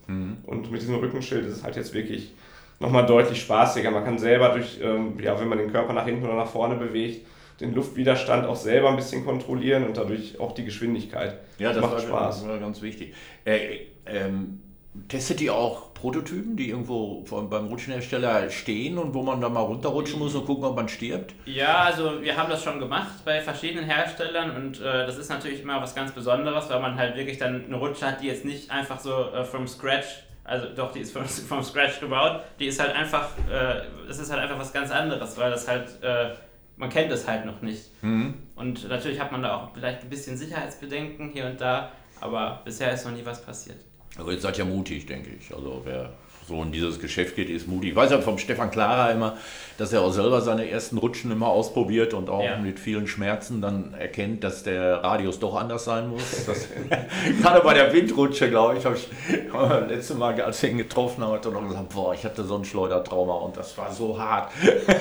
Und 0.47 0.71
mit 0.71 0.83
diesem 0.83 0.97
Rückenschild 0.97 1.47
ist 1.47 1.57
es 1.57 1.65
halt 1.65 1.77
jetzt 1.77 1.95
wirklich 1.95 2.35
nochmal 2.81 3.07
deutlich 3.07 3.41
spaßiger. 3.41 3.91
Man 3.91 4.05
kann 4.05 4.19
selber 4.19 4.51
durch, 4.51 4.79
ähm, 4.83 5.19
ja, 5.21 5.41
wenn 5.41 5.49
man 5.49 5.59
den 5.59 5.73
Körper 5.73 5.93
nach 5.93 6.05
hinten 6.05 6.27
oder 6.27 6.35
nach 6.35 6.49
vorne 6.49 6.75
bewegt, 6.75 7.27
den 7.63 7.75
Luftwiderstand 7.75 8.47
auch 8.47 8.57
selber 8.57 8.91
ein 8.91 8.97
bisschen 8.97 9.25
kontrollieren 9.25 9.85
und 9.85 9.97
dadurch 9.97 10.39
auch 10.39 10.53
die 10.53 10.65
Geschwindigkeit. 10.65 11.39
Ja, 11.59 11.73
das 11.73 11.81
macht 11.81 11.95
war, 11.95 12.01
Spaß. 12.01 12.45
Das 12.47 12.61
ganz 12.61 12.83
wichtig. 12.83 13.15
Äh, 13.45 13.87
ähm, 14.05 14.61
testet 15.09 15.41
ihr 15.41 15.55
auch 15.55 15.95
Prototypen, 15.95 16.57
die 16.57 16.69
irgendwo 16.69 17.25
von, 17.25 17.49
beim 17.49 17.67
Rutschenhersteller 17.67 18.51
stehen 18.51 18.99
und 18.99 19.15
wo 19.15 19.23
man 19.23 19.41
da 19.41 19.49
mal 19.49 19.61
runterrutschen 19.61 20.19
muss 20.19 20.35
und 20.35 20.45
gucken, 20.45 20.65
ob 20.65 20.77
man 20.77 20.89
stirbt? 20.89 21.35
Ja, 21.47 21.85
also 21.85 22.21
wir 22.21 22.37
haben 22.37 22.51
das 22.51 22.63
schon 22.63 22.79
gemacht 22.79 23.25
bei 23.25 23.41
verschiedenen 23.41 23.85
Herstellern 23.89 24.57
und 24.57 24.81
äh, 24.81 25.07
das 25.07 25.17
ist 25.17 25.31
natürlich 25.31 25.63
immer 25.63 25.81
was 25.81 25.95
ganz 25.95 26.13
Besonderes, 26.13 26.69
weil 26.69 26.81
man 26.81 26.97
halt 26.97 27.17
wirklich 27.17 27.39
dann 27.39 27.65
eine 27.65 27.77
Rutsche 27.77 28.07
hat, 28.07 28.21
die 28.21 28.27
jetzt 28.27 28.45
nicht 28.45 28.71
einfach 28.71 28.99
so 28.99 29.29
äh, 29.31 29.45
from 29.45 29.67
scratch, 29.67 30.25
also 30.45 30.67
doch, 30.75 30.93
die 30.93 31.01
ist 31.01 31.13
from, 31.13 31.25
from 31.49 31.63
scratch 31.63 32.01
gebaut, 32.01 32.41
die 32.59 32.67
ist 32.67 32.81
halt 32.81 32.95
einfach, 32.95 33.29
äh, 33.51 33.83
es 34.11 34.19
ist 34.19 34.31
halt 34.31 34.43
einfach 34.43 34.59
was 34.59 34.73
ganz 34.73 34.91
anderes, 34.91 35.39
weil 35.39 35.51
das 35.53 35.69
halt, 35.69 36.03
äh, 36.03 36.33
man 36.77 36.89
kennt 36.89 37.13
es 37.13 37.27
halt 37.27 37.47
noch 37.47 37.63
nicht. 37.63 37.91
Und 38.03 38.89
natürlich 38.89 39.21
hat 39.21 39.33
man 39.33 39.43
da 39.43 39.57
auch 39.57 39.75
vielleicht 39.75 40.03
ein 40.03 40.11
bisschen 40.11 40.37
Sicherheitsbedenken 40.37 41.31
hier 41.31 41.47
und 41.47 41.61
da, 41.61 41.93
aber 42.21 42.61
bisher 42.65 42.93
ist 42.93 43.05
noch 43.05 43.13
nie 43.13 43.25
was 43.25 43.45
passiert. 43.45 43.79
Also 44.17 44.31
ihr 44.31 44.39
seid 44.39 44.59
ja 44.59 44.65
mutig, 44.65 45.07
denke 45.07 45.31
ich. 45.31 45.55
Also 45.55 45.83
wer 45.85 46.13
so 46.49 46.61
in 46.63 46.73
dieses 46.73 46.99
Geschäft 47.01 47.37
geht, 47.37 47.49
ist 47.49 47.69
mutig. 47.69 47.91
Ich 47.91 47.97
weiß 47.97 48.11
ja 48.11 48.21
vom 48.21 48.37
Stefan 48.39 48.71
Klara 48.71 49.11
immer, 49.11 49.37
dass 49.79 49.93
er 49.93 50.03
auch 50.03 50.13
selber 50.13 50.41
seine 50.41 50.69
ersten 50.69 50.99
Rutschen 50.99 51.31
immer 51.31 51.47
ausprobiert 51.49 52.15
und 52.15 52.29
auch 52.29 52.43
Ja. 52.43 52.57
mit 52.59 52.79
vielen 52.81 53.07
Schmerzen 53.07 53.61
dann 53.61 53.95
erkennt, 53.95 54.43
dass 54.45 54.63
der 54.63 55.03
Radius 55.05 55.39
doch 55.39 55.55
anders 55.55 55.85
sein 55.85 56.09
muss. 56.09 56.45
Das, 56.47 56.69
gerade 57.43 57.61
bei 57.63 57.75
der 57.75 57.93
Windrutsche, 57.93 58.51
glaube 58.51 58.77
ich, 58.77 58.85
habe 58.85 58.97
ich 58.97 59.09
letztes 59.89 60.17
Mal, 60.17 60.41
als 60.43 60.61
wir 60.63 60.71
ihn 60.71 60.79
getroffen 60.79 61.23
haben, 61.25 61.33
hat 61.33 61.45
er 61.47 61.53
noch 61.53 61.67
gesagt, 61.67 61.89
boah, 61.91 62.13
ich 62.13 62.25
hatte 62.25 62.45
so 62.45 62.57
ein 62.57 62.65
Schleudertrauma 62.65 63.35
und 63.35 63.57
das 63.57 63.77
war 63.79 63.93
so 63.93 64.19
hart. 64.19 64.51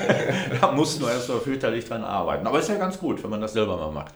da 0.62 0.72
mussten 0.72 1.04
wir 1.04 1.12
erst 1.12 1.30
mal 1.30 1.40
fürchterlich 1.40 1.86
dran 1.86 2.04
arbeiten. 2.04 2.46
Aber 2.48 2.60
ist 2.60 2.70
ja 2.70 2.76
ganz 2.76 3.00
gut, 3.00 3.22
wenn 3.24 3.30
man 3.30 3.42
das 3.42 3.54
selber 3.54 3.78
mal 3.78 3.92
macht. 3.92 4.14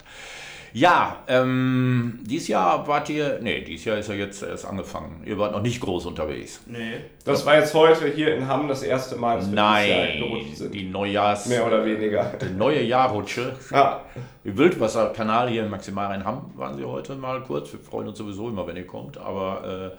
Ja, 0.76 1.24
ähm, 1.30 2.20
dieses 2.24 2.50
Jahr 2.50 2.86
wart 2.86 3.10
ihr, 3.10 3.40
nee, 3.42 3.62
dieses 3.62 3.86
Jahr 3.86 3.98
ist 3.98 4.10
ja 4.10 4.16
jetzt 4.16 4.44
erst 4.44 4.66
angefangen. 4.66 5.24
Ihr 5.26 5.38
wart 5.38 5.54
noch 5.54 5.62
nicht 5.62 5.80
groß 5.80 6.06
unterwegs. 6.06 6.60
Nee. 6.66 6.96
Das 7.24 7.46
war 7.46 7.56
jetzt 7.58 7.74
heute 7.74 8.10
hier 8.10 8.36
in 8.36 8.46
Hamm 8.46 8.68
das 8.68 8.84
erste 8.84 9.16
Mal, 9.16 9.38
dass 9.38 9.50
wir 9.50 9.56
dieses 9.56 9.88
Jahr 9.90 10.06
Nein, 10.06 10.18
gerutscht 10.20 10.56
sind. 10.58 10.74
die 10.74 10.84
Neujahrs, 10.90 11.46
Mehr 11.46 11.66
oder 11.66 11.86
weniger. 11.86 12.26
die 12.42 12.54
neue 12.54 12.84
Jahrrutsche. 12.84 13.56
Ja, 13.72 14.02
Im 14.44 14.58
Wildwasserkanal 14.58 15.48
hier 15.48 15.64
in 15.64 15.70
Maximalrhein 15.70 16.26
Hamm 16.26 16.52
waren 16.56 16.76
sie 16.76 16.84
heute 16.84 17.16
mal 17.16 17.42
kurz. 17.42 17.72
Wir 17.72 17.80
freuen 17.80 18.10
uns 18.10 18.18
sowieso 18.18 18.50
immer, 18.50 18.68
wenn 18.68 18.76
ihr 18.76 18.86
kommt, 18.86 19.18
aber 19.18 19.94
äh, 19.96 19.98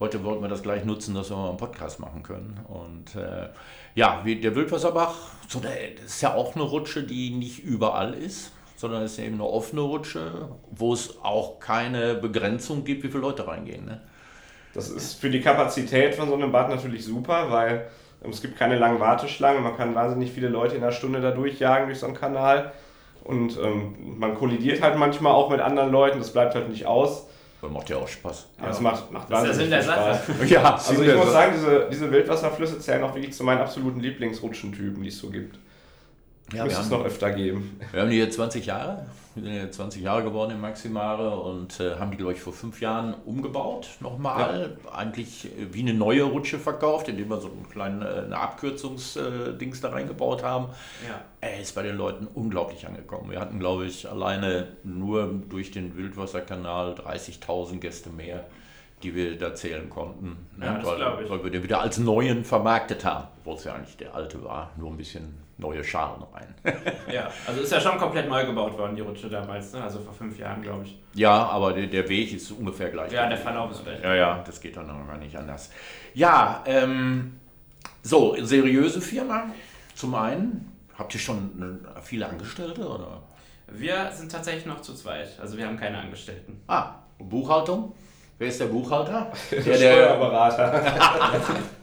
heute 0.00 0.24
wollten 0.24 0.42
wir 0.42 0.48
das 0.48 0.64
gleich 0.64 0.84
nutzen, 0.84 1.14
dass 1.14 1.30
wir 1.30 1.36
mal 1.36 1.50
einen 1.50 1.58
Podcast 1.58 2.00
machen 2.00 2.24
können. 2.24 2.58
Und 2.66 3.14
äh, 3.14 3.50
ja, 3.94 4.22
wie 4.24 4.34
der 4.34 4.56
Wildwasserbach, 4.56 5.14
so 5.46 5.60
das 5.60 5.70
ist 6.04 6.22
ja 6.22 6.34
auch 6.34 6.56
eine 6.56 6.64
Rutsche, 6.64 7.04
die 7.04 7.30
nicht 7.30 7.60
überall 7.60 8.14
ist, 8.14 8.50
sondern 8.78 9.02
es 9.02 9.12
ist 9.12 9.18
eben 9.18 9.34
eine 9.34 9.44
offene 9.44 9.82
Rutsche, 9.82 10.48
wo 10.70 10.92
es 10.94 11.18
auch 11.22 11.58
keine 11.58 12.14
Begrenzung 12.14 12.84
gibt, 12.84 13.02
wie 13.02 13.08
viele 13.08 13.22
Leute 13.22 13.46
reingehen. 13.46 13.84
Ne? 13.84 14.00
das 14.74 14.90
ist 14.90 15.14
für 15.14 15.28
die 15.28 15.40
Kapazität 15.40 16.14
von 16.14 16.28
so 16.28 16.34
einem 16.34 16.52
Bad 16.52 16.68
natürlich 16.68 17.04
super, 17.04 17.50
weil 17.50 17.88
ähm, 18.24 18.30
es 18.30 18.40
gibt 18.40 18.56
keine 18.56 18.78
langen 18.78 19.00
Warteschlangen. 19.00 19.62
Man 19.62 19.76
kann 19.76 19.94
wahnsinnig 19.94 20.30
viele 20.30 20.48
Leute 20.48 20.76
in 20.76 20.82
einer 20.82 20.92
Stunde 20.92 21.20
da 21.20 21.32
durchjagen 21.32 21.88
durch 21.88 21.98
so 21.98 22.06
einen 22.06 22.14
Kanal. 22.14 22.72
Und 23.24 23.58
ähm, 23.58 24.18
man 24.18 24.36
kollidiert 24.36 24.80
halt 24.80 24.96
manchmal 24.96 25.32
auch 25.32 25.50
mit 25.50 25.60
anderen 25.60 25.90
Leuten, 25.90 26.18
das 26.18 26.32
bleibt 26.32 26.54
halt 26.54 26.68
nicht 26.68 26.86
aus. 26.86 27.26
Das 27.60 27.70
macht 27.72 27.90
ja 27.90 27.96
auch 27.96 28.06
Spaß. 28.06 28.46
Aber 28.60 28.70
es 28.70 28.80
macht, 28.80 29.10
macht 29.10 29.30
Das 29.30 29.42
ist 29.48 29.58
der 29.58 29.68
wahnsinnig 29.68 29.70
Sinn 29.70 29.70
der 29.70 29.82
viel 29.82 29.92
Spaß. 29.92 30.26
Sache. 30.26 30.46
Ja, 30.46 30.74
Also 30.74 31.02
ich 31.02 31.16
muss 31.16 31.32
sagen, 31.32 31.52
diese, 31.56 31.88
diese 31.90 32.12
Wildwasserflüsse 32.12 32.78
zählen 32.78 33.02
auch 33.02 33.14
wirklich 33.14 33.34
zu 33.34 33.42
meinen 33.42 33.60
absoluten 33.60 33.98
Lieblingsrutschentypen, 33.98 35.02
die 35.02 35.08
es 35.08 35.18
so 35.18 35.28
gibt. 35.28 35.58
Ja, 36.52 36.58
wir 36.58 36.64
Müsste 36.64 36.82
es 36.82 36.90
noch 36.90 37.04
öfter 37.04 37.30
geben. 37.32 37.78
Wir 37.92 38.00
haben 38.00 38.10
die 38.10 38.16
jetzt 38.16 38.36
20 38.36 38.64
Jahre. 38.66 39.06
Wir 39.34 39.44
sind 39.44 39.54
jetzt 39.54 39.76
20 39.76 40.02
Jahre 40.02 40.24
geworden 40.24 40.52
im 40.52 40.60
Maximare 40.60 41.38
und 41.38 41.78
äh, 41.78 41.96
haben 41.96 42.10
die, 42.10 42.16
glaube 42.16 42.32
ich, 42.32 42.40
vor 42.40 42.52
fünf 42.52 42.80
Jahren 42.80 43.14
umgebaut. 43.26 43.88
Nochmal. 44.00 44.76
Eigentlich 44.92 45.44
äh, 45.44 45.72
wie 45.72 45.80
eine 45.80 45.94
neue 45.94 46.24
Rutsche 46.24 46.58
verkauft, 46.58 47.08
indem 47.08 47.28
wir 47.28 47.40
so 47.40 47.48
einen 47.48 47.68
kleinen 47.68 48.02
äh, 48.02 48.22
eine 48.24 48.38
Abkürzungsdings 48.38 49.80
da 49.80 49.90
reingebaut 49.90 50.42
haben. 50.42 50.68
Ja. 51.06 51.20
Er 51.40 51.60
ist 51.60 51.74
bei 51.74 51.82
den 51.82 51.96
Leuten 51.96 52.26
unglaublich 52.26 52.86
angekommen. 52.86 53.30
Wir 53.30 53.40
hatten, 53.40 53.58
glaube 53.60 53.86
ich, 53.86 54.08
alleine 54.08 54.68
nur 54.82 55.32
durch 55.48 55.70
den 55.70 55.96
Wildwasserkanal 55.96 56.94
30.000 56.94 57.78
Gäste 57.78 58.10
mehr, 58.10 58.44
die 59.02 59.14
wir 59.14 59.38
da 59.38 59.54
zählen 59.54 59.88
konnten. 59.88 60.48
ne? 60.56 60.66
Ja, 60.66 60.74
das 60.74 60.86
weil, 60.86 60.96
glaub 60.96 61.20
ich. 61.20 61.30
weil 61.30 61.44
wir 61.44 61.50
den 61.50 61.62
wieder 61.62 61.80
als 61.80 61.98
neuen 61.98 62.44
vermarktet 62.44 63.04
haben, 63.04 63.28
obwohl 63.40 63.54
es 63.54 63.64
ja 63.64 63.74
eigentlich 63.74 63.96
der 63.96 64.14
alte 64.14 64.42
war, 64.42 64.70
nur 64.76 64.90
ein 64.90 64.96
bisschen 64.96 65.38
neue 65.58 65.82
Schalen 65.84 66.22
rein. 66.32 66.54
Ja, 67.12 67.30
also 67.46 67.60
ist 67.62 67.72
ja 67.72 67.80
schon 67.80 67.98
komplett 67.98 68.28
neu 68.28 68.44
gebaut 68.46 68.76
worden, 68.78 68.94
die 68.94 69.02
Rutsche 69.02 69.28
damals, 69.28 69.72
ne? 69.72 69.82
also 69.82 69.98
vor 70.00 70.12
fünf 70.12 70.38
Jahren, 70.38 70.62
glaube 70.62 70.84
ich. 70.84 70.98
Ja, 71.14 71.46
aber 71.46 71.72
der, 71.72 71.86
der 71.86 72.08
Weg 72.08 72.32
ist 72.32 72.50
ungefähr 72.52 72.90
gleich. 72.90 73.12
Ja, 73.12 73.28
der 73.28 73.38
Verlauf 73.38 73.70
ist 73.72 73.84
gleich. 73.84 74.02
Ja, 74.02 74.14
ja, 74.14 74.42
das 74.46 74.60
geht 74.60 74.76
dann 74.76 74.86
gar 74.86 75.16
nicht 75.16 75.36
anders. 75.36 75.70
Ja, 76.14 76.62
ähm, 76.66 77.38
so, 78.02 78.36
seriöse 78.40 79.00
Firma. 79.00 79.46
Zum 79.94 80.14
einen, 80.14 80.72
habt 80.96 81.14
ihr 81.14 81.20
schon 81.20 81.80
äh, 81.96 82.00
viele 82.02 82.28
Angestellte 82.28 82.86
oder? 82.86 83.22
Wir 83.70 84.10
sind 84.12 84.30
tatsächlich 84.30 84.66
noch 84.66 84.80
zu 84.80 84.94
zweit, 84.94 85.38
also 85.40 85.56
wir 85.56 85.66
haben 85.66 85.76
keine 85.76 85.98
Angestellten. 85.98 86.60
Ah, 86.68 86.94
Buchhaltung? 87.18 87.94
Wer 88.38 88.48
ist 88.48 88.60
der 88.60 88.66
Buchhalter? 88.66 89.32
Der, 89.50 89.60
Der 89.62 89.78
der, 89.78 89.92
Steuerberater. 89.92 90.82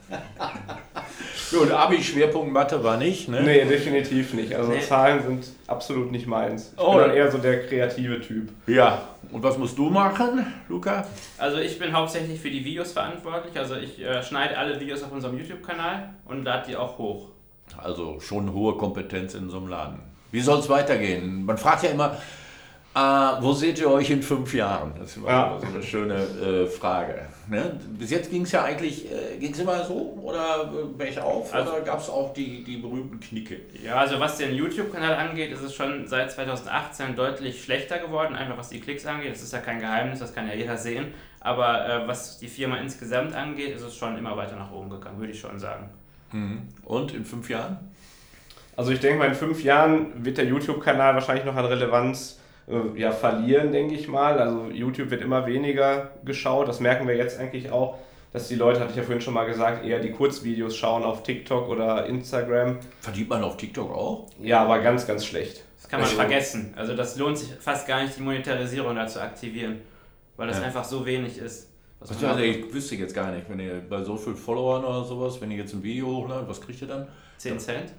gut, 1.50 1.70
Abi-Schwerpunkt 1.70 2.52
Mathe 2.52 2.82
war 2.82 2.96
nicht, 2.96 3.28
ne? 3.28 3.42
Nee, 3.42 3.64
definitiv 3.64 4.32
nicht. 4.34 4.54
Also 4.54 4.72
Nee. 4.72 4.80
Zahlen 4.80 5.22
sind 5.22 5.46
absolut 5.66 6.10
nicht 6.12 6.26
meins. 6.26 6.72
Ich 6.74 6.82
Oh, 6.82 6.92
bin 6.92 7.00
dann- 7.02 7.10
eher 7.16 7.30
so 7.30 7.38
der 7.38 7.66
kreative 7.66 8.20
Typ. 8.20 8.48
Ja, 8.66 9.02
und 9.32 9.42
was 9.42 9.58
musst 9.58 9.76
du 9.76 9.90
machen, 9.90 10.46
Luca? 10.68 11.04
Also 11.38 11.58
ich 11.58 11.78
bin 11.78 11.92
hauptsächlich 11.92 12.40
für 12.40 12.50
die 12.50 12.64
Videos 12.64 12.92
verantwortlich, 12.92 13.56
also 13.58 13.76
ich 13.76 14.00
äh, 14.02 14.22
schneide 14.22 14.56
alle 14.56 14.78
Videos 14.80 15.02
auf 15.02 15.12
unserem 15.12 15.36
YouTube-Kanal 15.38 16.10
und 16.24 16.44
lade 16.44 16.64
die 16.68 16.76
auch 16.76 16.96
hoch. 16.98 17.28
Also 17.76 18.20
schon 18.20 18.52
hohe 18.52 18.76
Kompetenz 18.76 19.34
in 19.34 19.50
so 19.50 19.58
einem 19.58 19.68
Laden. 19.68 19.98
Wie 20.32 20.40
soll 20.40 20.58
es 20.60 20.68
weitergehen? 20.68 21.44
Man 21.44 21.58
fragt 21.58 21.82
ja 21.82 21.90
immer, 21.90 22.16
Äh, 22.96 23.42
wo 23.42 23.52
seht 23.52 23.78
ihr 23.78 23.90
euch 23.90 24.08
in 24.08 24.22
fünf 24.22 24.54
Jahren? 24.54 24.94
Das 24.98 25.10
ist 25.10 25.16
immer 25.18 25.28
Ja. 25.28 25.58
so 25.60 25.66
eine 25.66 25.82
schöne 25.82 26.14
äh, 26.14 26.66
Frage. 26.66 27.26
Ne? 27.46 27.78
Bis 27.98 28.10
jetzt 28.10 28.30
ging 28.30 28.42
es 28.42 28.52
ja 28.52 28.64
eigentlich, 28.64 29.12
äh, 29.12 29.36
ging 29.38 29.52
es 29.52 29.58
immer 29.58 29.84
so 29.84 30.18
oder 30.22 30.62
äh, 30.72 30.86
bergauf 30.96 31.52
Also- 31.52 31.72
oder 31.72 31.80
gab 31.82 32.00
es 32.00 32.08
auch 32.08 32.32
die, 32.32 32.64
die 32.64 32.78
berühmten 32.78 33.20
Knicke? 33.20 33.58
Ja, 33.84 33.96
also 33.96 34.18
was 34.18 34.38
den 34.38 34.54
YouTube-Kanal 34.54 35.14
angeht, 35.14 35.52
ist 35.52 35.60
es 35.60 35.74
schon 35.74 36.06
seit 36.08 36.32
2018 36.32 37.14
deutlich 37.14 37.62
schlechter 37.62 37.98
geworden, 37.98 38.34
einfach 38.34 38.56
was 38.56 38.70
die 38.70 38.80
Klicks 38.80 39.04
angeht. 39.04 39.32
Das 39.32 39.42
ist 39.42 39.52
ja 39.52 39.58
kein 39.58 39.78
Geheimnis, 39.78 40.20
das 40.20 40.34
kann 40.34 40.48
ja 40.48 40.54
jeder 40.54 40.78
sehen. 40.78 41.08
Aber 41.40 41.86
äh, 41.86 42.08
was 42.08 42.38
die 42.38 42.48
Firma 42.48 42.78
insgesamt 42.78 43.34
angeht, 43.34 43.76
ist 43.76 43.82
es 43.82 43.94
schon 43.94 44.16
immer 44.16 44.34
weiter 44.38 44.56
nach 44.56 44.72
oben 44.72 44.88
gegangen, 44.88 45.18
würde 45.20 45.32
ich 45.32 45.38
schon 45.40 45.58
sagen. 45.58 45.90
Und 46.84 47.14
in 47.14 47.24
fünf 47.26 47.48
Jahren? 47.50 47.76
Also 48.74 48.90
ich 48.90 49.00
denke 49.00 49.18
mal, 49.18 49.28
in 49.28 49.34
fünf 49.34 49.62
Jahren 49.62 50.24
wird 50.24 50.38
der 50.38 50.46
YouTube-Kanal 50.46 51.14
wahrscheinlich 51.14 51.44
noch 51.44 51.54
an 51.56 51.64
Relevanz 51.66 52.40
äh, 52.68 52.98
ja, 53.00 53.12
verlieren, 53.12 53.72
denke 53.72 53.94
ich 53.94 54.08
mal. 54.08 54.38
Also 54.38 54.66
YouTube 54.72 55.10
wird 55.10 55.22
immer 55.22 55.46
weniger 55.46 56.10
geschaut. 56.24 56.68
Das 56.68 56.80
merken 56.80 57.06
wir 57.06 57.16
jetzt 57.16 57.38
eigentlich 57.38 57.70
auch, 57.70 57.98
dass 58.32 58.48
die 58.48 58.54
Leute, 58.56 58.80
hatte 58.80 58.90
ich 58.90 58.96
ja 58.96 59.02
vorhin 59.02 59.20
schon 59.20 59.34
mal 59.34 59.44
gesagt, 59.46 59.84
eher 59.84 59.98
die 60.00 60.10
Kurzvideos 60.10 60.76
schauen 60.76 61.04
auf 61.04 61.22
TikTok 61.22 61.68
oder 61.68 62.06
Instagram. 62.06 62.78
Verdient 63.00 63.28
man 63.30 63.44
auf 63.44 63.56
TikTok 63.56 63.90
auch? 63.90 64.26
Ja, 64.40 64.62
aber 64.62 64.80
ganz, 64.80 65.06
ganz 65.06 65.24
schlecht. 65.24 65.64
Das 65.80 65.88
kann 65.88 66.00
man 66.00 66.08
Also- 66.08 66.20
vergessen. 66.20 66.74
Also 66.76 66.94
das 66.96 67.16
lohnt 67.16 67.38
sich 67.38 67.50
fast 67.60 67.86
gar 67.86 68.02
nicht, 68.02 68.16
die 68.18 68.22
Monetarisierung 68.22 68.94
da 68.96 69.06
zu 69.06 69.20
aktivieren, 69.22 69.80
weil 70.36 70.48
das 70.48 70.58
Ja. 70.58 70.64
einfach 70.64 70.84
so 70.84 71.06
wenig 71.06 71.38
ist. 71.38 71.70
was 71.98 72.10
Was 72.10 72.20
man 72.20 72.32
also 72.32 72.44
macht. 72.44 72.56
ich 72.58 72.74
wüsste 72.74 72.94
jetzt 72.96 73.14
gar 73.14 73.32
nicht, 73.32 73.48
wenn 73.48 73.58
ihr 73.58 73.80
bei 73.88 74.02
so 74.04 74.16
vielen 74.18 74.36
Followern 74.36 74.84
oder 74.84 75.02
sowas, 75.02 75.40
wenn 75.40 75.50
ihr 75.50 75.56
jetzt 75.58 75.72
ein 75.72 75.82
Video 75.82 76.06
hochladet, 76.08 76.46
was 76.46 76.60
kriegt 76.60 76.82
ihr 76.82 76.88
dann? 76.88 77.08
10 77.38 77.58
Cent? 77.58 77.90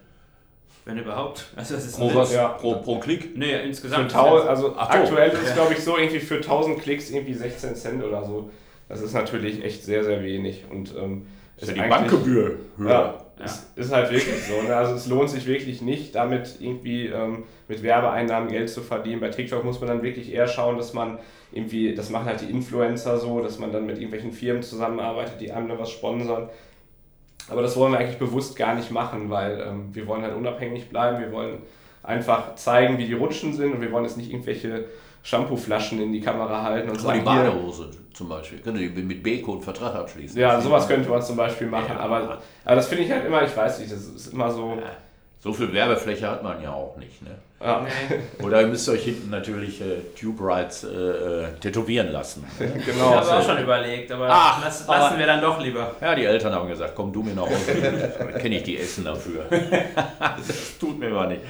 Wenn 0.87 0.97
überhaupt. 0.99 1.47
Also 1.55 1.75
das 1.75 1.85
ist 1.85 1.97
Pro 1.97 2.13
was? 2.15 2.33
Ja. 2.33 2.47
Pro, 2.47 2.75
pro 2.75 2.97
Klick? 2.99 3.37
Nee, 3.37 3.61
insgesamt. 3.63 4.11
tau 4.11 4.37
also 4.39 4.73
Ach 4.77 4.91
so. 4.91 4.99
aktuell 4.99 5.29
ist 5.31 5.43
es, 5.43 5.53
glaube 5.53 5.73
ich, 5.73 5.79
so 5.79 5.97
irgendwie 5.97 6.19
für 6.19 6.35
1000 6.37 6.79
Klicks 6.81 7.09
irgendwie 7.11 7.33
16 7.33 7.75
Cent 7.75 8.03
oder 8.03 8.23
so. 8.23 8.49
Das 8.87 9.01
ist 9.01 9.13
natürlich 9.13 9.63
echt 9.63 9.83
sehr, 9.83 10.03
sehr 10.05 10.23
wenig. 10.23 10.63
Und 10.71 10.95
ähm, 10.97 11.27
Ist 11.57 11.67
ja 11.67 11.73
die 11.73 11.81
eigentlich- 11.81 11.97
Bankgebühr 11.97 12.55
höher. 12.77 12.89
Ja, 12.89 13.15
es 13.43 13.67
ist 13.75 13.91
halt 13.91 14.09
wirklich 14.11 14.43
so. 14.45 14.61
Ne? 14.63 14.75
Also 14.75 14.93
es 14.95 15.07
lohnt 15.07 15.29
sich 15.29 15.45
wirklich 15.45 15.81
nicht, 15.81 16.15
damit 16.15 16.55
irgendwie 16.59 17.07
ähm, 17.07 17.43
mit 17.67 17.83
Werbeeinnahmen 17.83 18.49
Geld 18.49 18.69
zu 18.69 18.81
verdienen. 18.81 19.19
Bei 19.19 19.29
TikTok 19.29 19.63
muss 19.65 19.79
man 19.81 19.89
dann 19.89 20.01
wirklich 20.03 20.31
eher 20.33 20.47
schauen, 20.47 20.77
dass 20.77 20.93
man 20.93 21.19
irgendwie, 21.51 21.93
das 21.93 22.09
machen 22.09 22.25
halt 22.25 22.41
die 22.41 22.49
Influencer 22.49 23.17
so, 23.19 23.41
dass 23.41 23.59
man 23.59 23.71
dann 23.73 23.85
mit 23.85 23.97
irgendwelchen 23.97 24.31
Firmen 24.31 24.63
zusammenarbeitet, 24.63 25.41
die 25.41 25.51
einem 25.51 25.67
dann 25.67 25.79
was 25.79 25.91
sponsern. 25.91 26.49
Aber 27.49 27.61
das 27.61 27.75
wollen 27.77 27.93
wir 27.93 27.99
eigentlich 27.99 28.19
bewusst 28.19 28.55
gar 28.55 28.75
nicht 28.75 28.91
machen, 28.91 29.29
weil 29.29 29.61
ähm, 29.61 29.89
wir 29.93 30.05
wollen 30.07 30.21
halt 30.21 30.35
unabhängig 30.35 30.89
bleiben. 30.89 31.19
Wir 31.19 31.31
wollen 31.31 31.59
einfach 32.03 32.55
zeigen, 32.55 32.97
wie 32.97 33.05
die 33.05 33.13
Rutschen 33.13 33.53
sind 33.53 33.73
und 33.73 33.81
wir 33.81 33.91
wollen 33.91 34.05
jetzt 34.05 34.17
nicht 34.17 34.31
irgendwelche 34.31 34.85
Shampooflaschen 35.23 36.01
in 36.01 36.13
die 36.13 36.21
Kamera 36.21 36.63
halten 36.63 36.89
und 36.89 36.97
die 36.97 37.01
sagen, 37.01 37.15
hier, 37.15 37.25
Badehose 37.25 37.91
zum 38.13 38.29
Beispiel. 38.29 38.59
Könnt 38.59 38.79
ihr 38.79 38.89
mit 38.89 39.21
Beko 39.21 39.53
einen 39.53 39.61
Vertrag 39.61 39.95
abschließen? 39.95 40.39
ja, 40.39 40.59
sowas 40.59 40.87
könnte 40.87 41.09
man 41.09 41.21
zum 41.21 41.35
Beispiel 41.35 41.67
machen. 41.67 41.95
Ja. 41.95 41.99
Aber, 41.99 42.41
aber 42.63 42.75
das 42.75 42.87
finde 42.87 43.03
ich 43.03 43.11
halt 43.11 43.25
immer, 43.25 43.43
ich 43.43 43.55
weiß 43.55 43.79
nicht, 43.79 43.91
das 43.91 44.05
ist 44.07 44.33
immer 44.33 44.49
so. 44.51 44.77
So 45.39 45.53
viel 45.53 45.71
Werbefläche 45.71 46.29
hat 46.29 46.41
man 46.43 46.61
ja 46.61 46.71
auch 46.73 46.97
nicht. 46.97 47.21
Ne? 47.21 47.29
Ja. 47.61 47.85
Oder 48.43 48.61
ihr 48.61 48.67
müsst 48.67 48.87
euch 48.89 49.03
hinten 49.03 49.29
natürlich 49.29 49.79
äh, 49.81 49.99
Tube 50.19 50.41
Rides 50.41 50.83
äh, 50.83 50.87
äh, 50.89 51.47
tätowieren 51.59 52.11
lassen. 52.11 52.43
Ich 52.59 52.85
Genau. 52.85 53.15
habe 53.15 53.31
auch 53.37 53.43
schon 53.45 53.57
überlegt, 53.59 54.11
aber 54.11 54.27
Ach, 54.29 54.63
das 54.63 54.87
aber- 54.89 54.97
lassen 54.99 55.19
wir 55.19 55.25
dann 55.27 55.41
doch 55.41 55.59
lieber. 55.61 55.95
Ja, 56.01 56.15
die 56.15 56.25
Eltern 56.25 56.53
haben 56.53 56.67
gesagt, 56.67 56.93
komm 56.95 57.13
du 57.13 57.21
mir 57.23 57.33
nach 57.35 57.43
Hause. 57.43 58.11
Dann 58.19 58.33
kenne 58.41 58.57
ich 58.57 58.63
die 58.63 58.77
Essen 58.77 59.05
dafür. 59.05 59.45
das 60.19 60.77
tut 60.79 60.99
mir 60.99 61.09
aber 61.11 61.27
nicht. 61.27 61.41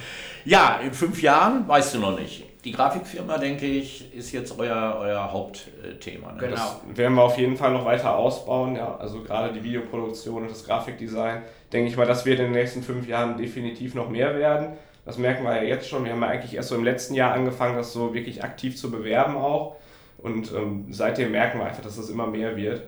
Ja, 0.44 0.80
in 0.82 0.92
fünf 0.92 1.20
Jahren 1.22 1.66
weißt 1.66 1.94
du 1.94 1.98
noch 1.98 2.18
nicht. 2.18 2.44
Die 2.64 2.72
Grafikfirma, 2.72 3.38
denke 3.38 3.66
ich, 3.66 4.12
ist 4.14 4.32
jetzt 4.32 4.58
euer, 4.58 4.98
euer 5.00 5.32
Hauptthema. 5.32 6.32
Ne? 6.32 6.40
Genau. 6.40 6.54
Das 6.54 6.80
werden 6.94 7.14
wir 7.14 7.22
auf 7.22 7.38
jeden 7.38 7.56
Fall 7.56 7.72
noch 7.72 7.84
weiter 7.84 8.16
ausbauen. 8.16 8.74
Ja, 8.74 8.96
also 8.96 9.22
gerade 9.22 9.52
die 9.52 9.62
Videoproduktion 9.62 10.42
und 10.42 10.50
das 10.50 10.64
Grafikdesign, 10.64 11.42
denke 11.72 11.90
ich 11.90 11.96
mal, 11.96 12.06
das 12.06 12.26
wird 12.26 12.40
in 12.40 12.46
den 12.46 12.54
nächsten 12.54 12.82
fünf 12.82 13.06
Jahren 13.06 13.36
definitiv 13.36 13.94
noch 13.94 14.08
mehr 14.08 14.36
werden. 14.36 14.76
Das 15.04 15.18
merken 15.18 15.44
wir 15.44 15.56
ja 15.56 15.62
jetzt 15.62 15.88
schon. 15.88 16.04
Wir 16.04 16.12
haben 16.12 16.20
ja 16.20 16.28
eigentlich 16.28 16.54
erst 16.54 16.70
so 16.70 16.74
im 16.74 16.84
letzten 16.84 17.14
Jahr 17.14 17.32
angefangen, 17.32 17.76
das 17.76 17.92
so 17.92 18.12
wirklich 18.12 18.42
aktiv 18.42 18.76
zu 18.76 18.90
bewerben 18.90 19.36
auch. 19.36 19.76
Und 20.18 20.52
ähm, 20.52 20.86
seitdem 20.90 21.30
merken 21.30 21.58
wir 21.58 21.66
einfach, 21.66 21.82
dass 21.82 21.96
es 21.96 22.10
immer 22.10 22.26
mehr 22.26 22.56
wird. 22.56 22.82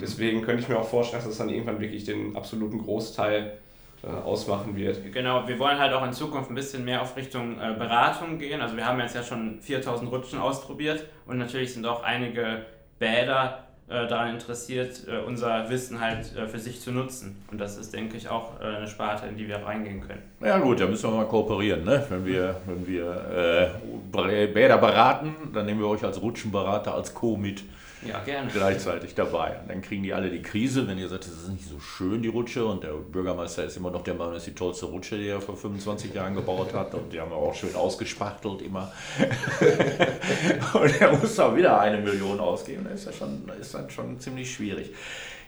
Deswegen 0.00 0.42
könnte 0.42 0.62
ich 0.62 0.68
mir 0.68 0.78
auch 0.78 0.88
vorstellen, 0.88 1.22
dass 1.22 1.32
es 1.32 1.38
dann 1.38 1.48
irgendwann 1.48 1.80
wirklich 1.80 2.04
den 2.04 2.36
absoluten 2.36 2.78
Großteil 2.78 3.58
ausmachen 4.08 4.76
wird. 4.76 5.12
Genau, 5.12 5.46
wir 5.46 5.58
wollen 5.58 5.78
halt 5.78 5.92
auch 5.92 6.04
in 6.04 6.12
Zukunft 6.12 6.50
ein 6.50 6.54
bisschen 6.54 6.84
mehr 6.84 7.02
auf 7.02 7.16
Richtung 7.16 7.60
äh, 7.60 7.74
Beratung 7.78 8.38
gehen. 8.38 8.60
Also 8.60 8.76
wir 8.76 8.86
haben 8.86 8.98
jetzt 9.00 9.14
ja 9.14 9.22
schon 9.22 9.60
4000 9.60 10.10
Rutschen 10.10 10.40
ausprobiert 10.40 11.06
und 11.26 11.38
natürlich 11.38 11.72
sind 11.74 11.86
auch 11.86 12.02
einige 12.02 12.66
Bäder 12.98 13.64
äh, 13.88 14.06
daran 14.06 14.30
interessiert, 14.34 15.06
äh, 15.06 15.18
unser 15.26 15.68
Wissen 15.68 16.00
halt 16.00 16.34
äh, 16.36 16.46
für 16.46 16.58
sich 16.58 16.80
zu 16.80 16.92
nutzen. 16.92 17.44
Und 17.50 17.60
das 17.60 17.76
ist, 17.76 17.92
denke 17.92 18.16
ich, 18.16 18.28
auch 18.28 18.60
äh, 18.60 18.64
eine 18.64 18.88
Sparte, 18.88 19.26
in 19.26 19.36
die 19.36 19.46
wir 19.46 19.56
reingehen 19.56 20.00
können. 20.00 20.22
Ja 20.40 20.58
gut, 20.58 20.80
da 20.80 20.86
müssen 20.86 21.10
wir 21.10 21.16
mal 21.18 21.26
kooperieren. 21.26 21.84
Ne? 21.84 22.04
Wenn 22.08 22.24
wir, 22.24 22.56
wenn 22.66 22.86
wir 22.86 23.70
äh, 24.16 24.46
Bäder 24.46 24.78
beraten, 24.78 25.34
dann 25.52 25.66
nehmen 25.66 25.80
wir 25.80 25.88
euch 25.88 26.02
als 26.04 26.22
Rutschenberater, 26.22 26.94
als 26.94 27.12
Co. 27.12 27.36
mit 27.36 27.62
Ja, 28.06 28.20
gerne. 28.24 28.50
gleichzeitig 28.52 29.14
dabei. 29.14 29.58
Und 29.60 29.70
dann 29.70 29.82
kriegen 29.82 30.02
die 30.02 30.12
alle 30.12 30.30
die 30.30 30.42
Krise, 30.42 30.88
wenn 30.88 30.98
ihr 30.98 31.08
sagt, 31.08 31.24
das 31.24 31.32
ist 31.32 31.48
nicht 31.48 31.68
so 31.68 31.78
schön, 31.78 32.22
die 32.22 32.28
Rutsche. 32.28 32.64
Und 32.64 32.82
der 32.82 32.92
Bürgermeister 32.92 33.64
ist 33.64 33.76
immer 33.76 33.90
noch 33.90 34.02
der 34.02 34.14
Meinung, 34.14 34.34
das 34.34 34.42
ist 34.42 34.48
die 34.48 34.54
tollste 34.54 34.86
Rutsche, 34.86 35.16
die 35.18 35.28
er 35.28 35.40
vor 35.40 35.56
25 35.56 36.12
Jahren 36.12 36.34
gebaut 36.34 36.74
hat. 36.74 36.94
Und 36.94 37.12
die 37.12 37.20
haben 37.20 37.30
wir 37.30 37.36
auch 37.36 37.54
schön 37.54 37.74
ausgespachtelt 37.74 38.62
immer. 38.62 38.92
und 40.74 41.00
er 41.00 41.16
muss 41.16 41.38
auch 41.38 41.54
wieder 41.54 41.80
eine 41.80 41.98
Million 41.98 42.40
ausgeben. 42.40 42.86
Das 42.90 43.00
ist, 43.00 43.06
ja 43.06 43.12
schon, 43.12 43.50
ist 43.60 43.74
dann 43.74 43.90
schon 43.90 44.18
ziemlich 44.18 44.52
schwierig. 44.52 44.90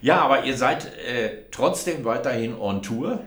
Ja, 0.01 0.21
aber 0.21 0.45
ihr 0.45 0.57
seid 0.57 0.87
äh, 0.99 1.45
trotzdem 1.51 2.05
weiterhin 2.05 2.55
on 2.55 2.83
Tour. 2.83 3.21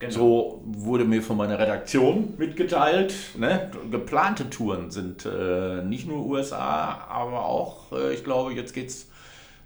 Genau. 0.00 0.12
So 0.12 0.62
wurde 0.64 1.04
mir 1.04 1.22
von 1.22 1.36
meiner 1.36 1.58
Redaktion 1.58 2.34
mitgeteilt. 2.38 3.14
Ne? 3.36 3.70
Geplante 3.90 4.48
Touren 4.48 4.90
sind 4.92 5.26
äh, 5.26 5.82
nicht 5.82 6.06
nur 6.06 6.24
USA, 6.24 7.06
aber 7.08 7.44
auch, 7.44 7.90
äh, 7.92 8.12
ich 8.14 8.22
glaube, 8.22 8.52
jetzt 8.52 8.74
geht's 8.74 9.08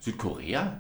Südkorea, 0.00 0.72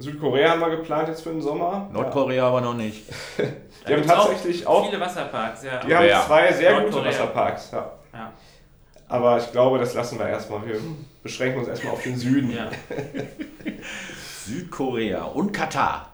Südkorea 0.00 0.50
haben 0.50 0.60
wir 0.60 0.70
geplant 0.70 1.08
jetzt 1.08 1.22
für 1.22 1.30
den 1.30 1.40
Sommer. 1.40 1.88
Nordkorea 1.92 2.46
aber 2.46 2.60
noch 2.60 2.74
nicht. 2.74 3.02
Ja. 3.38 3.44
Die 3.88 3.94
haben 3.94 4.06
tatsächlich 4.06 4.66
auch, 4.66 4.86
Viele 4.88 5.00
Wasserparks, 5.00 5.64
ja. 5.64 5.80
die 5.84 5.94
haben 5.94 6.06
Ja. 6.06 6.24
zwei 6.26 6.52
sehr 6.52 6.80
gute. 6.82 7.04
Wasserparks. 7.04 7.70
Ja. 7.72 7.92
ja. 8.12 8.32
Aber 9.08 9.38
ich 9.38 9.50
glaube, 9.50 9.78
das 9.78 9.94
lassen 9.94 10.18
wir 10.18 10.28
erstmal. 10.28 10.66
Wir 10.66 10.78
beschränken 11.22 11.60
uns 11.60 11.68
erstmal 11.68 11.94
auf 11.94 12.02
den 12.02 12.16
Süden. 12.16 12.50
ja. 12.52 12.68
Südkorea 14.46 15.24
und 15.24 15.52
Katar. 15.52 16.12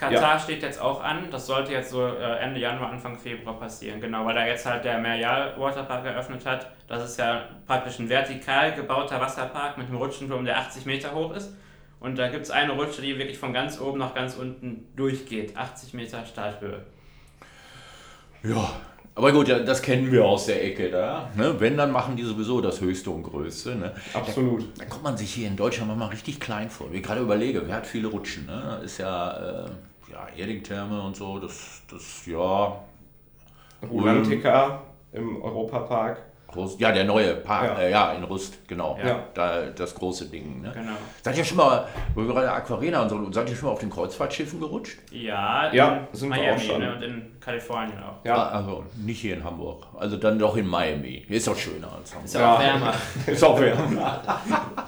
Katar 0.00 0.38
steht 0.38 0.62
jetzt 0.62 0.80
auch 0.80 1.02
an. 1.02 1.30
Das 1.30 1.46
sollte 1.46 1.72
jetzt 1.72 1.90
so 1.90 2.06
äh, 2.06 2.38
Ende 2.38 2.58
Januar, 2.58 2.90
Anfang 2.90 3.18
Februar 3.18 3.58
passieren. 3.58 4.00
Genau, 4.00 4.24
weil 4.24 4.34
da 4.34 4.46
jetzt 4.46 4.64
halt 4.64 4.84
der 4.84 4.98
Merial 4.98 5.54
Waterpark 5.58 6.06
eröffnet 6.06 6.46
hat. 6.46 6.70
Das 6.88 7.04
ist 7.04 7.18
ja 7.18 7.44
praktisch 7.66 7.98
ein 7.98 8.08
vertikal 8.08 8.74
gebauter 8.74 9.20
Wasserpark 9.20 9.76
mit 9.76 9.88
einem 9.88 9.98
Rutschenturm, 9.98 10.44
der 10.44 10.58
80 10.58 10.86
Meter 10.86 11.14
hoch 11.14 11.34
ist. 11.34 11.54
Und 12.00 12.18
da 12.18 12.28
gibt 12.28 12.44
es 12.44 12.50
eine 12.50 12.72
Rutsche, 12.72 13.02
die 13.02 13.18
wirklich 13.18 13.38
von 13.38 13.52
ganz 13.52 13.78
oben 13.78 13.98
nach 13.98 14.14
ganz 14.14 14.36
unten 14.36 14.88
durchgeht. 14.96 15.56
80 15.56 15.92
Meter 15.92 16.24
Starthöhe. 16.24 16.80
Ja, 18.42 18.70
aber 19.14 19.32
gut, 19.32 19.48
ja, 19.48 19.58
das 19.58 19.82
kennen 19.82 20.10
wir 20.10 20.24
aus 20.24 20.46
der 20.46 20.64
Ecke 20.64 20.90
da. 20.90 21.28
Ne? 21.36 21.56
Wenn, 21.58 21.76
dann 21.76 21.90
machen 21.90 22.16
die 22.16 22.22
sowieso 22.22 22.62
das 22.62 22.80
Höchste 22.80 23.10
und 23.10 23.22
Größte. 23.22 23.74
Ne? 23.74 23.92
Absolut. 24.14 24.66
Da 24.78 24.86
kommt 24.86 25.02
man 25.02 25.18
sich 25.18 25.34
hier 25.34 25.46
in 25.46 25.56
Deutschland 25.56 25.88
manchmal 25.88 26.08
richtig 26.08 26.40
klein 26.40 26.70
vor. 26.70 26.90
Wie 26.90 26.96
ich 26.96 27.02
gerade 27.02 27.20
überlege, 27.20 27.62
wer 27.66 27.76
hat 27.76 27.86
viele 27.86 28.08
Rutschen? 28.08 28.46
Ne? 28.46 28.80
Ist 28.82 28.96
ja, 28.96 29.66
äh, 29.66 29.70
ja 30.10 30.26
Erdingtherme 30.36 31.00
und 31.02 31.16
so, 31.16 31.38
das, 31.38 31.82
das 31.90 32.26
ja, 32.26 32.76
Rulantica 33.88 34.82
im 35.12 35.42
Europapark. 35.42 36.22
Groß, 36.48 36.80
ja, 36.80 36.90
der 36.90 37.04
neue 37.04 37.36
Park, 37.36 37.78
Ja. 37.78 37.78
äh, 37.78 37.90
ja 37.92 38.12
in 38.12 38.24
Rust, 38.24 38.66
genau. 38.66 38.98
Ja. 39.04 39.20
Da, 39.34 39.66
das 39.66 39.94
große 39.94 40.26
Ding. 40.26 40.60
Ne? 40.62 40.72
Genau. 40.74 40.94
Seid 41.22 41.38
ihr 41.38 41.44
schon 41.44 41.58
mal, 41.58 41.86
wo 42.12 42.22
wir 42.22 42.26
gerade 42.26 42.50
Aquarena 42.50 43.02
und 43.02 43.08
so, 43.08 43.30
seid 43.32 43.48
ihr 43.50 43.54
schon 43.54 43.66
mal 43.68 43.72
auf 43.74 43.78
den 43.78 43.88
Kreuzfahrtschiffen 43.88 44.58
gerutscht? 44.58 44.98
Ja, 45.12 45.72
Ja, 45.72 46.08
in 46.12 46.16
sind 46.18 46.28
wir 46.30 46.36
Miami 46.38 46.56
auch 46.56 46.60
schon. 46.60 46.80
Ne, 46.80 46.92
und 46.96 47.02
in 47.02 47.40
Kalifornien 47.40 48.02
auch. 48.02 48.24
Ja. 48.24 48.34
Ah, 48.34 48.48
Also 48.56 48.82
nicht 48.96 49.20
hier 49.20 49.36
in 49.36 49.44
Hamburg. 49.44 49.86
Also 49.96 50.16
dann 50.16 50.40
doch 50.40 50.56
in 50.56 50.66
Miami. 50.66 51.24
Hier 51.28 51.36
ist 51.36 51.46
doch 51.46 51.56
schöner 51.56 51.92
als 51.92 52.12
Ist 52.24 52.34
Hamburg. 52.34 52.34
ja, 52.34 52.40
Ja. 52.40 52.54
auch 52.56 52.60
wärmer. 52.80 52.94
Ist 53.28 53.44
auch 53.44 53.60
wärmer. 53.60 54.20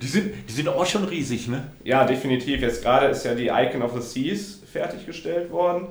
die, 0.00 0.06
sind, 0.06 0.32
die 0.48 0.52
sind 0.52 0.68
auch 0.68 0.86
schon 0.86 1.04
riesig, 1.04 1.48
ne? 1.48 1.68
Ja, 1.84 2.04
definitiv. 2.04 2.60
Jetzt 2.60 2.82
gerade 2.82 3.06
ist 3.06 3.24
ja 3.24 3.34
die 3.34 3.48
Icon 3.48 3.82
of 3.82 3.92
the 3.94 4.00
Seas 4.00 4.60
fertiggestellt 4.70 5.50
worden. 5.50 5.88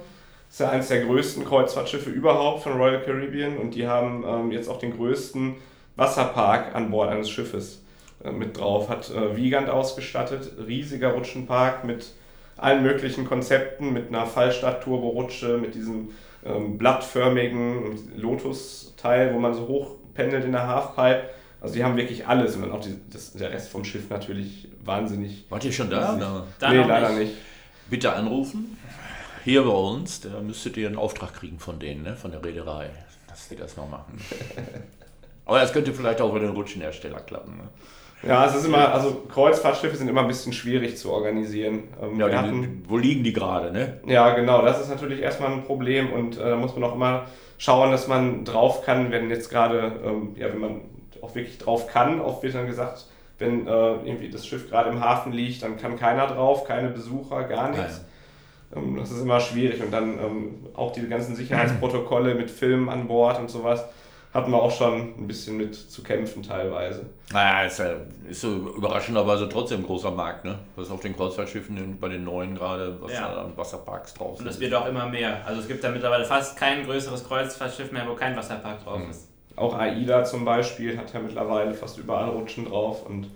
Ist 0.50 0.60
ja 0.60 0.70
eines 0.70 0.88
der 0.88 1.06
größten 1.06 1.46
Kreuzfahrtschiffe 1.46 2.10
überhaupt 2.10 2.64
von 2.64 2.74
Royal 2.74 3.02
Caribbean 3.02 3.58
und 3.58 3.76
die 3.76 3.88
haben 3.88 4.24
ähm, 4.28 4.52
jetzt 4.52 4.68
auch 4.68 4.80
den 4.80 4.96
größten 4.96 5.56
Wasserpark 5.96 6.76
an 6.76 6.90
Bord 6.90 7.10
eines 7.10 7.30
Schiffes 7.30 7.84
äh, 8.24 8.32
mit 8.32 8.58
drauf. 8.58 8.90
Hat 8.90 9.12
äh, 9.12 9.36
Wiegand 9.36 9.70
ausgestattet, 9.70 10.52
riesiger 10.66 11.10
Rutschenpark 11.10 11.84
mit 11.84 12.14
allen 12.58 12.84
möglichen 12.84 13.26
Konzepten, 13.26 13.94
mit 13.94 14.10
einer 14.10 14.26
Fallstadt-Turbo-Rutsche, 14.26 15.58
mit 15.58 15.76
diesem 15.76 16.10
ähm, 16.46 16.78
blattförmigen 16.78 18.18
Lotus-Teil, 18.18 19.34
wo 19.34 19.40
man 19.40 19.54
so 19.54 19.68
hoch 19.68 19.96
pendelt 20.14 20.46
in 20.46 20.52
der 20.52 20.68
Halfpipe. 20.68 21.30
Also 21.62 21.76
die 21.76 21.84
haben 21.84 21.98
wirklich 21.98 22.26
alles 22.28 22.56
und 22.56 22.62
dann 22.62 22.72
auch 22.72 22.82
die, 22.82 22.96
das, 23.12 23.34
der 23.34 23.52
Rest 23.52 23.70
vom 23.70 23.84
Schiff 23.84 24.10
natürlich 24.10 24.70
wahnsinnig. 24.84 25.46
Wart 25.50 25.66
ihr 25.66 25.74
schon 25.74 25.90
da? 25.90 26.46
da 26.60 26.72
nee, 26.72 26.84
leider 26.84 27.10
nicht. 27.10 27.20
nicht. 27.20 27.38
Bitte 27.90 28.14
anrufen. 28.14 28.78
Hier 29.44 29.64
bei 29.64 29.70
uns, 29.70 30.22
da 30.22 30.42
müsstet 30.42 30.78
ihr 30.78 30.88
einen 30.88 30.98
Auftrag 30.98 31.34
kriegen 31.34 31.60
von 31.60 31.80
denen, 31.80 32.04
ne? 32.04 32.16
von 32.16 32.32
der 32.32 32.44
Reederei, 32.44 32.90
dass 33.28 33.48
die 33.50 33.56
das 33.56 33.78
noch 33.78 33.90
machen. 33.90 34.20
Aber 35.46 35.60
das 35.60 35.74
könnte 35.74 35.94
vielleicht 35.94 36.22
auch 36.22 36.30
über 36.30 36.40
den 36.40 36.52
Rutschenhersteller 36.52 37.22
klappen. 37.22 37.58
Ne? 37.58 37.64
Ja, 38.22 38.46
es 38.46 38.54
ist 38.54 38.66
immer, 38.66 38.94
also 38.94 39.24
Kreuzfahrtschiffe 39.32 39.96
sind 39.96 40.10
immer 40.10 40.22
ein 40.22 40.28
bisschen 40.28 40.54
schwierig 40.54 40.98
zu 40.98 41.12
organisieren. 41.12 41.86
Ähm, 42.02 42.20
ja, 42.20 42.28
die, 42.28 42.36
hatten, 42.36 42.84
wo 42.88 42.98
liegen 42.98 43.24
die 43.24 43.34
gerade, 43.34 43.72
ne? 43.72 44.00
Ja, 44.06 44.36
genau, 44.36 44.62
das 44.62 44.82
ist 44.82 44.90
natürlich 44.90 45.22
erstmal 45.22 45.54
ein 45.54 45.64
Problem 45.64 46.12
und 46.12 46.38
äh, 46.38 46.50
da 46.50 46.56
muss 46.58 46.76
man 46.76 46.84
auch 46.84 46.96
immer 46.96 47.26
schauen, 47.58 47.92
dass 47.92 48.08
man 48.08 48.44
drauf 48.44 48.84
kann, 48.84 49.12
wenn 49.12 49.30
jetzt 49.30 49.50
gerade, 49.50 50.00
ähm, 50.04 50.36
ja, 50.38 50.52
wenn 50.52 50.60
man 50.60 50.82
auch 51.22 51.36
wirklich 51.36 51.58
drauf 51.58 51.88
kann. 51.88 52.22
Oft 52.22 52.44
wird 52.44 52.56
dann 52.56 52.68
gesagt, 52.68 53.06
wenn 53.38 53.68
äh, 53.68 53.72
irgendwie 53.72 54.30
das 54.30 54.46
Schiff 54.46 54.70
gerade 54.70 54.90
im 54.90 55.00
Hafen 55.00 55.32
liegt, 55.32 55.64
dann 55.64 55.78
kann 55.78 55.98
keiner 55.98 56.28
drauf, 56.28 56.66
keine 56.66 56.90
Besucher, 56.90 57.44
gar 57.44 57.70
nichts. 57.70 58.02
Ähm, 58.76 58.98
das 58.98 59.12
ist 59.12 59.22
immer 59.22 59.40
schwierig 59.40 59.82
und 59.82 59.92
dann 59.92 60.20
ähm, 60.20 60.68
auch 60.74 60.92
die 60.92 61.08
ganzen 61.08 61.36
Sicherheitsprotokolle 61.36 62.36
mit 62.36 62.52
Filmen 62.52 62.90
an 62.90 63.08
Bord 63.08 63.40
und 63.40 63.50
sowas 63.50 63.86
hatten 64.34 64.52
wir 64.52 64.62
auch 64.62 64.72
schon 64.72 65.16
ein 65.18 65.28
bisschen 65.28 65.58
mit 65.58 65.74
zu 65.74 66.04
kämpfen 66.04 66.44
teilweise. 66.44 67.08
Naja, 67.32 67.66
ist, 67.66 67.80
ja, 67.80 67.96
ist 68.30 68.42
so 68.42 68.74
überraschenderweise 68.78 69.50
trotzdem 69.50 69.80
ein 69.80 69.86
großer 69.86 70.12
Markt, 70.12 70.46
ne? 70.46 70.60
Was 70.76 70.92
auf 70.92 71.00
den 71.00 71.16
Kreuzfahrtschiffen 71.16 71.98
bei 72.00 72.10
den 72.10 72.26
neuen 72.26 72.54
gerade, 72.56 73.02
was 73.02 73.12
ja. 73.12 73.34
da 73.34 73.42
an 73.42 73.58
Wasserparks 73.58 74.14
drauf 74.14 74.38
sind. 74.38 74.46
Und 74.46 74.54
das 74.54 74.60
wird 74.60 74.74
auch 74.76 74.86
immer 74.86 75.08
mehr. 75.08 75.44
Also 75.48 75.62
es 75.62 75.68
gibt 75.68 75.84
da 75.84 75.90
mittlerweile 75.90 76.26
fast 76.26 76.58
kein 76.58 76.86
größeres 76.86 77.28
Kreuzfahrtschiff 77.28 77.92
mehr, 77.92 78.08
wo 78.08 78.14
kein 78.14 78.36
Wasserpark 78.36 78.84
drauf 78.84 79.00
mhm. 79.00 79.10
ist. 79.10 79.28
Auch 79.60 79.78
AIDA 79.78 80.24
zum 80.24 80.46
Beispiel 80.46 80.98
hat 80.98 81.14
ja 81.14 81.20
mittlerweile 81.20 81.74
fast 81.74 81.98
überall 81.98 82.30
Rutschen 82.30 82.66
drauf 82.66 83.06
und 83.06 83.28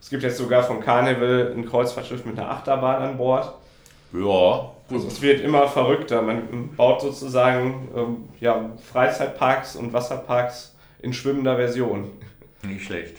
es 0.00 0.10
gibt 0.10 0.22
jetzt 0.22 0.38
sogar 0.38 0.62
von 0.62 0.80
Carnival 0.80 1.52
ein 1.56 1.66
Kreuzfahrtschiff 1.66 2.24
mit 2.24 2.38
einer 2.38 2.50
Achterbahn 2.50 3.02
an 3.02 3.16
Bord. 3.16 3.52
Ja. 4.12 4.70
Also 4.90 5.08
es 5.08 5.20
wird 5.20 5.40
immer 5.40 5.66
verrückter. 5.66 6.22
Man 6.22 6.74
baut 6.76 7.00
sozusagen 7.00 7.88
ähm, 7.94 8.28
ja, 8.40 8.70
Freizeitparks 8.92 9.76
und 9.76 9.92
Wasserparks 9.92 10.76
in 11.00 11.12
schwimmender 11.12 11.56
Version. 11.56 12.10
Nicht 12.62 12.84
schlecht. 12.84 13.18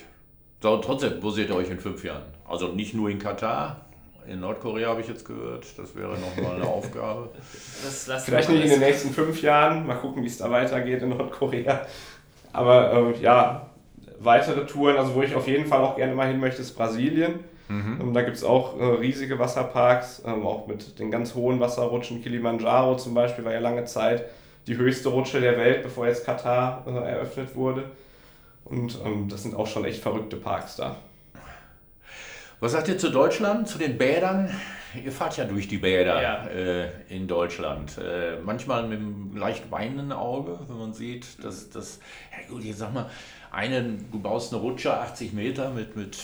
So, 0.60 0.78
trotzdem, 0.78 1.22
wo 1.22 1.30
seht 1.30 1.50
ihr 1.50 1.56
euch 1.56 1.70
in 1.70 1.78
fünf 1.78 2.02
Jahren? 2.04 2.22
Also 2.48 2.68
nicht 2.68 2.94
nur 2.94 3.10
in 3.10 3.18
Katar, 3.18 3.88
in 4.28 4.40
Nordkorea 4.40 4.88
habe 4.88 5.00
ich 5.00 5.08
jetzt 5.08 5.24
gehört. 5.24 5.66
Das 5.78 5.94
wäre 5.96 6.18
nochmal 6.18 6.56
eine 6.56 6.66
Aufgabe. 6.66 7.30
Vielleicht 8.24 8.50
nicht 8.50 8.64
in 8.64 8.70
den 8.70 8.80
nächsten 8.80 9.10
fünf 9.10 9.40
Jahren. 9.42 9.86
Mal 9.86 9.96
gucken, 9.96 10.22
wie 10.22 10.26
es 10.26 10.38
da 10.38 10.50
weitergeht 10.50 11.02
in 11.02 11.10
Nordkorea. 11.10 11.86
Aber 12.52 12.92
äh, 12.92 13.22
ja, 13.22 13.66
weitere 14.18 14.66
Touren, 14.66 14.96
also 14.96 15.14
wo 15.14 15.22
ich 15.22 15.34
auf 15.34 15.46
jeden 15.46 15.66
Fall 15.66 15.80
auch 15.80 15.96
gerne 15.96 16.14
mal 16.14 16.28
hin 16.28 16.40
möchte, 16.40 16.62
ist 16.62 16.72
Brasilien. 16.72 17.40
Mhm. 17.68 17.98
Ähm, 18.00 18.14
da 18.14 18.22
gibt 18.22 18.36
es 18.36 18.44
auch 18.44 18.78
äh, 18.80 18.84
riesige 18.84 19.38
Wasserparks, 19.38 20.22
ähm, 20.26 20.46
auch 20.46 20.66
mit 20.66 20.98
den 20.98 21.10
ganz 21.10 21.34
hohen 21.34 21.60
Wasserrutschen. 21.60 22.22
Kilimanjaro 22.22 22.96
zum 22.96 23.14
Beispiel 23.14 23.44
war 23.44 23.52
ja 23.52 23.60
lange 23.60 23.84
Zeit 23.84 24.24
die 24.66 24.76
höchste 24.76 25.08
Rutsche 25.10 25.40
der 25.40 25.56
Welt, 25.56 25.82
bevor 25.82 26.06
jetzt 26.06 26.24
Katar 26.24 26.84
äh, 26.86 26.90
eröffnet 26.90 27.54
wurde. 27.54 27.84
Und 28.64 28.98
ähm, 29.04 29.28
das 29.28 29.42
sind 29.42 29.54
auch 29.54 29.66
schon 29.66 29.84
echt 29.84 30.02
verrückte 30.02 30.36
Parks 30.36 30.76
da. 30.76 30.96
Was 32.60 32.72
sagt 32.72 32.88
ihr 32.88 32.98
zu 32.98 33.10
Deutschland, 33.10 33.68
zu 33.68 33.78
den 33.78 33.98
Bädern? 33.98 34.50
Ihr 35.04 35.12
fahrt 35.12 35.36
ja 35.36 35.44
durch 35.44 35.68
die 35.68 35.78
Bäder 35.78 36.20
ja. 36.20 36.46
äh, 36.48 36.88
in 37.08 37.28
Deutschland. 37.28 37.98
Äh, 37.98 38.40
manchmal 38.42 38.88
mit 38.88 38.98
einem 38.98 39.36
leicht 39.36 39.70
weinenden 39.70 40.10
Auge, 40.10 40.58
wenn 40.66 40.76
man 40.76 40.92
sieht, 40.92 41.44
dass 41.44 41.70
das, 41.70 42.00
ja 42.32 42.48
gut, 42.48 42.64
jetzt 42.64 42.78
sag 42.78 42.92
mal, 42.92 43.08
eine, 43.52 43.98
du 44.10 44.18
baust 44.18 44.52
eine 44.52 44.60
Rutsche 44.60 44.92
80 44.92 45.34
Meter 45.34 45.70
mit, 45.70 45.94
mit 45.94 46.18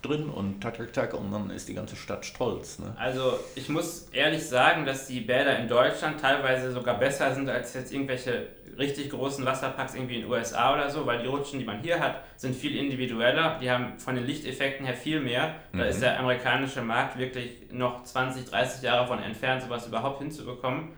drin 0.00 0.30
und 0.30 0.62
tak, 0.62 0.78
tak, 0.78 0.92
tak 0.94 1.12
und 1.12 1.30
dann 1.32 1.50
ist 1.50 1.68
die 1.68 1.74
ganze 1.74 1.96
Stadt 1.96 2.24
stolz. 2.24 2.78
Ne? 2.78 2.94
Also 2.96 3.38
ich 3.54 3.68
muss 3.68 4.08
ehrlich 4.12 4.46
sagen, 4.46 4.86
dass 4.86 5.06
die 5.06 5.20
Bäder 5.20 5.58
in 5.58 5.68
Deutschland 5.68 6.18
teilweise 6.20 6.72
sogar 6.72 6.98
besser 6.98 7.34
sind 7.34 7.50
als 7.50 7.74
jetzt 7.74 7.92
irgendwelche 7.92 8.46
richtig 8.78 9.10
großen 9.10 9.44
Wasserparks 9.44 9.94
irgendwie 9.94 10.16
in 10.16 10.20
den 10.22 10.30
USA 10.30 10.74
oder 10.74 10.88
so, 10.88 11.04
weil 11.04 11.20
die 11.20 11.26
Rutschen, 11.26 11.58
die 11.58 11.64
man 11.64 11.80
hier 11.80 11.98
hat, 11.98 12.22
sind 12.36 12.54
viel 12.54 12.76
individueller. 12.76 13.58
Die 13.60 13.70
haben 13.70 13.98
von 13.98 14.14
den 14.14 14.24
Lichteffekten 14.24 14.86
her 14.86 14.94
viel 14.94 15.20
mehr. 15.20 15.56
Da 15.72 15.78
mhm. 15.78 15.84
ist 15.84 16.00
der 16.00 16.18
amerikanische 16.18 16.82
Markt 16.82 17.18
wirklich 17.18 17.50
noch 17.72 18.04
20, 18.04 18.48
30 18.48 18.82
Jahre 18.82 19.06
von 19.06 19.20
entfernt, 19.20 19.62
sowas 19.62 19.86
überhaupt 19.86 20.20
hinzubekommen. 20.20 20.90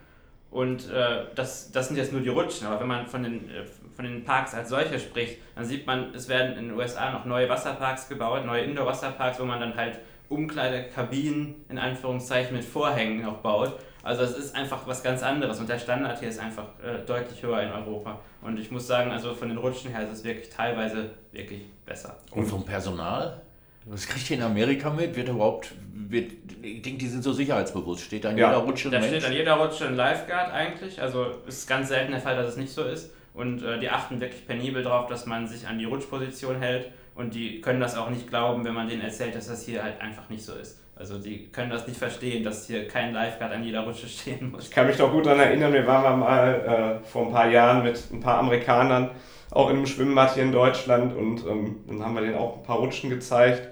Und 0.51 0.91
äh, 0.91 1.27
das, 1.35 1.71
das 1.71 1.89
sind 1.89 1.97
jetzt 1.97 2.13
nur 2.13 2.21
die 2.23 2.29
Rutschen, 2.29 2.67
aber 2.67 2.81
wenn 2.81 2.89
man 2.89 3.07
von 3.07 3.23
den, 3.23 3.49
äh, 3.49 3.65
von 3.95 4.05
den 4.05 4.25
Parks 4.25 4.53
als 4.53 4.69
solche 4.69 4.99
spricht, 4.99 5.39
dann 5.55 5.65
sieht 5.65 5.87
man, 5.87 6.13
es 6.13 6.29
werden 6.29 6.59
in 6.59 6.69
den 6.69 6.77
USA 6.77 7.13
noch 7.13 7.25
neue 7.25 7.49
Wasserparks 7.49 8.09
gebaut, 8.09 8.45
neue 8.45 8.63
Indoor-Wasserparks, 8.63 9.39
wo 9.39 9.45
man 9.45 9.61
dann 9.61 9.77
halt 9.77 10.01
Umkleidekabinen 10.29 11.65
in 11.69 11.79
Anführungszeichen 11.79 12.57
mit 12.57 12.65
Vorhängen 12.65 13.23
noch 13.23 13.39
baut. 13.39 13.79
Also 14.03 14.23
es 14.23 14.37
ist 14.37 14.55
einfach 14.55 14.87
was 14.87 15.03
ganz 15.03 15.23
anderes 15.23 15.59
und 15.59 15.69
der 15.69 15.79
Standard 15.79 16.19
hier 16.19 16.29
ist 16.29 16.39
einfach 16.39 16.65
äh, 16.83 17.05
deutlich 17.07 17.43
höher 17.43 17.63
in 17.63 17.71
Europa. 17.71 18.19
Und 18.41 18.59
ich 18.59 18.71
muss 18.71 18.87
sagen, 18.87 19.11
also 19.11 19.35
von 19.35 19.49
den 19.49 19.59
Rutschen 19.59 19.91
her 19.91 20.05
ist 20.05 20.13
es 20.13 20.25
wirklich 20.25 20.49
teilweise 20.49 21.11
wirklich 21.33 21.63
besser. 21.85 22.17
Und 22.31 22.47
vom 22.47 22.65
Personal? 22.65 23.43
Was 23.87 24.07
kriegt 24.07 24.31
ihr 24.31 24.37
in 24.37 24.43
Amerika 24.43 24.91
mit? 24.91 25.17
Wird 25.17 25.29
überhaupt, 25.29 25.73
wird, 25.93 26.33
ich 26.63 26.83
denke, 26.83 26.99
die 26.99 27.09
sind 27.09 27.25
so 27.25 27.33
sicherheitsbewusst. 27.33 28.03
Steht 28.03 28.27
an 28.27 28.37
ja. 28.37 28.49
jeder 28.49 28.63
Rutsche 28.63 28.89
ein 28.89 28.93
Da 28.93 29.01
Mensch? 29.01 29.11
steht 29.13 29.25
an 29.25 29.33
jeder 29.33 29.55
Rutsche 29.55 29.87
ein 29.87 29.97
Lifeguard 29.97 30.53
eigentlich. 30.53 31.01
Also 31.01 31.27
ist 31.47 31.69
ganz 31.69 31.89
selten 31.89 32.13
der 32.13 32.21
Fall, 32.21 32.37
dass 32.37 32.49
es 32.51 32.57
nicht 32.57 32.73
so 32.73 32.85
ist. 32.85 33.11
Und 33.35 33.63
äh, 33.63 33.79
die 33.79 33.89
achten 33.89 34.21
wirklich 34.21 34.47
penibel 34.47 34.83
darauf, 34.83 35.07
dass 35.09 35.27
man 35.27 35.47
sich 35.47 35.67
an 35.67 35.79
die 35.79 35.85
Rutschposition 35.85 36.57
hält. 36.57 36.91
Und 37.15 37.35
die 37.35 37.61
können 37.61 37.81
das 37.81 37.97
auch 37.97 38.11
nicht 38.11 38.29
glauben, 38.29 38.65
wenn 38.65 38.75
man 38.75 38.89
denen 38.89 39.03
erzählt, 39.03 39.35
dass 39.35 39.49
das 39.49 39.65
hier 39.65 39.83
halt 39.83 40.01
einfach 40.01 40.29
nicht 40.29 40.45
so 40.45 40.55
ist. 40.55 40.80
Also 41.01 41.19
die 41.19 41.47
können 41.51 41.71
das 41.71 41.87
nicht 41.87 41.99
verstehen, 41.99 42.45
dass 42.45 42.67
hier 42.67 42.87
kein 42.87 43.15
Lifeguard 43.15 43.53
an 43.53 43.65
jeder 43.65 43.81
Rutsche 43.81 44.07
stehen 44.07 44.51
muss. 44.51 44.65
Ich 44.65 44.71
kann 44.71 44.87
mich 44.87 44.99
doch 44.99 45.11
gut 45.11 45.25
daran 45.25 45.41
erinnern, 45.41 45.73
wir 45.73 45.87
waren 45.87 46.21
mal 46.21 47.01
äh, 47.03 47.09
vor 47.09 47.25
ein 47.25 47.33
paar 47.33 47.49
Jahren 47.49 47.83
mit 47.83 47.99
ein 48.13 48.21
paar 48.21 48.39
Amerikanern 48.39 49.11
auch 49.51 49.71
in 49.71 49.77
einem 49.77 49.87
Schwimmbad 49.87 50.35
hier 50.35 50.43
in 50.43 50.53
Deutschland 50.53 51.17
und 51.17 51.47
ähm, 51.47 51.77
dann 51.89 52.05
haben 52.05 52.15
wir 52.15 52.21
denen 52.21 52.35
auch 52.35 52.59
ein 52.59 52.63
paar 52.65 52.77
Rutschen 52.77 53.09
gezeigt. 53.09 53.69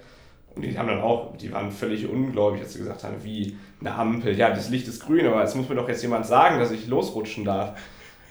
Und 0.56 0.62
die 0.62 0.78
haben 0.78 0.88
dann 0.88 1.02
auch, 1.02 1.36
die 1.36 1.52
waren 1.52 1.70
völlig 1.70 2.08
ungläubig, 2.08 2.62
als 2.62 2.72
sie 2.72 2.78
gesagt 2.78 3.04
haben, 3.04 3.22
wie 3.22 3.58
eine 3.80 3.94
Ampel, 3.94 4.34
ja, 4.34 4.48
das 4.48 4.70
Licht 4.70 4.88
ist 4.88 5.04
grün, 5.04 5.26
aber 5.26 5.42
jetzt 5.42 5.54
muss 5.54 5.68
mir 5.68 5.74
doch 5.74 5.88
jetzt 5.88 6.02
jemand 6.02 6.24
sagen, 6.24 6.58
dass 6.58 6.70
ich 6.70 6.88
losrutschen 6.88 7.44
darf. 7.44 7.78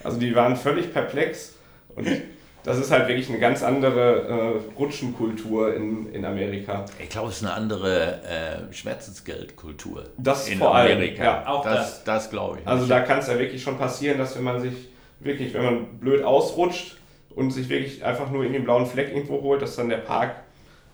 Also 0.04 0.20
die 0.20 0.34
waren 0.34 0.56
völlig 0.56 0.92
perplex 0.92 1.56
und 1.96 2.08
das 2.68 2.80
ist 2.80 2.92
halt 2.92 3.08
wirklich 3.08 3.30
eine 3.30 3.40
ganz 3.40 3.64
andere 3.64 4.28
äh, 4.28 4.78
Rutschenkultur 4.78 5.74
in, 5.74 6.12
in 6.12 6.26
Amerika. 6.26 6.84
Ich 7.02 7.08
glaube, 7.08 7.30
es 7.30 7.38
ist 7.38 7.46
eine 7.46 7.54
andere 7.54 8.22
äh, 8.24 8.74
Schmerzensgeldkultur 8.74 10.04
das 10.18 10.50
in 10.50 10.60
vor 10.60 10.76
Amerika. 10.78 11.24
Allem, 11.24 11.44
ja, 11.44 11.48
auch 11.48 11.64
das, 11.64 11.76
das, 11.76 12.04
das 12.04 12.30
glaube 12.30 12.58
ich. 12.60 12.68
Also 12.68 12.86
da 12.86 13.00
kann 13.00 13.20
es 13.20 13.28
ja 13.28 13.40
wirklich 13.40 13.64
schon 13.64 13.78
passieren, 13.78 14.18
dass 14.18 14.36
wenn 14.36 14.44
man 14.44 14.60
sich 14.60 14.74
wirklich, 15.22 15.54
wenn 15.54 15.64
man 15.64 15.86
blöd 15.98 16.26
ausrutscht 16.26 16.98
und 17.36 17.52
sich 17.52 17.70
wirklich 17.70 18.04
einfach 18.04 18.30
nur 18.32 18.44
in 18.44 18.52
den 18.52 18.66
blauen 18.66 18.86
Fleck 18.86 19.14
irgendwo 19.14 19.42
holt, 19.42 19.62
dass 19.62 19.78
dann 19.78 19.88
der 19.88 19.98
Park 19.98 20.36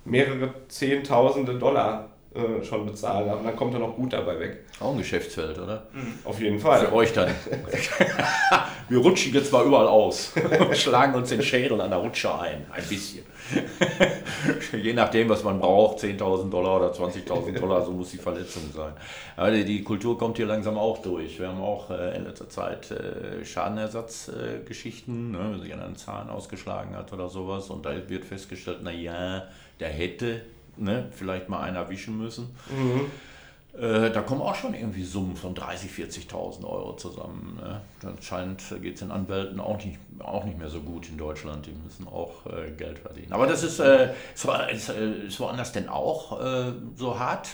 mehrere 0.06 0.54
Zehntausende 0.68 1.58
Dollar 1.58 2.13
äh, 2.36 2.64
schon 2.64 2.86
bezahlt 2.86 3.30
haben. 3.30 3.44
Dann 3.44 3.56
kommt 3.56 3.74
er 3.74 3.80
noch 3.80 3.96
gut 3.96 4.12
dabei 4.12 4.40
weg. 4.40 4.66
Auch 4.80 4.92
ein 4.92 4.98
Geschäftsfeld, 4.98 5.60
oder? 5.60 5.88
Mhm. 5.94 6.20
Auf 6.24 6.40
jeden 6.42 6.60
Fall. 6.60 6.88
Für 6.88 6.94
euch 6.94 7.14
dann. 7.14 7.30
Wir 8.90 8.98
rutschen 8.98 9.34
jetzt 9.34 9.52
mal 9.52 9.66
überall 9.66 9.88
aus 9.88 10.34
und 10.60 10.76
schlagen 10.76 11.14
uns 11.14 11.30
den 11.30 11.44
Schädel 11.44 11.80
an 11.80 11.92
der 11.92 12.00
Rutsche 12.00 12.34
ein. 12.40 12.66
Ein 12.72 12.84
bisschen. 12.90 13.24
Je 14.74 14.94
nachdem, 14.94 15.30
was 15.30 15.44
man 15.44 15.60
braucht, 15.60 16.00
10.000 16.00 16.50
Dollar 16.50 16.78
oder 16.78 16.92
20.000 16.92 17.60
Dollar, 17.60 17.86
so 17.86 17.92
muss 17.92 18.12
die 18.12 18.18
Verletzung 18.18 18.64
sein. 18.74 18.94
Aber 19.36 19.52
die, 19.52 19.64
die, 19.64 19.84
Kultur 19.84 20.18
kommt 20.18 20.38
hier 20.38 20.48
langsam 20.48 20.78
auch 20.78 21.02
durch. 21.02 21.40
Wir 21.40 21.50
haben 21.50 21.62
auch 21.62 21.92
äh, 21.92 22.16
in 22.18 22.26
letzter 22.26 22.50
Zeit 22.50 22.90
äh, 22.92 23.46
Schadenersatzgeschichten, 23.46 25.32
ne, 25.32 25.50
wenn 25.52 25.62
sich 25.62 25.74
einen 25.74 25.96
Zahn 25.96 26.30
ausgeschlagen 26.30 26.96
hat 26.96 27.14
oder 27.14 27.30
sowas. 27.30 27.70
Und 27.70 27.86
da 27.86 27.92
wird 28.10 28.26
festgestellt, 28.26 28.82
naja, 28.82 29.48
der 29.80 29.90
hätte 29.90 30.42
ne, 30.78 31.10
vielleicht 31.12 31.50
mal 31.50 31.62
einer 31.62 31.90
wischen 31.90 32.18
müssen. 32.18 32.56
Mhm. 32.70 33.12
Äh, 33.76 34.12
da 34.12 34.22
kommen 34.22 34.42
auch 34.42 34.54
schon 34.54 34.76
irgendwie 34.76 35.04
Summen 35.04 35.36
von 35.36 35.56
30.000, 35.56 36.30
40.000 36.30 36.64
Euro 36.64 36.96
zusammen. 36.96 37.60
Ne? 37.60 37.82
Anscheinend 38.06 38.62
geht 38.82 38.96
es 38.96 39.00
den 39.00 39.10
Anwälten 39.10 39.60
auch 39.60 39.84
nicht, 39.84 39.98
auch 40.20 40.44
nicht 40.44 40.60
mehr 40.60 40.70
so 40.70 40.80
gut 40.82 41.10
in 41.10 41.18
Deutschland. 41.18 41.66
Die 41.66 41.72
müssen 41.72 42.08
auch 42.08 42.46
äh, 42.46 42.70
Geld 42.72 43.00
verdienen. 43.00 43.34
Aber 43.34 43.48
das 43.48 43.64
ist, 43.64 43.80
äh, 43.80 44.14
ist, 44.36 44.46
ist, 44.72 44.90
äh, 44.90 45.26
ist 45.28 45.40
woanders 45.40 45.72
denn 45.72 45.90
auch 45.90 46.40
äh, 46.40 46.74
so 46.96 47.18
hart? 47.18 47.50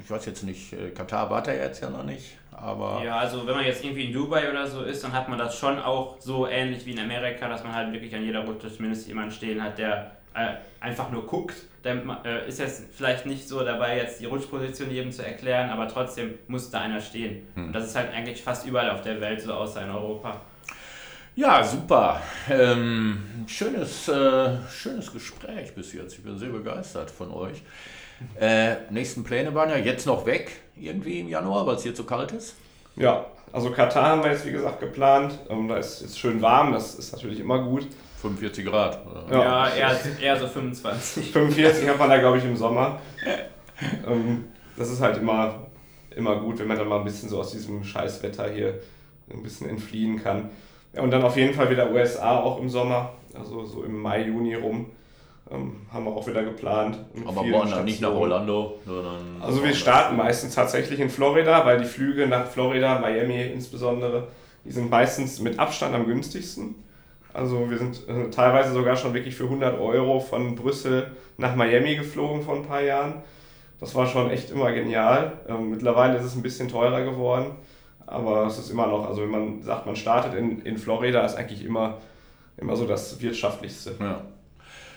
Ich 0.00 0.10
weiß 0.10 0.24
jetzt 0.24 0.42
nicht, 0.42 0.72
äh, 0.72 0.90
Katar 0.90 1.28
war 1.28 1.42
da 1.42 1.52
jetzt 1.52 1.82
ja 1.82 1.90
noch 1.90 2.04
nicht. 2.04 2.38
Aber 2.50 3.02
ja, 3.04 3.16
also 3.16 3.46
wenn 3.46 3.54
man 3.54 3.64
jetzt 3.64 3.84
irgendwie 3.84 4.06
in 4.06 4.12
Dubai 4.12 4.48
oder 4.48 4.66
so 4.66 4.82
ist, 4.82 5.04
dann 5.04 5.12
hat 5.12 5.28
man 5.28 5.38
das 5.38 5.58
schon 5.58 5.78
auch 5.78 6.16
so 6.20 6.46
ähnlich 6.46 6.86
wie 6.86 6.92
in 6.92 6.98
Amerika, 6.98 7.48
dass 7.48 7.62
man 7.62 7.74
halt 7.74 7.92
wirklich 7.92 8.14
an 8.14 8.24
jeder 8.24 8.46
Route 8.46 8.72
zumindest 8.72 9.06
jemanden 9.06 9.32
stehen 9.32 9.62
hat, 9.62 9.78
der 9.78 10.12
äh, 10.34 10.54
einfach 10.80 11.10
nur 11.10 11.26
guckt, 11.26 11.54
dann 11.82 12.08
äh, 12.24 12.48
ist 12.48 12.58
jetzt 12.58 12.84
vielleicht 12.92 13.26
nicht 13.26 13.48
so 13.48 13.62
dabei, 13.64 13.96
jetzt 13.96 14.20
die 14.20 14.26
Rutschposition 14.26 14.90
jedem 14.90 15.10
zu 15.12 15.24
erklären, 15.24 15.70
aber 15.70 15.88
trotzdem 15.88 16.38
muss 16.48 16.70
da 16.70 16.80
einer 16.80 17.00
stehen. 17.00 17.46
Hm. 17.54 17.66
Und 17.66 17.72
das 17.72 17.86
ist 17.86 17.96
halt 17.96 18.12
eigentlich 18.12 18.42
fast 18.42 18.66
überall 18.66 18.90
auf 18.90 19.02
der 19.02 19.20
Welt 19.20 19.40
so, 19.40 19.52
außer 19.52 19.82
in 19.82 19.90
Europa. 19.90 20.40
Ja, 21.34 21.64
super. 21.64 22.20
Ähm, 22.50 23.46
schönes, 23.46 24.06
äh, 24.08 24.58
schönes 24.70 25.10
Gespräch 25.12 25.74
bis 25.74 25.92
jetzt. 25.94 26.14
Ich 26.14 26.22
bin 26.22 26.38
sehr 26.38 26.50
begeistert 26.50 27.10
von 27.10 27.32
euch. 27.32 27.62
Äh, 28.38 28.76
nächsten 28.90 29.24
Pläne 29.24 29.54
waren 29.54 29.70
ja 29.70 29.76
jetzt 29.76 30.06
noch 30.06 30.26
weg, 30.26 30.60
irgendwie 30.76 31.20
im 31.20 31.28
Januar, 31.28 31.66
weil 31.66 31.76
es 31.76 31.82
hier 31.82 31.94
zu 31.94 32.04
kalt 32.04 32.32
ist. 32.32 32.54
Ja, 32.96 33.26
also 33.52 33.70
Katar 33.70 34.10
haben 34.10 34.24
wir 34.24 34.32
jetzt 34.32 34.46
wie 34.46 34.52
gesagt 34.52 34.80
geplant. 34.80 35.38
Ähm, 35.48 35.68
da 35.68 35.78
ist 35.78 36.02
es 36.02 36.18
schön 36.18 36.40
warm, 36.42 36.72
das 36.72 36.94
ist 36.94 37.12
natürlich 37.12 37.40
immer 37.40 37.62
gut. 37.62 37.86
45 38.22 38.64
Grad. 38.64 38.98
Oder? 39.06 39.24
Ja, 39.30 39.68
ja 39.68 39.74
eher, 39.74 40.20
eher 40.20 40.38
so 40.38 40.46
25. 40.46 41.32
45 41.32 41.88
hat 41.88 41.98
man 41.98 42.08
da, 42.08 42.18
glaube 42.18 42.38
ich, 42.38 42.44
im 42.44 42.56
Sommer. 42.56 43.00
ähm, 44.06 44.44
das 44.76 44.90
ist 44.90 45.00
halt 45.00 45.18
immer, 45.18 45.66
immer 46.16 46.36
gut, 46.36 46.58
wenn 46.58 46.68
man 46.68 46.78
dann 46.78 46.88
mal 46.88 46.98
ein 46.98 47.04
bisschen 47.04 47.28
so 47.28 47.40
aus 47.40 47.50
diesem 47.50 47.82
Scheißwetter 47.84 48.50
hier 48.50 48.80
ein 49.30 49.42
bisschen 49.42 49.68
entfliehen 49.68 50.22
kann. 50.22 50.50
Ja, 50.94 51.02
und 51.02 51.10
dann 51.10 51.22
auf 51.22 51.36
jeden 51.36 51.54
Fall 51.54 51.70
wieder 51.70 51.90
USA 51.90 52.38
auch 52.38 52.60
im 52.60 52.68
Sommer, 52.68 53.12
also 53.34 53.64
so 53.64 53.82
im 53.82 54.00
Mai, 54.00 54.26
Juni 54.26 54.54
rum. 54.54 54.86
Ähm, 55.50 55.82
haben 55.92 56.04
wir 56.04 56.12
auch 56.12 56.26
wieder 56.26 56.44
geplant. 56.44 56.98
Aber 57.26 57.40
wollen 57.40 57.84
nicht 57.84 58.00
nach 58.00 58.12
Orlando, 58.12 58.78
sondern. 58.86 59.36
Also 59.40 59.62
wir 59.62 59.74
starten 59.74 60.16
meistens 60.16 60.54
tatsächlich 60.54 61.00
in 61.00 61.10
Florida, 61.10 61.66
weil 61.66 61.80
die 61.80 61.84
Flüge 61.84 62.26
nach 62.26 62.46
Florida, 62.46 62.98
Miami 63.00 63.42
insbesondere, 63.42 64.28
die 64.64 64.70
sind 64.70 64.88
meistens 64.88 65.40
mit 65.40 65.58
Abstand 65.58 65.94
am 65.94 66.06
günstigsten. 66.06 66.76
Also 67.34 67.70
wir 67.70 67.78
sind 67.78 68.08
äh, 68.08 68.30
teilweise 68.30 68.72
sogar 68.72 68.96
schon 68.96 69.14
wirklich 69.14 69.34
für 69.34 69.44
100 69.44 69.78
Euro 69.78 70.20
von 70.20 70.54
Brüssel 70.54 71.10
nach 71.38 71.56
Miami 71.56 71.96
geflogen 71.96 72.42
vor 72.42 72.56
ein 72.56 72.64
paar 72.64 72.82
Jahren. 72.82 73.14
Das 73.80 73.94
war 73.94 74.06
schon 74.06 74.30
echt 74.30 74.50
immer 74.50 74.70
genial. 74.72 75.32
Ähm, 75.48 75.70
mittlerweile 75.70 76.18
ist 76.18 76.24
es 76.24 76.36
ein 76.36 76.42
bisschen 76.42 76.68
teurer 76.68 77.02
geworden, 77.02 77.52
aber 78.06 78.46
es 78.46 78.58
ist 78.58 78.70
immer 78.70 78.86
noch, 78.86 79.08
also 79.08 79.22
wenn 79.22 79.30
man 79.30 79.62
sagt, 79.62 79.86
man 79.86 79.96
startet 79.96 80.34
in, 80.34 80.62
in 80.62 80.78
Florida, 80.78 81.24
ist 81.24 81.36
eigentlich 81.36 81.64
immer, 81.64 81.98
immer 82.58 82.76
so 82.76 82.86
das 82.86 83.20
wirtschaftlichste. 83.20 83.94
Ja. 83.98 84.20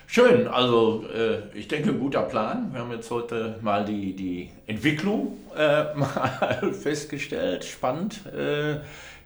Schön, 0.08 0.48
also 0.48 1.06
äh, 1.14 1.40
ich 1.58 1.68
denke, 1.68 1.90
ein 1.90 2.00
guter 2.00 2.22
Plan. 2.22 2.70
Wir 2.72 2.82
haben 2.82 2.92
jetzt 2.92 3.10
heute 3.12 3.58
mal 3.62 3.84
die, 3.84 4.16
die 4.16 4.50
Entwicklung 4.68 5.38
äh, 5.56 5.94
mal 5.96 6.74
festgestellt. 6.74 7.66
Spannend. 7.66 8.26
Äh, 8.28 8.80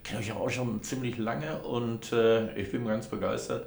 kenne 0.04 0.20
euch 0.20 0.32
auch 0.32 0.50
schon 0.50 0.82
ziemlich 0.82 1.18
lange 1.18 1.60
und 1.60 2.12
äh, 2.14 2.54
ich 2.60 2.72
bin 2.72 2.88
ganz 2.88 3.08
begeistert, 3.08 3.66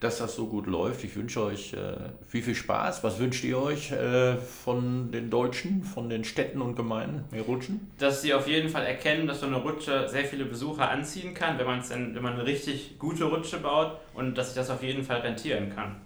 dass 0.00 0.18
das 0.18 0.34
so 0.36 0.46
gut 0.46 0.66
läuft. 0.66 1.02
Ich 1.02 1.16
wünsche 1.16 1.42
euch 1.42 1.72
äh, 1.72 1.94
viel, 2.28 2.42
viel 2.42 2.54
Spaß. 2.54 3.02
Was 3.02 3.18
wünscht 3.18 3.42
ihr 3.42 3.60
euch 3.60 3.90
äh, 3.90 4.36
von 4.36 5.10
den 5.10 5.30
Deutschen, 5.30 5.82
von 5.82 6.08
den 6.08 6.24
Städten 6.24 6.60
und 6.60 6.76
Gemeinden, 6.76 7.24
mehr 7.30 7.42
Rutschen? 7.42 7.90
Dass 7.98 8.22
sie 8.22 8.32
auf 8.34 8.46
jeden 8.46 8.68
Fall 8.68 8.84
erkennen, 8.84 9.26
dass 9.26 9.40
so 9.40 9.46
eine 9.46 9.56
Rutsche 9.56 10.08
sehr 10.08 10.24
viele 10.24 10.44
Besucher 10.44 10.88
anziehen 10.90 11.34
kann, 11.34 11.58
wenn, 11.58 11.66
man's 11.66 11.88
dann, 11.88 12.14
wenn 12.14 12.22
man 12.22 12.34
eine 12.34 12.46
richtig 12.46 12.98
gute 12.98 13.24
Rutsche 13.24 13.58
baut 13.58 13.98
und 14.14 14.36
dass 14.36 14.48
sich 14.48 14.56
das 14.56 14.70
auf 14.70 14.82
jeden 14.82 15.04
Fall 15.04 15.20
rentieren 15.20 15.74
kann. 15.74 15.96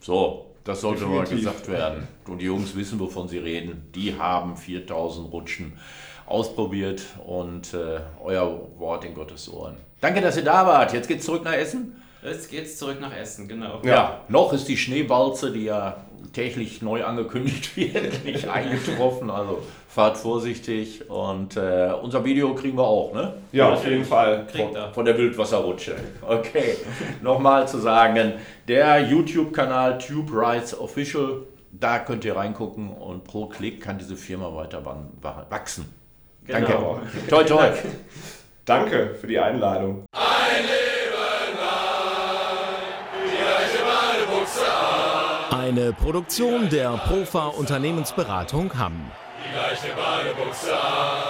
So, 0.00 0.46
das 0.64 0.80
sollte 0.80 1.06
mal 1.06 1.26
gesagt 1.26 1.68
werden. 1.68 2.06
Und 2.26 2.38
die 2.38 2.46
Jungs 2.46 2.76
wissen, 2.76 3.00
wovon 3.00 3.28
sie 3.28 3.38
reden. 3.38 3.90
Die 3.94 4.18
haben 4.18 4.56
4000 4.56 5.32
Rutschen 5.32 5.72
ausprobiert 6.26 7.02
und 7.26 7.72
äh, 7.72 8.00
euer 8.22 8.68
Wort 8.78 9.04
in 9.04 9.14
Gottes 9.14 9.50
Ohren. 9.50 9.76
Danke, 10.00 10.20
dass 10.20 10.36
ihr 10.36 10.44
da 10.44 10.66
wart. 10.66 10.92
Jetzt 10.92 11.08
geht's 11.08 11.24
zurück 11.24 11.42
nach 11.44 11.54
Essen. 11.54 12.00
Jetzt 12.22 12.50
geht's 12.50 12.76
zurück 12.76 13.00
nach 13.00 13.16
Essen, 13.16 13.48
genau. 13.48 13.80
Ja, 13.82 13.90
ja 13.90 14.20
noch 14.28 14.52
ist 14.52 14.68
die 14.68 14.76
Schneewalze, 14.76 15.52
die 15.52 15.64
ja 15.64 16.04
täglich 16.32 16.82
neu 16.82 17.04
angekündigt 17.04 17.76
wird, 17.76 18.24
nicht 18.24 18.48
eingetroffen. 18.48 19.30
Also 19.30 19.62
fahrt 19.88 20.18
vorsichtig 20.18 21.10
und 21.10 21.56
äh, 21.56 21.90
unser 22.02 22.24
Video 22.24 22.54
kriegen 22.54 22.76
wir 22.76 22.84
auch, 22.84 23.14
ne? 23.14 23.32
Ja, 23.52 23.72
auf 23.72 23.86
jeden 23.86 24.04
Fall. 24.04 24.46
Von, 24.54 24.76
von, 24.92 25.04
der 25.06 25.16
Wildwasserrutsche. 25.16 25.96
Okay, 26.20 26.76
nochmal 27.22 27.66
zu 27.66 27.78
sagen, 27.78 28.34
der 28.68 29.00
YouTube-Kanal 29.00 29.98
Tube 29.98 30.30
Rights 30.32 30.78
Official, 30.78 31.42
da 31.72 31.98
könnt 32.00 32.24
ihr 32.26 32.36
reingucken 32.36 32.90
und 32.90 33.24
pro 33.24 33.46
Klick 33.46 33.80
kann 33.80 33.96
diese 33.96 34.16
Firma 34.16 34.54
weiter 34.54 34.82
wachsen. 35.48 35.86
Genau. 36.46 37.00
Danke. 37.00 37.28
Toi, 37.28 37.44
toi. 37.44 37.64
Danke 38.66 39.16
für 39.18 39.26
die 39.26 39.38
Einladung. 39.38 40.04
Ein 40.12 40.62
Leben 40.62 41.56
lang, 41.56 42.28
die 43.24 43.36
gleiche 43.36 43.84
Badebuchse 43.84 44.60
an. 45.50 45.60
Eine 45.60 45.92
Produktion 45.94 46.68
der 46.68 46.90
Profa 46.90 47.46
Unternehmensberatung 47.48 48.78
Hamm. 48.78 49.10
Die 49.48 49.54
gleiche 49.54 49.94
Badebuchse 49.96 50.78
an. 50.78 51.27